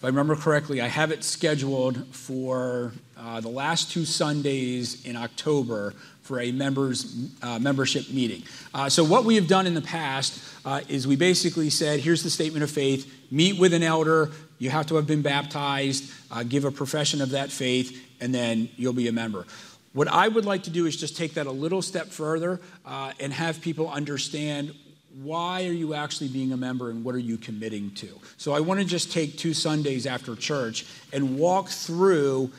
if 0.04 0.08
I 0.08 0.10
remember 0.10 0.36
correctly, 0.36 0.82
I 0.82 0.88
have 0.88 1.12
it 1.12 1.24
scheduled 1.24 2.14
for 2.14 2.92
uh, 3.16 3.40
the 3.40 3.48
last 3.48 3.90
two 3.90 4.04
Sundays 4.04 5.02
in 5.06 5.16
October 5.16 5.94
for 6.20 6.40
a 6.40 6.52
members 6.52 7.30
uh, 7.40 7.58
membership 7.58 8.10
meeting. 8.10 8.42
Uh, 8.74 8.90
so 8.90 9.02
what 9.02 9.24
we 9.24 9.36
have 9.36 9.48
done 9.48 9.66
in 9.66 9.72
the 9.72 9.80
past 9.80 10.42
uh, 10.66 10.82
is 10.90 11.06
we 11.06 11.16
basically 11.16 11.70
said, 11.70 12.00
here's 12.00 12.22
the 12.22 12.28
statement 12.28 12.62
of 12.62 12.70
faith. 12.70 13.10
Meet 13.30 13.58
with 13.58 13.72
an 13.72 13.82
elder. 13.82 14.30
You 14.58 14.68
have 14.68 14.84
to 14.88 14.96
have 14.96 15.06
been 15.06 15.22
baptized. 15.22 16.12
Uh, 16.30 16.42
give 16.42 16.66
a 16.66 16.70
profession 16.70 17.22
of 17.22 17.30
that 17.30 17.50
faith, 17.50 17.98
and 18.20 18.34
then 18.34 18.68
you'll 18.76 18.92
be 18.92 19.08
a 19.08 19.12
member. 19.12 19.46
What 19.94 20.08
I 20.08 20.28
would 20.28 20.44
like 20.44 20.64
to 20.64 20.70
do 20.70 20.84
is 20.84 20.98
just 20.98 21.16
take 21.16 21.32
that 21.34 21.46
a 21.46 21.52
little 21.52 21.80
step 21.80 22.08
further 22.08 22.60
uh, 22.84 23.12
and 23.20 23.32
have 23.32 23.62
people 23.62 23.88
understand 23.88 24.74
why 25.22 25.66
are 25.66 25.72
you 25.72 25.94
actually 25.94 26.28
being 26.28 26.52
a 26.52 26.56
member 26.56 26.90
and 26.90 27.04
what 27.04 27.14
are 27.14 27.20
you 27.20 27.36
committing 27.36 27.92
to? 27.92 28.08
So 28.36 28.52
I 28.52 28.60
want 28.60 28.80
to 28.80 28.86
just 28.86 29.12
take 29.12 29.38
two 29.38 29.54
Sundays 29.54 30.06
after 30.06 30.34
church 30.34 30.86
and 31.12 31.38
walk 31.38 31.68
through 31.68 32.50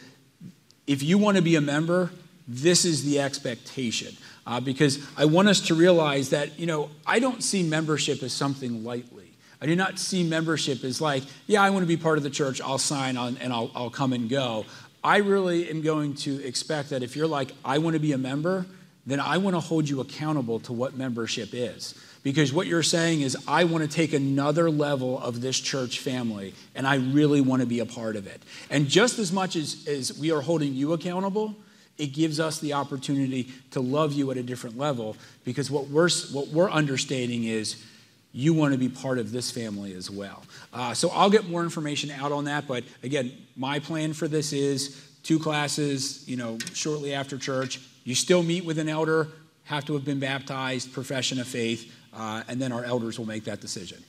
if 0.88 1.04
you 1.04 1.18
want 1.18 1.38
to 1.38 1.44
be 1.44 1.56
a 1.56 1.62
member, 1.62 2.12
this 2.48 2.86
is 2.86 3.04
the 3.04 3.20
expectation. 3.20 4.16
Uh, 4.48 4.60
because 4.60 5.00
I 5.18 5.26
want 5.26 5.48
us 5.48 5.62
to 5.62 5.76
realize 5.76 6.30
that, 6.30 6.60
you 6.60 6.68
know, 6.68 6.92
I 7.06 7.20
don't 7.20 7.44
see 7.44 7.64
membership 7.64 8.22
as 8.22 8.32
something 8.32 8.84
lightly. 8.84 9.32
I 9.60 9.66
do 9.66 9.76
not 9.76 9.98
see 9.98 10.24
membership 10.24 10.84
as 10.84 11.02
like, 11.02 11.24
yeah, 11.48 11.64
I 11.64 11.72
want 11.72 11.82
to 11.84 11.88
be 11.88 11.98
part 11.98 12.18
of 12.18 12.24
the 12.24 12.30
church, 12.30 12.62
I'll 12.62 12.78
sign 12.78 13.18
on 13.18 13.38
and 13.38 13.52
I'll, 13.52 13.72
I'll 13.74 13.90
come 13.90 14.14
and 14.14 14.30
go. 14.30 14.66
I 15.04 15.18
really 15.18 15.70
am 15.70 15.82
going 15.82 16.14
to 16.16 16.44
expect 16.46 16.92
that 16.92 17.02
if 17.02 17.16
you're 17.16 17.28
like, 17.28 17.52
I 17.64 17.80
want 17.80 17.96
to 17.96 18.00
be 18.00 18.12
a 18.12 18.18
member, 18.18 18.66
then 19.06 19.20
I 19.20 19.38
want 19.38 19.56
to 19.56 19.60
hold 19.60 19.88
you 19.88 20.02
accountable 20.02 20.60
to 20.62 20.74
what 20.74 20.96
membership 20.96 21.50
is. 21.54 21.96
Because 22.26 22.52
what 22.52 22.66
you're 22.66 22.82
saying 22.82 23.22
is, 23.22 23.38
I 23.48 23.66
want 23.66 23.84
to 23.84 23.88
take 23.88 24.12
another 24.12 24.72
level 24.72 25.20
of 25.20 25.42
this 25.42 25.60
church 25.60 26.00
family, 26.00 26.56
and 26.74 26.88
I 26.88 26.96
really 26.96 27.40
want 27.40 27.62
to 27.62 27.68
be 27.68 27.82
a 27.82 27.86
part 27.86 28.16
of 28.16 28.26
it. 28.26 28.42
And 28.72 28.88
just 28.88 29.20
as 29.20 29.32
much 29.32 29.56
as, 29.56 29.88
as 29.88 30.18
we 30.18 30.32
are 30.32 30.42
holding 30.42 30.74
you 30.74 30.94
accountable, 30.94 31.56
it 32.00 32.08
gives 32.08 32.40
us 32.40 32.58
the 32.58 32.74
opportunity 32.74 33.54
to 33.70 33.80
love 33.80 34.12
you 34.12 34.32
at 34.32 34.38
a 34.38 34.44
different 34.44 34.76
level 34.76 35.16
because 35.44 35.70
what 35.70 35.88
we're, 35.90 36.10
what 36.32 36.48
we're 36.48 36.72
understanding 36.72 37.44
is 37.44 37.86
you 38.34 38.56
want 38.56 38.74
to 38.74 38.80
be 38.80 38.90
part 38.90 39.20
of 39.20 39.32
this 39.32 39.52
family 39.52 39.94
as 39.94 40.10
well. 40.10 40.42
Uh, 40.74 40.96
so 40.96 41.10
I'll 41.10 41.30
get 41.30 41.48
more 41.48 41.62
information 41.62 42.10
out 42.10 42.32
on 42.32 42.46
that, 42.46 42.68
but 42.68 42.84
again, 43.04 43.34
my 43.56 43.78
plan 43.78 44.14
for 44.14 44.28
this 44.28 44.52
is 44.52 45.00
two 45.22 45.38
classes, 45.38 46.28
you 46.28 46.38
know, 46.38 46.58
shortly 46.74 47.14
after 47.14 47.38
church. 47.38 47.80
You 48.04 48.16
still 48.16 48.42
meet 48.42 48.66
with 48.66 48.80
an 48.80 48.90
elder, 48.90 49.28
have 49.66 49.86
to 49.86 49.94
have 49.94 50.06
been 50.06 50.20
baptized, 50.20 50.94
profession 50.94 51.40
of 51.40 51.48
faith 51.48 51.92
uh, 52.16 52.44
and 52.48 52.62
then 52.62 52.72
our 52.72 52.84
elders 52.84 53.20
will 53.20 53.26
make 53.26 53.44
that 53.44 53.60
decision. 53.60 54.04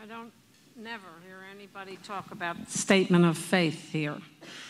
I 0.00 0.06
don't 0.06 0.32
never 0.76 1.06
hear 1.26 1.40
anybody 1.52 1.98
talk 2.02 2.30
about 2.30 2.70
statement 2.70 3.24
of 3.24 3.36
faith 3.36 3.92
here. 3.92 4.16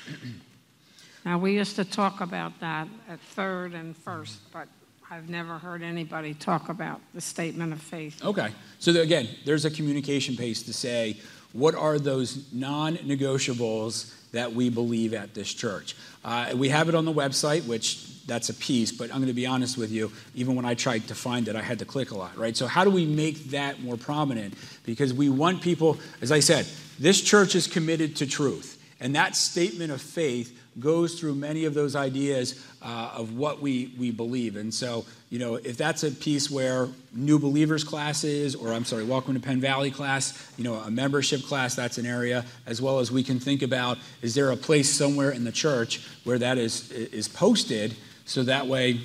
now, 1.25 1.39
we 1.39 1.55
used 1.55 1.77
to 1.77 1.85
talk 1.85 2.21
about 2.21 2.59
that 2.61 2.89
at 3.09 3.21
third 3.21 3.75
and 3.75 3.97
first, 3.97 4.41
but 4.53 4.67
I've 5.11 5.29
never 5.29 5.59
heard 5.59 5.83
anybody 5.83 6.35
talk 6.35 6.69
about 6.69 7.01
the 7.15 7.21
statement 7.21 7.73
of 7.73 7.81
faith. 7.81 8.23
Okay. 8.25 8.49
So, 8.81 9.01
again, 9.01 9.29
there's 9.45 9.65
a 9.65 9.71
communication 9.71 10.37
pace 10.37 10.63
to 10.65 10.73
say, 10.73 11.19
what 11.53 11.75
are 11.75 11.99
those 11.99 12.53
non 12.53 12.97
negotiables 12.97 14.15
that 14.33 14.53
we 14.53 14.69
believe 14.69 15.15
at 15.15 15.35
this 15.35 15.53
church? 15.53 15.97
Uh, 16.25 16.53
we 16.55 16.69
have 16.69 16.89
it 16.89 16.95
on 16.95 17.05
the 17.05 17.13
website, 17.13 17.67
which 17.67 18.27
that's 18.27 18.51
a 18.51 18.55
piece, 18.55 18.93
but 18.93 19.11
I'm 19.11 19.17
going 19.17 19.29
to 19.29 19.33
be 19.33 19.47
honest 19.47 19.79
with 19.79 19.91
you, 19.91 20.13
even 20.35 20.55
when 20.55 20.67
I 20.67 20.75
tried 20.75 21.09
to 21.09 21.15
find 21.15 21.49
it, 21.49 21.57
I 21.57 21.63
had 21.63 21.79
to 21.79 21.85
click 21.85 22.11
a 22.11 22.17
lot, 22.17 22.37
right? 22.37 22.57
So, 22.57 22.67
how 22.67 22.85
do 22.85 22.91
we 22.91 23.07
make 23.07 23.51
that 23.51 23.83
more 23.83 23.97
prominent? 23.97 24.55
Because 24.85 25.15
we 25.15 25.31
want 25.31 25.63
people, 25.63 25.99
as 26.21 26.31
I 26.31 26.41
said, 26.41 26.67
this 26.99 27.21
church 27.21 27.55
is 27.55 27.67
committed 27.67 28.17
to 28.17 28.27
truth. 28.27 28.75
And 29.01 29.15
that 29.15 29.37
statement 29.37 29.93
of 29.93 30.03
faith 30.03 30.57
goes 30.81 31.19
through 31.19 31.35
many 31.35 31.65
of 31.65 31.75
those 31.75 31.97
ideas 31.97 32.65
uh, 32.83 33.11
of 33.15 33.37
what 33.37 33.61
we, 33.61 33.95
we 33.99 34.11
believe. 34.11 34.57
And 34.57 34.73
so, 34.73 35.05
you 35.31 35.39
know, 35.39 35.57
if 35.57 35.77
that's 35.77 36.05
a 36.05 36.11
piece 36.11 36.51
where 36.51 36.89
new 37.13 37.39
believers 37.39 37.85
classes, 37.85 38.55
or 38.55 38.73
I'm 38.73 38.85
sorry, 38.85 39.05
welcome 39.05 39.35
to 39.35 39.41
Penn 39.41 39.61
Valley 39.61 39.91
class, 39.91 40.53
you 40.57 40.65
know, 40.65 40.75
a 40.75 40.91
membership 40.91 41.43
class, 41.43 41.75
that's 41.75 41.99
an 41.99 42.07
area, 42.07 42.45
as 42.67 42.81
well 42.81 42.99
as 42.99 43.11
we 43.11 43.23
can 43.23 43.41
think 43.41 43.63
about 43.63 43.99
is 44.23 44.35
there 44.35 44.51
a 44.51 44.57
place 44.57 44.91
somewhere 44.91 45.31
in 45.31 45.45
the 45.45 45.53
church 45.53 46.07
where 46.25 46.39
that 46.39 46.59
is, 46.59 46.91
is 46.93 47.29
posted 47.29 47.97
so 48.29 48.43
that 48.43 48.67
way, 48.67 49.01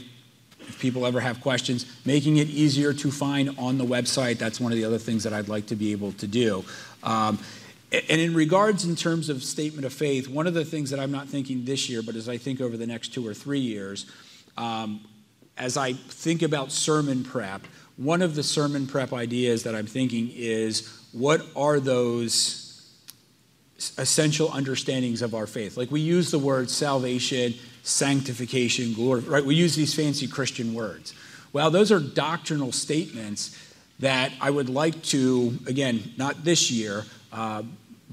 if 0.59 0.79
people 0.79 1.05
ever 1.05 1.21
have 1.21 1.39
questions, 1.39 1.85
making 2.05 2.37
it 2.37 2.49
easier 2.49 2.91
to 2.91 3.09
find 3.09 3.55
on 3.57 3.77
the 3.77 3.85
website, 3.85 4.37
that's 4.37 4.59
one 4.59 4.71
of 4.73 4.77
the 4.77 4.83
other 4.83 4.97
things 4.97 5.23
that 5.23 5.31
I'd 5.31 5.47
like 5.47 5.67
to 5.67 5.77
be 5.77 5.93
able 5.93 6.11
to 6.13 6.27
do. 6.27 6.65
Um, 7.03 7.39
and 7.93 8.19
in 8.19 8.33
regards 8.33 8.85
in 8.85 8.95
terms 8.95 9.29
of 9.29 9.43
statement 9.43 9.85
of 9.85 9.93
faith, 9.93 10.27
one 10.27 10.47
of 10.47 10.53
the 10.53 10.65
things 10.65 10.89
that 10.89 10.99
I'm 10.99 11.11
not 11.11 11.27
thinking 11.27 11.63
this 11.63 11.89
year, 11.89 12.01
but 12.01 12.15
as 12.15 12.27
I 12.27 12.37
think 12.37 12.59
over 12.59 12.75
the 12.75 12.87
next 12.87 13.09
two 13.09 13.27
or 13.27 13.33
three 13.33 13.59
years, 13.59 14.05
um, 14.57 15.01
as 15.57 15.77
I 15.77 15.93
think 15.93 16.41
about 16.41 16.71
sermon 16.71 17.23
prep, 17.23 17.61
one 17.97 18.23
of 18.23 18.33
the 18.33 18.41
sermon 18.41 18.87
prep 18.87 19.13
ideas 19.13 19.63
that 19.63 19.75
I'm 19.75 19.85
thinking 19.85 20.31
is 20.33 21.01
what 21.11 21.45
are 21.55 21.79
those 21.79 22.91
essential 23.97 24.51
understandings 24.51 25.21
of 25.21 25.35
our 25.35 25.45
faith? 25.45 25.77
Like 25.77 25.91
we 25.91 26.01
use 26.01 26.31
the 26.31 26.39
word 26.39 26.71
salvation, 26.71 27.53
sanctification, 27.83 28.93
glory, 28.93 29.21
right? 29.21 29.45
We 29.45 29.55
use 29.55 29.75
these 29.75 29.93
fancy 29.93 30.27
Christian 30.27 30.73
words. 30.73 31.13
Well, 31.51 31.69
those 31.69 31.91
are 31.91 31.99
doctrinal 31.99 32.71
statements 32.71 33.59
that 33.99 34.31
I 34.41 34.49
would 34.49 34.69
like 34.69 35.03
to, 35.03 35.57
again, 35.67 36.13
not 36.17 36.43
this 36.43 36.71
year, 36.71 37.05
uh, 37.31 37.61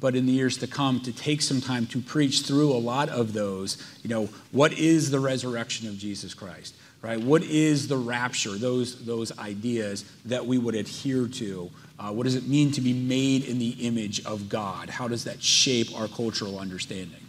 but 0.01 0.17
in 0.17 0.27
the 0.27 0.33
years 0.33 0.57
to 0.59 0.67
come, 0.67 1.01
to 1.01 1.13
take 1.13 1.43
some 1.43 1.61
time 1.61 1.87
to 1.87 2.01
preach 2.01 2.43
through 2.43 2.73
a 2.73 2.79
lot 2.79 3.09
of 3.09 3.33
those. 3.33 3.77
You 4.03 4.11
know, 4.11 4.29
what 4.51 4.73
is 4.73 5.11
the 5.11 5.21
resurrection 5.21 5.89
of 5.89 5.99
Jesus 5.99 6.35
Christ? 6.35 6.75
Right? 7.03 7.21
What 7.21 7.43
is 7.43 7.89
the 7.89 7.97
rapture? 7.97 8.59
Those 8.59 9.05
those 9.05 9.37
ideas 9.39 10.05
that 10.27 10.45
we 10.45 10.59
would 10.59 10.75
adhere 10.75 11.29
to. 11.29 11.71
Uh, 11.99 12.13
what 12.13 12.25
does 12.25 12.35
it 12.35 12.49
mean 12.49 12.73
to 12.73 12.81
be 12.81 12.95
made 12.95 13.45
in 13.45 13.59
the 13.59 13.71
image 13.87 14.25
of 14.25 14.49
God? 14.49 14.89
How 14.89 15.07
does 15.07 15.25
that 15.25 15.43
shape 15.43 15.89
our 15.99 16.09
cultural 16.09 16.59
understanding? 16.59 17.21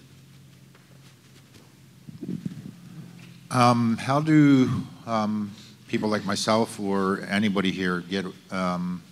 Um, 3.50 3.98
how 3.98 4.22
do 4.22 4.70
um, 5.06 5.52
people 5.90 6.08
like 6.08 6.24
myself 6.24 6.80
or 6.80 7.22
anybody 7.30 7.70
here 7.70 8.00
get 8.00 8.26
um, 8.50 9.04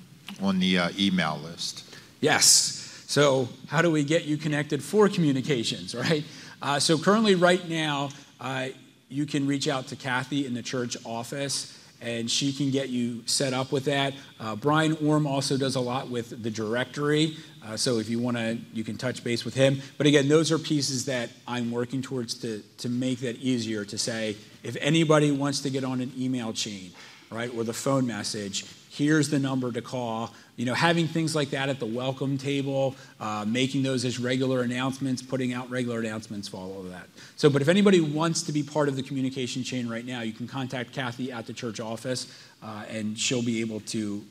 on 0.41 0.59
the 0.59 0.77
uh, 0.77 0.89
email 0.97 1.39
list? 1.43 1.83
Yes. 2.21 2.78
So, 3.09 3.49
how 3.65 3.81
do 3.81 3.89
we 3.89 4.03
get 4.03 4.25
you 4.25 4.37
connected 4.37 4.83
for 4.83 5.10
communications, 5.10 5.95
right? 5.95 6.23
Uh, 6.62 6.79
so, 6.79 6.95
currently, 6.95 7.33
right 7.33 7.67
now, 7.67 8.12
uh, 8.39 8.67
you 9.10 9.25
can 9.25 9.47
reach 9.47 9.67
out 9.67 9.87
to 9.87 9.95
Kathy 9.95 10.45
in 10.45 10.53
the 10.53 10.62
church 10.62 10.95
office 11.03 11.75
and 12.01 12.29
she 12.29 12.53
can 12.53 12.69
get 12.69 12.89
you 12.89 13.23
set 13.25 13.51
up 13.51 13.71
with 13.71 13.85
that. 13.85 14.13
Uh, 14.39 14.55
Brian 14.55 14.95
Orm 15.03 15.25
also 15.25 15.57
does 15.57 15.75
a 15.75 15.79
lot 15.79 16.12
with 16.12 16.43
the 16.43 16.51
directory, 16.51 17.35
uh, 17.65 17.75
so 17.75 17.97
if 17.97 18.10
you 18.10 18.19
want 18.19 18.37
to, 18.37 18.60
you 18.73 18.83
can 18.83 18.95
touch 18.95 19.23
base 19.23 19.43
with 19.43 19.55
him. 19.55 19.81
But 19.97 20.05
again, 20.05 20.29
those 20.29 20.51
are 20.51 20.60
pieces 20.60 21.05
that 21.05 21.31
I'm 21.47 21.71
working 21.71 22.03
towards 22.03 22.35
to, 22.35 22.62
to 22.77 22.89
make 22.89 23.19
that 23.21 23.37
easier 23.37 23.83
to 23.85 23.97
say, 23.97 24.37
if 24.62 24.77
anybody 24.79 25.31
wants 25.31 25.62
to 25.62 25.71
get 25.71 25.83
on 25.83 25.99
an 25.99 26.13
email 26.15 26.53
chain, 26.53 26.91
right, 27.32 27.52
or 27.56 27.63
the 27.63 27.73
phone 27.73 28.08
message, 28.08 28.65
here's 28.90 29.30
the 29.30 29.40
number 29.40 29.71
to 29.71 29.82
call. 29.82 30.34
You 30.56 30.65
know, 30.65 30.73
having 30.73 31.08
things 31.08 31.36
like 31.36 31.52
that 31.52 31.69
at 31.69 31.80
the 31.80 31.86
welcome 31.86 32.38
table, 32.38 32.96
uh, 33.19 33.46
making 33.48 33.84
those 33.84 34.04
as 34.04 34.19
regular 34.19 34.62
announcements, 34.62 35.21
putting 35.21 35.54
out 35.54 35.69
regular 35.69 36.00
announcements 36.00 36.52
of 36.54 36.90
that. 36.90 37.08
So, 37.38 37.50
but 37.50 37.62
if 37.62 37.69
anybody 37.69 38.02
wants 38.02 38.42
to 38.44 38.52
be 38.52 38.63
part 38.63 38.90
of 38.90 38.96
the 38.96 39.04
communication 39.04 39.63
chain 39.63 39.88
right 39.88 40.06
now, 40.06 40.21
you 40.21 40.34
can 40.34 40.48
contact 40.48 40.92
Kathy 40.92 41.32
at 41.32 41.46
the 41.46 41.54
church 41.54 41.80
office, 41.80 42.27
uh, 42.62 42.84
and 42.90 43.17
she'll 43.17 43.44
be 43.44 43.62
able 43.62 43.80
to 43.82 44.23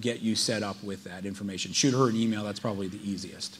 get 0.00 0.20
you 0.20 0.34
set 0.34 0.62
up 0.62 0.82
with 0.82 1.04
that 1.04 1.24
information. 1.26 1.72
Shoot 1.72 1.92
her 1.92 2.08
an 2.08 2.16
email, 2.16 2.44
that's 2.44 2.60
probably 2.60 2.88
the 2.88 3.08
easiest. 3.08 3.58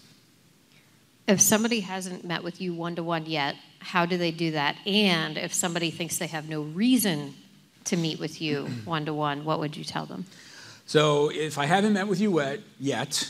If 1.27 1.41
somebody 1.41 1.81
hasn't 1.81 2.25
met 2.25 2.43
with 2.43 2.61
you 2.61 2.75
one 2.75 2.97
to 2.97 3.03
one 3.03 3.27
yet, 3.27 3.57
how 3.79 4.05
do 4.05 4.17
they 4.19 4.31
do 4.31 4.51
that? 4.53 4.77
And 4.87 5.39
if 5.39 5.55
somebody 5.55 5.91
thinks 5.91 6.19
they 6.19 6.27
have 6.27 6.49
no 6.49 6.63
reason 6.63 7.35
to 7.85 7.97
meet 7.97 8.19
with 8.19 8.41
you 8.41 8.67
one 8.85 9.05
to 9.07 9.15
one, 9.15 9.45
what 9.45 9.61
would 9.61 9.77
you 9.77 9.85
tell 9.85 10.07
them? 10.07 10.27
So 10.87 11.31
if 11.31 11.59
I 11.59 11.67
haven't 11.67 11.95
met 11.95 12.09
with 12.09 12.21
you 12.21 12.41
yet, 12.79 13.29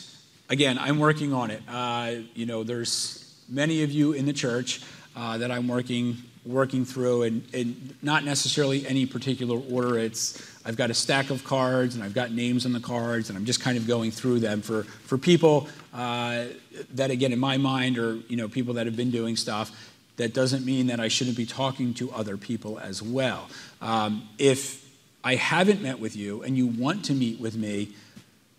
again, 0.48 0.78
I'm 0.78 0.98
working 0.98 1.32
on 1.32 1.50
it. 1.50 1.62
Uh, 1.68 2.14
you 2.34 2.46
know, 2.46 2.64
there's 2.64 3.42
many 3.48 3.82
of 3.82 3.90
you 3.90 4.12
in 4.12 4.26
the 4.26 4.32
church 4.32 4.82
uh, 5.16 5.38
that 5.38 5.50
I'm 5.50 5.68
working 5.68 6.16
working 6.44 6.84
through, 6.84 7.22
and, 7.22 7.42
and 7.54 7.94
not 8.02 8.22
necessarily 8.22 8.86
any 8.86 9.06
particular 9.06 9.58
order. 9.70 9.98
It's 9.98 10.42
I've 10.64 10.76
got 10.76 10.90
a 10.90 10.94
stack 10.94 11.30
of 11.30 11.44
cards, 11.44 11.94
and 11.94 12.04
I've 12.04 12.14
got 12.14 12.32
names 12.32 12.66
on 12.66 12.72
the 12.72 12.80
cards, 12.80 13.28
and 13.30 13.38
I'm 13.38 13.44
just 13.44 13.60
kind 13.60 13.78
of 13.78 13.86
going 13.86 14.10
through 14.10 14.40
them 14.40 14.60
for 14.60 14.82
for 14.82 15.16
people 15.16 15.68
uh, 15.92 16.46
that, 16.94 17.10
again, 17.10 17.32
in 17.32 17.38
my 17.38 17.56
mind, 17.56 17.98
are 17.98 18.16
you 18.28 18.36
know 18.36 18.48
people 18.48 18.74
that 18.74 18.86
have 18.86 18.96
been 18.96 19.10
doing 19.10 19.36
stuff. 19.36 19.70
That 20.16 20.32
doesn't 20.32 20.64
mean 20.64 20.86
that 20.86 21.00
I 21.00 21.08
shouldn't 21.08 21.36
be 21.36 21.46
talking 21.46 21.94
to 21.94 22.12
other 22.12 22.36
people 22.36 22.78
as 22.78 23.02
well. 23.02 23.48
Um, 23.80 24.28
if 24.38 24.84
I 25.24 25.34
haven't 25.34 25.82
met 25.82 25.98
with 25.98 26.14
you 26.14 26.42
and 26.42 26.56
you 26.56 26.66
want 26.66 27.06
to 27.06 27.14
meet 27.14 27.40
with 27.40 27.56
me, 27.56 27.88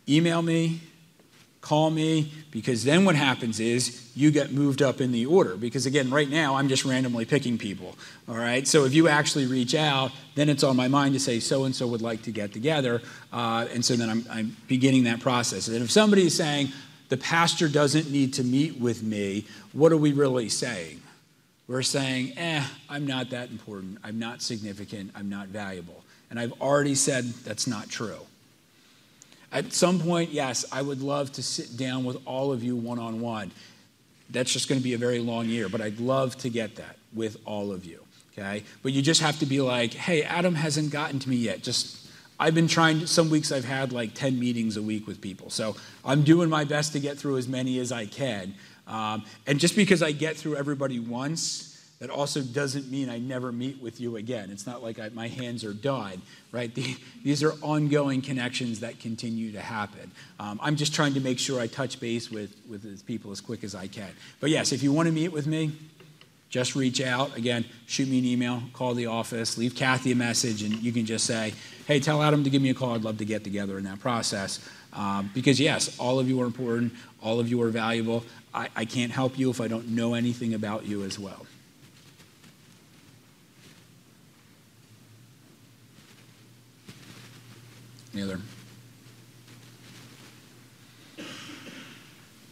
email 0.10 0.42
me, 0.42 0.82
call 1.62 1.90
me, 1.90 2.32
because 2.52 2.84
then 2.84 3.06
what 3.06 3.16
happens 3.16 3.60
is 3.60 4.12
you 4.16 4.32
get 4.32 4.52
moved 4.52 4.82
up 4.82 5.02
in 5.02 5.12
the 5.12 5.26
order. 5.26 5.56
Because 5.56 5.86
again, 5.86 6.12
right 6.12 6.30
now, 6.30 6.56
I'm 6.56 6.68
just 6.68 6.86
randomly 6.86 7.26
picking 7.26 7.58
people. 7.58 7.96
All 8.30 8.36
right? 8.36 8.68
So 8.68 8.86
if 8.86 8.94
you 8.94 9.08
actually 9.08 9.48
reach 9.48 9.74
out, 9.74 10.12
then 10.36 10.50
it's 10.50 10.64
on 10.64 10.76
my 10.76 10.88
mind 10.88 11.14
to 11.14 11.20
say, 11.20 11.40
so 11.40 11.64
and 11.64 11.76
so 11.76 11.88
would 11.88 12.02
like 12.02 12.22
to 12.24 12.32
get 12.32 12.54
together. 12.54 13.02
Uh, 13.34 13.68
and 13.74 13.84
so 13.84 13.96
then 13.96 14.10
I'm, 14.10 14.26
I'm 14.30 14.58
beginning 14.68 15.06
that 15.06 15.22
process. 15.22 15.68
And 15.68 15.78
if 15.78 15.90
somebody 15.90 16.28
is 16.28 16.36
saying, 16.36 16.70
the 17.10 17.18
pastor 17.18 17.68
doesn't 17.68 18.12
need 18.12 18.34
to 18.36 18.44
meet 18.44 18.80
with 18.80 19.02
me, 19.04 19.46
what 19.74 19.92
are 19.92 19.98
we 19.98 20.12
really 20.12 20.50
saying? 20.50 21.02
We're 21.68 21.82
saying, 21.82 22.38
eh, 22.38 22.64
I'm 22.90 23.08
not 23.08 23.32
that 23.32 23.50
important. 23.50 23.98
I'm 24.04 24.20
not 24.20 24.42
significant. 24.42 25.12
I'm 25.16 25.30
not 25.30 25.48
valuable. 25.48 26.04
And 26.30 26.40
I've 26.40 26.54
already 26.62 26.96
said 26.96 27.26
that's 27.44 27.66
not 27.66 27.90
true. 27.90 28.20
At 29.52 29.74
some 29.74 30.00
point, 30.00 30.32
yes, 30.32 30.66
I 30.72 30.82
would 30.82 31.02
love 31.02 31.32
to 31.34 31.44
sit 31.44 31.78
down 31.78 32.04
with 32.04 32.18
all 32.26 32.52
of 32.52 32.64
you 32.64 32.76
one 32.76 33.00
on 33.00 33.22
one. 33.22 33.52
That's 34.30 34.52
just 34.52 34.68
going 34.68 34.80
to 34.80 34.84
be 34.84 34.94
a 34.94 34.98
very 34.98 35.20
long 35.20 35.48
year, 35.48 35.70
but 35.70 35.82
I'd 35.82 36.00
love 36.00 36.36
to 36.40 36.50
get 36.50 36.76
that 36.76 36.98
with 37.14 37.38
all 37.46 37.72
of 37.72 37.86
you. 37.86 38.00
Okay? 38.34 38.64
But 38.84 38.92
you 38.92 39.02
just 39.02 39.22
have 39.22 39.40
to 39.40 39.46
be 39.46 39.62
like, 39.62 39.94
hey, 39.94 40.24
Adam 40.24 40.56
hasn't 40.56 40.92
gotten 40.92 41.20
to 41.20 41.30
me 41.30 41.38
yet. 41.38 41.64
Just, 41.64 42.08
I've 42.40 42.54
been 42.54 42.68
trying, 42.68 43.06
some 43.06 43.30
weeks 43.30 43.52
I've 43.52 43.66
had 43.66 43.94
like 43.94 44.14
10 44.14 44.38
meetings 44.38 44.78
a 44.78 44.82
week 44.82 45.08
with 45.08 45.22
people. 45.22 45.50
So 45.50 45.78
I'm 46.04 46.24
doing 46.24 46.50
my 46.50 46.66
best 46.66 46.92
to 46.94 47.00
get 47.00 47.18
through 47.18 47.38
as 47.38 47.48
many 47.48 47.80
as 47.80 47.92
I 47.92 48.08
can. 48.08 48.56
Um, 48.88 49.24
and 49.48 49.60
just 49.60 49.76
because 49.76 50.04
I 50.04 50.12
get 50.12 50.38
through 50.38 50.56
everybody 50.56 51.00
once, 51.00 51.72
that 52.00 52.10
also 52.10 52.42
doesn't 52.42 52.92
mean 52.92 53.10
I 53.10 53.20
never 53.20 53.52
meet 53.52 53.82
with 53.82 54.02
you 54.02 54.18
again. 54.18 54.50
It's 54.52 54.68
not 54.68 54.84
like 54.84 55.00
I, 55.00 55.10
my 55.10 55.28
hands 55.28 55.64
are 55.64 55.74
done, 55.74 56.22
right? 56.52 56.74
The, 56.74 56.98
these 57.24 57.42
are 57.42 57.54
ongoing 57.62 58.22
connections 58.22 58.82
that 58.82 59.00
continue 59.00 59.54
to 59.54 59.62
happen. 59.62 60.12
Um, 60.40 60.60
I'm 60.62 60.76
just 60.76 60.94
trying 60.94 61.14
to 61.14 61.22
make 61.22 61.40
sure 61.40 61.60
I 61.60 61.68
touch 61.68 62.00
base 62.00 62.30
with, 62.30 62.54
with 62.70 63.06
people 63.06 63.32
as 63.32 63.40
quick 63.40 63.64
as 63.64 63.76
I 63.76 63.88
can. 63.88 64.10
But 64.40 64.50
yes, 64.50 64.74
if 64.74 64.84
you 64.84 64.92
want 64.92 65.08
to 65.08 65.14
meet 65.14 65.30
with 65.30 65.48
me, 65.48 65.72
just 66.50 66.76
reach 66.76 67.02
out. 67.02 67.36
Again, 67.36 67.66
shoot 67.88 68.08
me 68.08 68.20
an 68.20 68.26
email, 68.26 68.62
call 68.74 68.94
the 68.94 69.08
office, 69.08 69.58
leave 69.58 69.76
Kathy 69.76 70.12
a 70.12 70.16
message, 70.16 70.64
and 70.64 70.74
you 70.76 70.92
can 70.92 71.06
just 71.06 71.26
say, 71.26 71.54
hey, 71.88 72.00
tell 72.00 72.22
Adam 72.22 72.44
to 72.44 72.50
give 72.50 72.62
me 72.62 72.70
a 72.70 72.74
call. 72.74 72.94
I'd 72.94 73.04
love 73.04 73.18
to 73.18 73.26
get 73.26 73.44
together 73.44 73.78
in 73.78 73.84
that 73.86 74.00
process. 74.00 74.60
Um, 74.94 75.30
because, 75.34 75.60
yes, 75.60 75.98
all 76.00 76.20
of 76.20 76.30
you 76.30 76.42
are 76.42 76.46
important, 76.46 76.94
all 77.22 77.40
of 77.40 77.50
you 77.50 77.62
are 77.62 77.70
valuable. 77.70 78.24
I, 78.56 78.70
I 78.74 78.86
can't 78.86 79.12
help 79.12 79.38
you 79.38 79.50
if 79.50 79.60
I 79.60 79.68
don't 79.68 79.90
know 79.90 80.14
anything 80.14 80.54
about 80.54 80.86
you 80.86 81.04
as 81.04 81.20
well. 81.20 81.46
Any 88.14 88.24
other? 88.24 88.40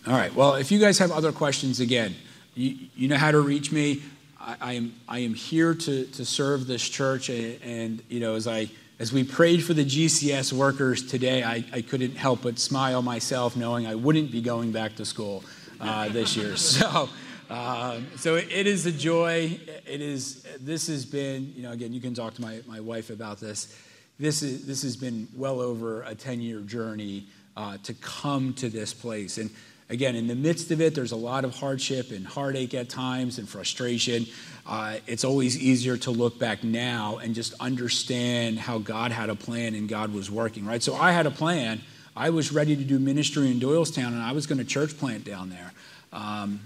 All 0.05 0.13
right. 0.13 0.35
Well, 0.35 0.55
if 0.55 0.73
you 0.73 0.79
guys 0.79 0.99
have 0.99 1.11
other 1.11 1.31
questions, 1.31 1.79
again, 1.79 2.13
you, 2.53 2.89
you 2.97 3.07
know 3.07 3.15
how 3.15 3.31
to 3.31 3.39
reach 3.39 3.71
me. 3.71 4.03
I, 4.41 4.57
I, 4.59 4.73
am, 4.73 4.93
I 5.07 5.19
am 5.19 5.33
here 5.33 5.73
to, 5.73 6.05
to 6.05 6.25
serve 6.25 6.67
this 6.67 6.87
church. 6.87 7.29
And, 7.29 7.61
and, 7.63 8.03
you 8.09 8.19
know, 8.19 8.35
as, 8.35 8.45
I, 8.45 8.69
as 8.99 9.13
we 9.13 9.23
prayed 9.23 9.63
for 9.63 9.73
the 9.73 9.85
GCS 9.85 10.51
workers 10.51 11.07
today, 11.07 11.43
I, 11.43 11.63
I 11.71 11.81
couldn't 11.81 12.17
help 12.17 12.41
but 12.41 12.59
smile 12.59 13.01
myself 13.01 13.55
knowing 13.55 13.87
I 13.87 13.95
wouldn't 13.95 14.33
be 14.33 14.41
going 14.41 14.73
back 14.73 14.97
to 14.97 15.05
school 15.05 15.45
uh, 15.83 16.09
this 16.09 16.35
year. 16.35 16.55
So, 16.57 17.09
um, 17.49 18.07
so 18.15 18.35
it, 18.35 18.67
is 18.67 18.85
a 18.85 18.91
joy. 18.91 19.59
It 19.85 20.01
is, 20.01 20.43
this 20.59 20.87
has 20.87 21.05
been, 21.05 21.53
you 21.55 21.61
know, 21.61 21.71
again, 21.71 21.93
you 21.93 22.01
can 22.01 22.13
talk 22.13 22.33
to 22.35 22.41
my, 22.41 22.61
my 22.67 22.79
wife 22.79 23.09
about 23.09 23.39
this 23.39 23.77
this, 24.19 24.43
is, 24.43 24.65
this 24.65 24.83
has 24.83 24.95
been 24.95 25.27
well 25.35 25.59
over 25.59 26.03
a 26.03 26.15
10 26.15 26.41
year 26.41 26.61
journey 26.61 27.27
uh, 27.57 27.77
to 27.83 27.93
come 27.95 28.53
to 28.55 28.69
this 28.69 28.93
place. 28.93 29.37
And 29.37 29.49
again, 29.89 30.15
in 30.15 30.27
the 30.27 30.35
midst 30.35 30.71
of 30.71 30.81
it, 30.81 30.95
there's 30.95 31.11
a 31.11 31.17
lot 31.17 31.45
of 31.45 31.55
hardship 31.55 32.11
and 32.11 32.25
heartache 32.25 32.73
at 32.73 32.89
times 32.89 33.37
and 33.37 33.49
frustration. 33.49 34.25
Uh, 34.65 34.97
it's 35.07 35.23
always 35.23 35.57
easier 35.57 35.97
to 35.97 36.11
look 36.11 36.39
back 36.39 36.63
now 36.63 37.17
and 37.17 37.35
just 37.35 37.53
understand 37.59 38.59
how 38.59 38.77
God 38.77 39.11
had 39.11 39.29
a 39.29 39.35
plan 39.35 39.75
and 39.75 39.89
God 39.89 40.13
was 40.13 40.31
working, 40.31 40.65
right? 40.65 40.81
So 40.81 40.95
I 40.95 41.11
had 41.11 41.25
a 41.25 41.31
plan. 41.31 41.81
I 42.15 42.29
was 42.29 42.51
ready 42.51 42.75
to 42.75 42.83
do 42.83 42.99
ministry 42.99 43.49
in 43.49 43.59
Doylestown 43.59 44.07
and 44.07 44.21
I 44.21 44.31
was 44.33 44.45
going 44.45 44.59
to 44.59 44.65
church 44.65 44.97
plant 44.97 45.25
down 45.25 45.49
there. 45.49 45.73
Um, 46.11 46.59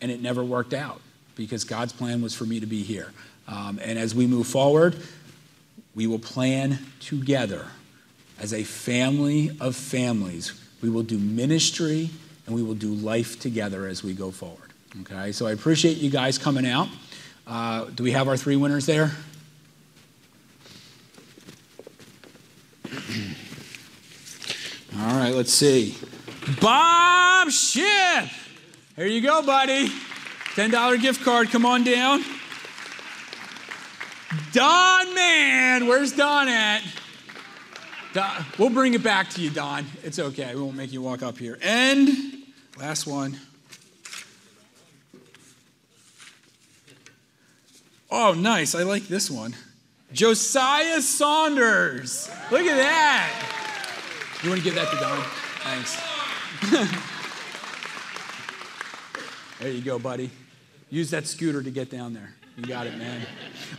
and 0.00 0.10
it 0.10 0.22
never 0.22 0.42
worked 0.42 0.72
out 0.72 1.00
because 1.36 1.64
God's 1.64 1.92
plan 1.92 2.22
was 2.22 2.34
for 2.34 2.44
me 2.44 2.60
to 2.60 2.66
be 2.66 2.82
here. 2.82 3.12
Um, 3.46 3.78
and 3.82 3.98
as 3.98 4.14
we 4.14 4.26
move 4.26 4.46
forward, 4.46 4.96
we 5.94 6.06
will 6.06 6.18
plan 6.18 6.78
together 7.00 7.66
as 8.40 8.52
a 8.52 8.64
family 8.64 9.56
of 9.60 9.76
families. 9.76 10.58
We 10.82 10.90
will 10.90 11.02
do 11.02 11.18
ministry 11.18 12.10
and 12.46 12.54
we 12.54 12.62
will 12.62 12.74
do 12.74 12.92
life 12.92 13.38
together 13.38 13.86
as 13.86 14.02
we 14.02 14.14
go 14.14 14.30
forward. 14.30 14.58
Okay, 15.02 15.32
so 15.32 15.46
I 15.46 15.52
appreciate 15.52 15.98
you 15.98 16.10
guys 16.10 16.38
coming 16.38 16.66
out. 16.66 16.88
Uh, 17.46 17.86
do 17.86 18.02
we 18.02 18.12
have 18.12 18.28
our 18.28 18.36
three 18.36 18.56
winners 18.56 18.86
there? 18.86 19.10
Right, 25.24 25.34
let's 25.34 25.52
see. 25.52 25.96
Bob 26.60 27.50
Ship. 27.50 28.28
Here 28.96 29.06
you 29.06 29.22
go, 29.22 29.42
buddy. 29.42 29.88
$10 30.54 31.00
gift 31.00 31.24
card. 31.24 31.48
Come 31.48 31.64
on 31.64 31.82
down. 31.82 32.22
Don 34.52 35.14
Man, 35.14 35.86
where's 35.86 36.12
Don 36.12 36.48
at? 36.48 36.82
Don, 38.12 38.44
we'll 38.58 38.70
bring 38.70 38.94
it 38.94 39.02
back 39.02 39.30
to 39.30 39.40
you, 39.40 39.50
Don. 39.50 39.86
It's 40.02 40.18
okay. 40.18 40.54
We 40.54 40.60
won't 40.60 40.76
make 40.76 40.92
you 40.92 41.02
walk 41.02 41.22
up 41.22 41.38
here. 41.38 41.58
And 41.62 42.10
last 42.78 43.06
one. 43.06 43.38
Oh, 48.10 48.34
nice. 48.34 48.74
I 48.74 48.82
like 48.82 49.08
this 49.08 49.30
one. 49.30 49.56
Josiah 50.12 51.00
Saunders. 51.00 52.28
Look 52.50 52.66
at 52.66 52.76
that. 52.76 53.63
You 54.44 54.50
want 54.50 54.60
to 54.60 54.64
give 54.64 54.74
that 54.74 54.90
to 54.90 54.96
Don? 54.98 55.24
Thanks. 55.62 55.96
there 59.58 59.70
you 59.70 59.80
go, 59.80 59.98
buddy. 59.98 60.30
Use 60.90 61.08
that 61.12 61.26
scooter 61.26 61.62
to 61.62 61.70
get 61.70 61.90
down 61.90 62.12
there. 62.12 62.34
You 62.58 62.66
got 62.66 62.86
it, 62.86 62.98
man. 62.98 63.22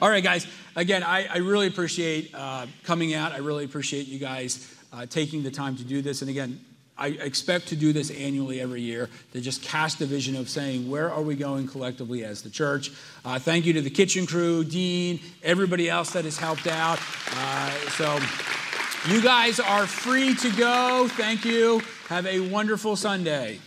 All 0.02 0.10
right, 0.10 0.24
guys. 0.24 0.48
Again, 0.76 1.04
I, 1.04 1.28
I 1.28 1.38
really 1.38 1.68
appreciate 1.68 2.34
uh, 2.34 2.66
coming 2.82 3.14
out. 3.14 3.32
I 3.32 3.38
really 3.38 3.64
appreciate 3.64 4.08
you 4.08 4.18
guys 4.18 4.76
uh, 4.92 5.06
taking 5.06 5.44
the 5.44 5.52
time 5.52 5.78
to 5.78 5.84
do 5.84 6.02
this. 6.02 6.22
And 6.22 6.32
again, 6.32 6.60
I 6.98 7.10
expect 7.10 7.68
to 7.68 7.76
do 7.76 7.94
this 7.94 8.10
annually 8.10 8.60
every 8.60 8.82
year 8.82 9.12
to 9.34 9.42
just 9.42 9.62
cast 9.62 10.02
a 10.02 10.08
vision 10.08 10.36
of 10.36 10.50
saying, 10.50 10.90
where 10.90 11.12
are 11.12 11.22
we 11.22 11.36
going 11.36 11.68
collectively 11.68 12.26
as 12.26 12.42
the 12.42 12.50
church? 12.50 12.92
Uh, 13.24 13.38
thank 13.38 13.68
you 13.68 13.74
to 13.74 13.82
the 13.82 13.92
kitchen 13.92 14.26
crew, 14.26 14.64
Dean, 14.64 15.20
everybody 15.44 15.92
else 15.92 16.10
that 16.14 16.26
has 16.26 16.40
helped 16.40 16.66
out. 16.66 16.98
Uh, 17.36 17.70
so, 17.90 18.18
you 19.08 19.22
guys 19.22 19.60
are 19.60 19.86
free 19.86 20.34
to 20.36 20.52
go. 20.52 21.08
Thank 21.10 21.46
you. 21.46 21.82
Have 22.10 22.26
a 22.26 22.40
wonderful 22.40 22.96
Sunday. 22.96 23.60